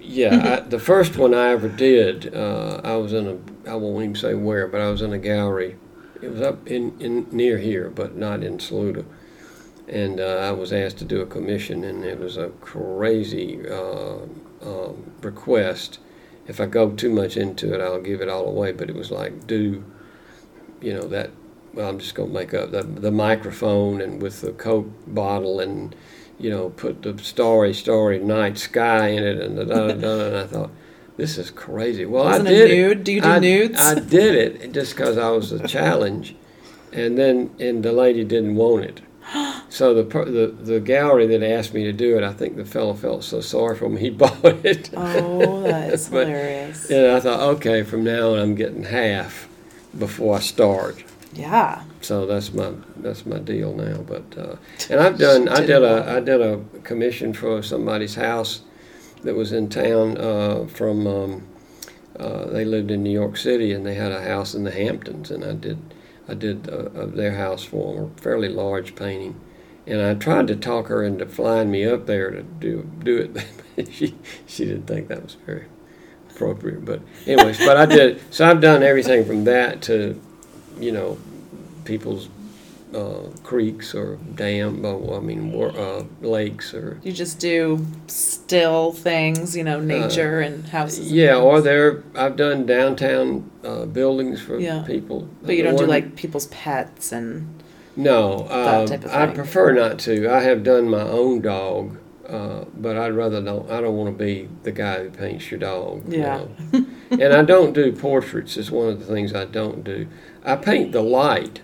Yeah, 0.00 0.60
I, 0.64 0.68
the 0.68 0.78
first 0.78 1.16
one 1.16 1.34
I 1.34 1.48
ever 1.48 1.68
did, 1.68 2.34
uh, 2.34 2.80
I 2.82 2.96
was 2.96 3.12
in 3.12 3.26
a, 3.26 3.70
I 3.70 3.74
won't 3.74 4.02
even 4.02 4.16
say 4.16 4.34
where, 4.34 4.66
but 4.66 4.80
I 4.80 4.90
was 4.90 5.02
in 5.02 5.12
a 5.12 5.18
gallery. 5.18 5.76
It 6.22 6.30
was 6.30 6.40
up 6.40 6.66
in, 6.66 6.98
in 7.00 7.26
near 7.30 7.58
here, 7.58 7.90
but 7.90 8.16
not 8.16 8.42
in 8.42 8.58
Saluda. 8.58 9.04
And 9.86 10.18
uh, 10.20 10.38
I 10.42 10.52
was 10.52 10.72
asked 10.72 10.98
to 10.98 11.04
do 11.04 11.20
a 11.20 11.26
commission, 11.26 11.84
and 11.84 12.04
it 12.04 12.18
was 12.18 12.36
a 12.36 12.48
crazy 12.60 13.68
uh, 13.68 14.20
um, 14.62 15.12
request. 15.22 15.98
If 16.46 16.60
I 16.60 16.66
go 16.66 16.90
too 16.90 17.10
much 17.10 17.36
into 17.36 17.74
it, 17.74 17.80
I'll 17.80 18.00
give 18.00 18.20
it 18.20 18.28
all 18.28 18.46
away. 18.46 18.72
But 18.72 18.88
it 18.90 18.96
was 18.96 19.10
like, 19.10 19.46
do, 19.46 19.84
you 20.80 20.94
know, 20.94 21.06
that, 21.08 21.30
well, 21.78 21.88
I'm 21.88 22.00
just 22.00 22.16
going 22.16 22.30
to 22.30 22.34
make 22.34 22.52
up 22.54 22.72
the, 22.72 22.82
the 22.82 23.12
microphone 23.12 24.00
and 24.00 24.20
with 24.20 24.40
the 24.40 24.50
Coke 24.50 24.90
bottle 25.06 25.60
and 25.60 25.94
you 26.40 26.50
know, 26.50 26.70
put 26.70 27.02
the 27.02 27.16
starry, 27.18 27.72
starry 27.72 28.18
night 28.18 28.58
sky 28.58 29.08
in 29.08 29.22
it, 29.24 29.40
and 29.40 29.56
da 29.56 29.64
da 29.64 29.86
da. 29.88 29.94
da 29.94 30.26
and 30.26 30.36
I 30.36 30.46
thought, 30.46 30.70
this 31.16 31.38
is 31.38 31.50
crazy. 31.50 32.04
Well, 32.04 32.24
Wasn't 32.24 32.48
I 32.48 32.52
it 32.52 32.68
did 32.68 32.70
nude? 32.88 33.04
Do 33.04 33.12
you 33.12 33.20
do 33.20 33.28
I, 33.28 33.38
nudes? 33.38 33.80
I 33.80 33.94
did 33.98 34.34
it 34.34 34.72
just 34.72 34.96
because 34.96 35.18
I 35.18 35.30
was 35.30 35.52
a 35.52 35.66
challenge, 35.76 36.34
and 36.92 37.16
then 37.16 37.54
and 37.60 37.82
the 37.84 37.92
lady 37.92 38.24
didn't 38.24 38.56
want 38.56 38.84
it. 38.84 39.00
So 39.68 39.94
the, 39.94 40.02
the 40.02 40.46
the 40.46 40.80
gallery 40.80 41.26
that 41.26 41.42
asked 41.42 41.74
me 41.74 41.84
to 41.84 41.92
do 41.92 42.16
it, 42.16 42.24
I 42.24 42.32
think 42.32 42.56
the 42.56 42.64
fellow 42.64 42.94
felt 42.94 43.24
so 43.24 43.40
sorry 43.40 43.76
for 43.76 43.88
me, 43.88 44.00
he 44.06 44.10
bought 44.10 44.44
it. 44.64 44.90
Oh, 44.96 45.62
that 45.62 45.92
is 45.92 46.08
But- 46.10 46.26
hilarious. 46.28 46.90
And 46.90 47.06
I 47.12 47.20
thought, 47.20 47.40
okay, 47.56 47.82
from 47.84 48.04
now 48.04 48.32
on, 48.34 48.38
I'm 48.40 48.54
getting 48.54 48.84
half 48.84 49.48
before 49.96 50.36
I 50.36 50.40
start. 50.40 51.04
Yeah. 51.38 51.84
So 52.00 52.26
that's 52.26 52.52
my 52.52 52.72
that's 52.96 53.24
my 53.24 53.38
deal 53.38 53.72
now. 53.72 53.98
But 53.98 54.36
uh, 54.36 54.56
and 54.90 55.00
I've 55.00 55.18
done 55.18 55.48
I 55.48 55.64
did 55.64 55.82
a 55.82 56.16
I 56.16 56.20
did 56.20 56.40
a 56.40 56.60
commission 56.82 57.32
for 57.32 57.62
somebody's 57.62 58.16
house 58.16 58.62
that 59.22 59.34
was 59.36 59.52
in 59.52 59.68
town 59.68 60.18
uh, 60.18 60.66
from 60.66 61.06
um, 61.06 61.48
uh, 62.18 62.46
they 62.46 62.64
lived 62.64 62.90
in 62.90 63.02
New 63.04 63.12
York 63.12 63.36
City 63.36 63.72
and 63.72 63.86
they 63.86 63.94
had 63.94 64.10
a 64.10 64.22
house 64.22 64.54
in 64.54 64.64
the 64.64 64.72
Hamptons 64.72 65.30
and 65.30 65.44
I 65.44 65.52
did 65.52 65.78
I 66.28 66.34
did 66.34 66.68
uh, 66.68 67.06
their 67.06 67.36
house 67.36 67.62
for 67.62 67.94
them 67.94 68.12
a 68.16 68.20
fairly 68.20 68.48
large 68.48 68.96
painting. 68.96 69.40
And 69.86 70.02
I 70.02 70.14
tried 70.14 70.48
to 70.48 70.56
talk 70.56 70.88
her 70.88 71.02
into 71.02 71.24
flying 71.24 71.70
me 71.70 71.86
up 71.86 72.06
there 72.06 72.30
to 72.30 72.42
do 72.42 72.90
do 73.02 73.16
it. 73.76 73.90
she 73.92 74.16
she 74.44 74.64
didn't 74.64 74.86
think 74.88 75.06
that 75.06 75.22
was 75.22 75.36
very 75.46 75.66
appropriate. 76.30 76.84
But 76.84 77.00
anyways, 77.26 77.58
but 77.58 77.76
I 77.76 77.86
did. 77.86 78.20
So 78.34 78.48
I've 78.48 78.60
done 78.60 78.82
everything 78.82 79.24
from 79.24 79.44
that 79.44 79.82
to, 79.82 80.20
you 80.78 80.92
know, 80.92 81.18
people's 81.88 82.28
uh, 82.94 83.28
creeks 83.42 83.94
or 83.94 84.16
dam. 84.34 84.84
Uh, 84.84 85.16
I 85.16 85.20
mean, 85.20 85.52
uh, 85.54 86.04
lakes 86.22 86.72
or 86.74 86.98
You 87.02 87.12
just 87.12 87.38
do 87.40 87.84
still 88.06 88.92
things, 88.92 89.56
you 89.56 89.64
know, 89.64 89.80
nature 89.80 90.40
and 90.40 90.66
houses. 90.68 91.10
and 91.10 91.18
Uh, 91.18 91.22
yeah, 91.22 91.36
or 91.36 91.60
there. 91.60 92.02
I've 92.14 92.36
done 92.36 92.66
downtown 92.66 93.50
uh, 93.64 93.84
buildings 93.86 94.40
for 94.40 94.58
Yeah. 94.60 94.82
people. 94.86 95.28
But 95.42 95.56
you 95.56 95.62
don't 95.64 95.76
do 95.76 95.86
like 95.86 96.14
people's 96.16 96.46
pets 96.46 97.12
and. 97.12 97.46
No, 97.96 98.46
uh, 98.48 98.86
type 98.86 99.04
of 99.04 99.12
I 99.12 99.26
prefer 99.26 99.72
not 99.72 99.98
to. 100.06 100.32
I 100.32 100.40
have 100.42 100.62
done 100.62 100.88
my 100.88 101.02
own 101.02 101.40
dog, 101.40 101.96
uh, 102.28 102.64
but 102.76 102.96
I'd 102.96 103.12
rather 103.22 103.40
don't. 103.42 103.68
I 103.68 103.80
don't 103.80 103.96
want 103.96 104.16
to 104.16 104.24
be 104.24 104.48
the 104.62 104.70
guy 104.70 105.02
who 105.02 105.10
paints 105.10 105.50
your 105.50 105.58
dog. 105.58 106.10
you 106.12 106.20
Yeah. 106.20 106.44
know. 106.72 106.84
and 107.10 107.32
I 107.34 107.42
don't 107.42 107.72
do 107.74 107.90
portraits. 107.92 108.56
It's 108.56 108.70
one 108.70 108.88
of 108.88 109.00
the 109.00 109.04
things 109.12 109.34
I 109.34 109.46
don't 109.46 109.82
do. 109.82 110.06
I 110.44 110.54
paint 110.56 110.92
the 110.92 111.02
light, 111.02 111.60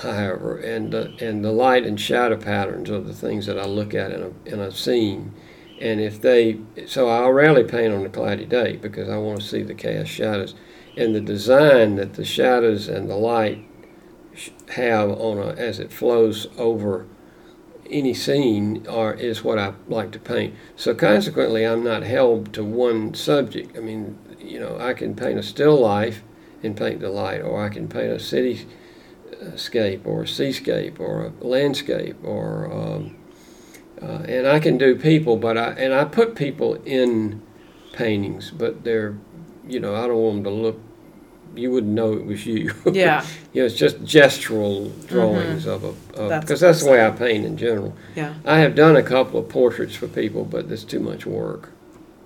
however, 0.00 0.58
and 0.58 0.92
the, 0.92 1.12
and 1.20 1.44
the 1.44 1.52
light 1.52 1.84
and 1.84 2.00
shadow 2.00 2.36
patterns 2.36 2.90
are 2.90 3.00
the 3.00 3.12
things 3.12 3.46
that 3.46 3.58
I 3.58 3.66
look 3.66 3.94
at 3.94 4.12
in 4.12 4.22
a 4.22 4.50
in 4.50 4.60
a 4.60 4.70
scene. 4.70 5.32
And 5.80 6.00
if 6.00 6.20
they, 6.20 6.58
so 6.86 7.08
I 7.08 7.28
rarely 7.28 7.62
paint 7.62 7.94
on 7.94 8.04
a 8.04 8.08
cloudy 8.08 8.44
day 8.44 8.76
because 8.76 9.08
I 9.08 9.16
want 9.18 9.40
to 9.40 9.46
see 9.46 9.62
the 9.62 9.74
cast 9.74 10.10
shadows, 10.10 10.54
and 10.96 11.14
the 11.14 11.20
design 11.20 11.96
that 11.96 12.14
the 12.14 12.24
shadows 12.24 12.88
and 12.88 13.08
the 13.08 13.16
light 13.16 13.64
have 14.70 15.10
on 15.10 15.38
a 15.38 15.48
as 15.52 15.78
it 15.78 15.92
flows 15.92 16.46
over 16.56 17.06
any 17.90 18.12
scene 18.14 18.86
are 18.86 19.14
is 19.14 19.42
what 19.42 19.58
I 19.58 19.72
like 19.88 20.10
to 20.12 20.18
paint. 20.18 20.54
So 20.76 20.94
consequently, 20.94 21.64
I'm 21.64 21.84
not 21.84 22.02
held 22.02 22.52
to 22.54 22.64
one 22.64 23.14
subject. 23.14 23.76
I 23.76 23.80
mean, 23.80 24.18
you 24.40 24.60
know, 24.60 24.78
I 24.78 24.94
can 24.94 25.14
paint 25.14 25.38
a 25.38 25.42
still 25.42 25.80
life 25.80 26.22
and 26.62 26.76
paint 26.76 27.00
the 27.00 27.08
light, 27.08 27.40
or 27.40 27.64
I 27.64 27.68
can 27.68 27.88
paint 27.88 28.12
a 28.12 28.20
cityscape 29.40 30.06
or 30.06 30.22
a 30.22 30.28
seascape 30.28 31.00
or 31.00 31.26
a 31.40 31.44
landscape, 31.44 32.16
or 32.24 32.70
um, 32.72 33.16
uh, 34.02 34.22
and 34.28 34.46
I 34.46 34.58
can 34.60 34.78
do 34.78 34.96
people, 34.96 35.36
but 35.36 35.56
I 35.58 35.70
and 35.72 35.92
I 35.94 36.04
put 36.04 36.34
people 36.36 36.74
in 36.84 37.42
paintings, 37.92 38.50
but 38.50 38.84
they're, 38.84 39.16
you 39.66 39.80
know, 39.80 39.94
I 39.94 40.06
don't 40.06 40.16
want 40.22 40.34
them 40.36 40.44
to 40.44 40.50
look. 40.50 40.80
You 41.56 41.70
wouldn't 41.72 41.92
know 41.94 42.12
it 42.12 42.24
was 42.24 42.46
you. 42.46 42.72
Yeah. 42.92 43.24
you 43.52 43.62
know, 43.62 43.66
it's 43.66 43.74
just 43.74 44.04
gestural 44.04 44.92
drawings 45.08 45.66
of 45.66 45.82
a 45.84 45.88
Mm-hmm. 45.92 46.28
That's 46.28 46.44
because 46.44 46.60
that's 46.60 46.84
the 46.84 46.90
way 46.90 47.04
I 47.06 47.10
paint 47.10 47.44
in 47.44 47.56
general. 47.56 47.96
Yeah. 48.16 48.34
I 48.44 48.58
have 48.58 48.74
done 48.74 48.96
a 48.96 49.02
couple 49.02 49.38
of 49.40 49.48
portraits 49.48 49.94
for 49.94 50.08
people, 50.08 50.44
but 50.44 50.70
it's 50.70 50.84
too 50.84 50.98
much 51.00 51.26
work, 51.26 51.70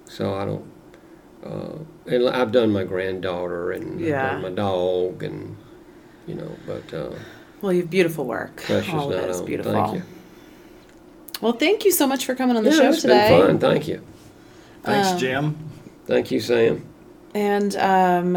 so 0.06 0.34
I 0.34 0.44
don't. 0.46 0.64
Uh, 1.44 1.78
and 2.06 2.28
I've 2.28 2.52
done 2.52 2.70
my 2.72 2.84
granddaughter 2.84 3.70
and 3.72 4.00
Yeah. 4.00 4.38
my 4.38 4.50
dog 4.50 5.22
and 5.22 5.56
you 6.26 6.34
know, 6.34 6.50
but 6.66 6.92
uh, 6.94 7.10
Well, 7.60 7.72
you 7.72 7.80
have 7.82 7.90
beautiful 7.90 8.24
work. 8.26 8.56
precious 8.56 8.92
All 8.92 9.10
of 9.10 9.16
not 9.16 9.24
it 9.24 9.30
is 9.30 9.40
on. 9.40 9.46
beautiful. 9.46 9.72
Thank 9.72 9.94
you. 9.94 10.02
Well, 11.40 11.52
thank 11.54 11.84
you 11.84 11.90
so 11.92 12.06
much 12.06 12.24
for 12.24 12.34
coming 12.34 12.56
on 12.56 12.64
the 12.64 12.70
yeah, 12.70 12.76
show 12.76 12.88
it's 12.90 13.02
today. 13.02 13.28
been 13.30 13.46
fun. 13.46 13.58
Thank 13.58 13.88
you. 13.88 14.00
Thanks, 14.84 15.10
Um, 15.12 15.18
Jim. 15.18 15.56
Thank 16.06 16.30
you, 16.30 16.40
Sam. 16.40 16.84
And 17.34 17.74
um, 17.76 18.36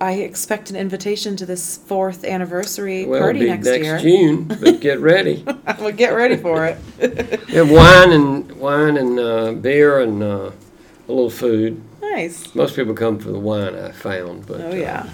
I 0.00 0.12
expect 0.14 0.70
an 0.70 0.76
invitation 0.76 1.36
to 1.36 1.46
this 1.46 1.76
fourth 1.78 2.24
anniversary 2.24 3.06
Well, 3.06 3.20
party 3.20 3.40
it'll 3.40 3.46
be 3.46 3.50
next, 3.62 3.66
next 3.66 3.84
year. 3.84 3.98
June, 3.98 4.44
but 4.44 4.80
get 4.80 4.98
ready. 5.12 5.44
well, 5.78 5.92
get 5.92 6.10
ready 6.14 6.36
for 6.36 6.66
it. 6.66 6.78
Yeah, 7.48 7.62
wine 7.62 8.10
and 8.10 8.50
wine 8.56 8.96
and 8.96 9.20
uh, 9.20 9.52
beer 9.52 10.00
and 10.00 10.20
uh, 10.22 10.50
a 11.08 11.12
little 11.12 11.30
food. 11.30 11.80
nice. 12.00 12.52
Most 12.54 12.74
people 12.74 12.94
come 12.94 13.18
for 13.20 13.30
the 13.30 13.38
wine. 13.38 13.76
I 13.76 13.92
found, 13.92 14.46
but 14.46 14.60
Oh 14.60 14.70
uh, 14.72 14.74
yeah. 14.74 15.08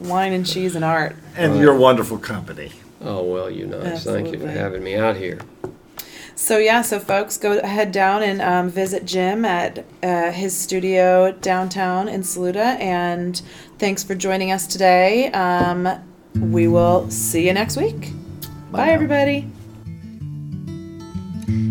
Wine 0.00 0.32
and 0.32 0.46
cheese 0.46 0.74
and 0.74 0.84
art. 0.84 1.16
And 1.36 1.58
your 1.58 1.76
wonderful 1.76 2.18
company. 2.18 2.72
oh 3.02 3.22
well, 3.22 3.50
you 3.50 3.66
nice. 3.66 4.04
Thank 4.04 4.26
you 4.28 4.38
for 4.38 4.46
Absolutely. 4.46 4.52
having 4.58 4.84
me 4.84 4.96
out 4.96 5.16
here. 5.16 5.38
So 6.38 6.58
yeah, 6.58 6.82
so 6.82 7.00
folks, 7.00 7.38
go 7.38 7.62
head 7.66 7.92
down 7.92 8.22
and 8.22 8.42
um, 8.42 8.68
visit 8.68 9.06
Jim 9.06 9.46
at 9.46 9.86
uh, 10.02 10.30
his 10.32 10.54
studio 10.54 11.32
downtown 11.32 12.08
in 12.08 12.22
Saluda. 12.22 12.76
And 12.78 13.40
thanks 13.78 14.02
for 14.04 14.14
joining 14.14 14.52
us 14.52 14.66
today. 14.66 15.30
Um, 15.32 15.88
we 16.38 16.68
will 16.68 17.10
see 17.10 17.46
you 17.46 17.54
next 17.54 17.78
week. 17.78 18.12
Bye, 18.70 18.86
now. 18.88 18.92
everybody. 18.92 19.50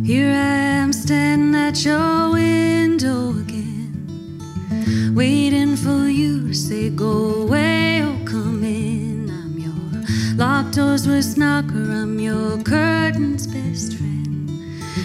Here 0.04 0.32
I 0.32 0.58
am 0.82 0.94
standing 0.94 1.54
at 1.54 1.84
your 1.86 2.32
window 2.32 3.30
again, 3.32 5.14
waiting 5.16 5.76
for 5.76 6.08
you 6.08 6.48
to 6.48 6.54
say, 6.56 6.90
Go 6.90 7.44
away, 7.44 7.55
doors 10.76 11.08
worst 11.08 11.38
knocker, 11.38 11.90
I'm 11.90 12.20
your 12.20 12.62
curtain's 12.62 13.48
best 13.48 13.96
friend. 13.96 14.50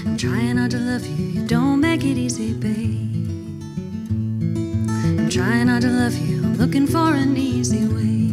I'm 0.05 0.17
trying 0.17 0.57
not 0.57 0.73
to 0.73 0.79
love 0.79 1.07
you, 1.07 1.27
you 1.27 1.47
don't 1.47 1.81
make 1.81 2.03
it 2.03 2.19
easy, 2.19 2.53
babe. 2.55 3.31
I'm 5.21 5.31
trying 5.31 5.69
not 5.69 5.83
to 5.83 5.89
love 5.89 6.19
you, 6.19 6.43
I'm 6.43 6.57
looking 6.57 6.89
for 6.89 7.15
an 7.15 7.37
easy 7.37 7.87
way. 7.87 8.33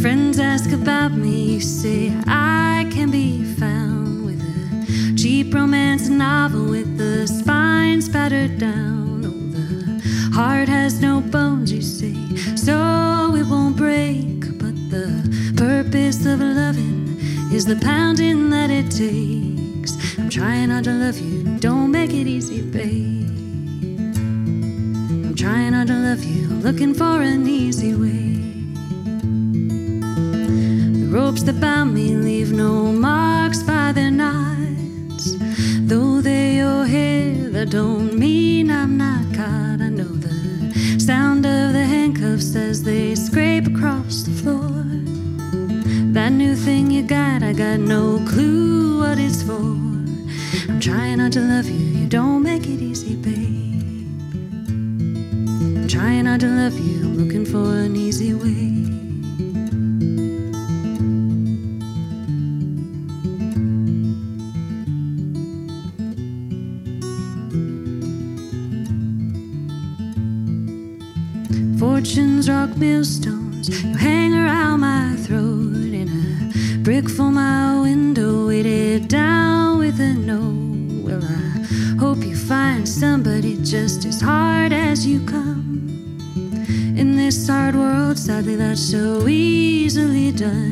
Friends 0.00 0.38
ask 0.38 0.70
about 0.70 1.10
me, 1.10 1.54
you 1.54 1.60
say 1.60 2.14
I 2.28 2.88
can 2.92 3.10
be 3.10 3.42
found 3.42 4.24
with 4.24 4.40
a 4.40 5.16
cheap 5.16 5.52
romance 5.52 6.08
novel 6.08 6.66
with 6.66 6.96
the 6.96 7.26
spine 7.26 8.00
spattered 8.02 8.56
down. 8.56 9.24
Oh, 9.24 9.50
the 9.50 10.00
heart 10.32 10.68
has 10.68 11.00
no 11.00 11.20
bones, 11.20 11.72
you 11.72 11.82
say, 11.82 12.14
so 12.54 12.91
purpose 16.22 16.40
of 16.40 16.56
loving 16.56 17.18
is 17.52 17.64
the 17.64 17.76
pounding 17.76 18.50
that 18.50 18.70
it 18.70 18.90
takes. 18.90 20.18
I'm 20.18 20.28
trying 20.28 20.68
not 20.68 20.84
to 20.84 20.92
love 20.92 21.18
you, 21.18 21.58
don't 21.58 21.90
make 21.90 22.10
it 22.10 22.26
easy, 22.26 22.62
babe. 22.62 23.28
I'm 25.26 25.34
trying 25.34 25.72
not 25.72 25.88
to 25.88 25.94
love 25.94 26.22
you, 26.22 26.46
looking 26.62 26.94
for 26.94 27.22
an 27.22 27.48
easy 27.48 27.94
way. 27.94 28.38
The 31.00 31.08
ropes 31.10 31.42
that 31.44 31.60
bound 31.60 31.94
me 31.94 32.14
leave 32.14 32.52
no 32.52 32.92
marks 32.92 33.62
by 33.62 33.92
their 33.92 34.10
knots. 34.10 35.36
Though 35.88 36.20
they're 36.20 36.54
your 36.54 36.84
hair, 36.86 37.50
that 37.50 37.70
don't 37.70 38.16
mean 38.16 38.70
I'm 38.70 38.96
not 38.96 39.24
caught. 39.34 39.80
I 39.80 39.88
know 39.88 40.14
the 40.26 41.00
sound 41.00 41.44
of 41.46 41.72
the 41.72 41.84
handcuffs 41.84 42.54
as 42.54 42.82
they 42.82 43.14
That 46.22 46.30
new 46.30 46.54
thing 46.54 46.88
you 46.88 47.02
got, 47.02 47.42
I 47.42 47.52
got 47.52 47.80
no 47.80 48.24
clue 48.28 49.00
what 49.00 49.18
it's 49.18 49.42
for. 49.42 49.74
I'm 50.70 50.78
trying 50.78 51.18
not 51.18 51.32
to 51.32 51.40
love 51.40 51.68
you, 51.68 51.74
you 51.74 52.06
don't 52.06 52.44
make 52.44 52.62
it 52.62 52.80
easy, 52.80 53.16
babe. 53.16 54.06
I'm 55.80 55.88
trying 55.88 56.26
not 56.26 56.38
to 56.38 56.46
love 56.46 56.78
you, 56.78 57.02
I'm 57.02 57.16
looking 57.18 57.44
for 57.44 57.74
an 57.74 57.96
easy 57.96 58.34
way. 58.34 58.70
Fortune's 71.80 72.48
rock 72.48 72.76
millstones 72.76 73.68
you 73.68 73.96
hang 73.96 74.21
That's 88.72 88.90
so 88.90 89.28
easily 89.28 90.32
done. 90.32 90.71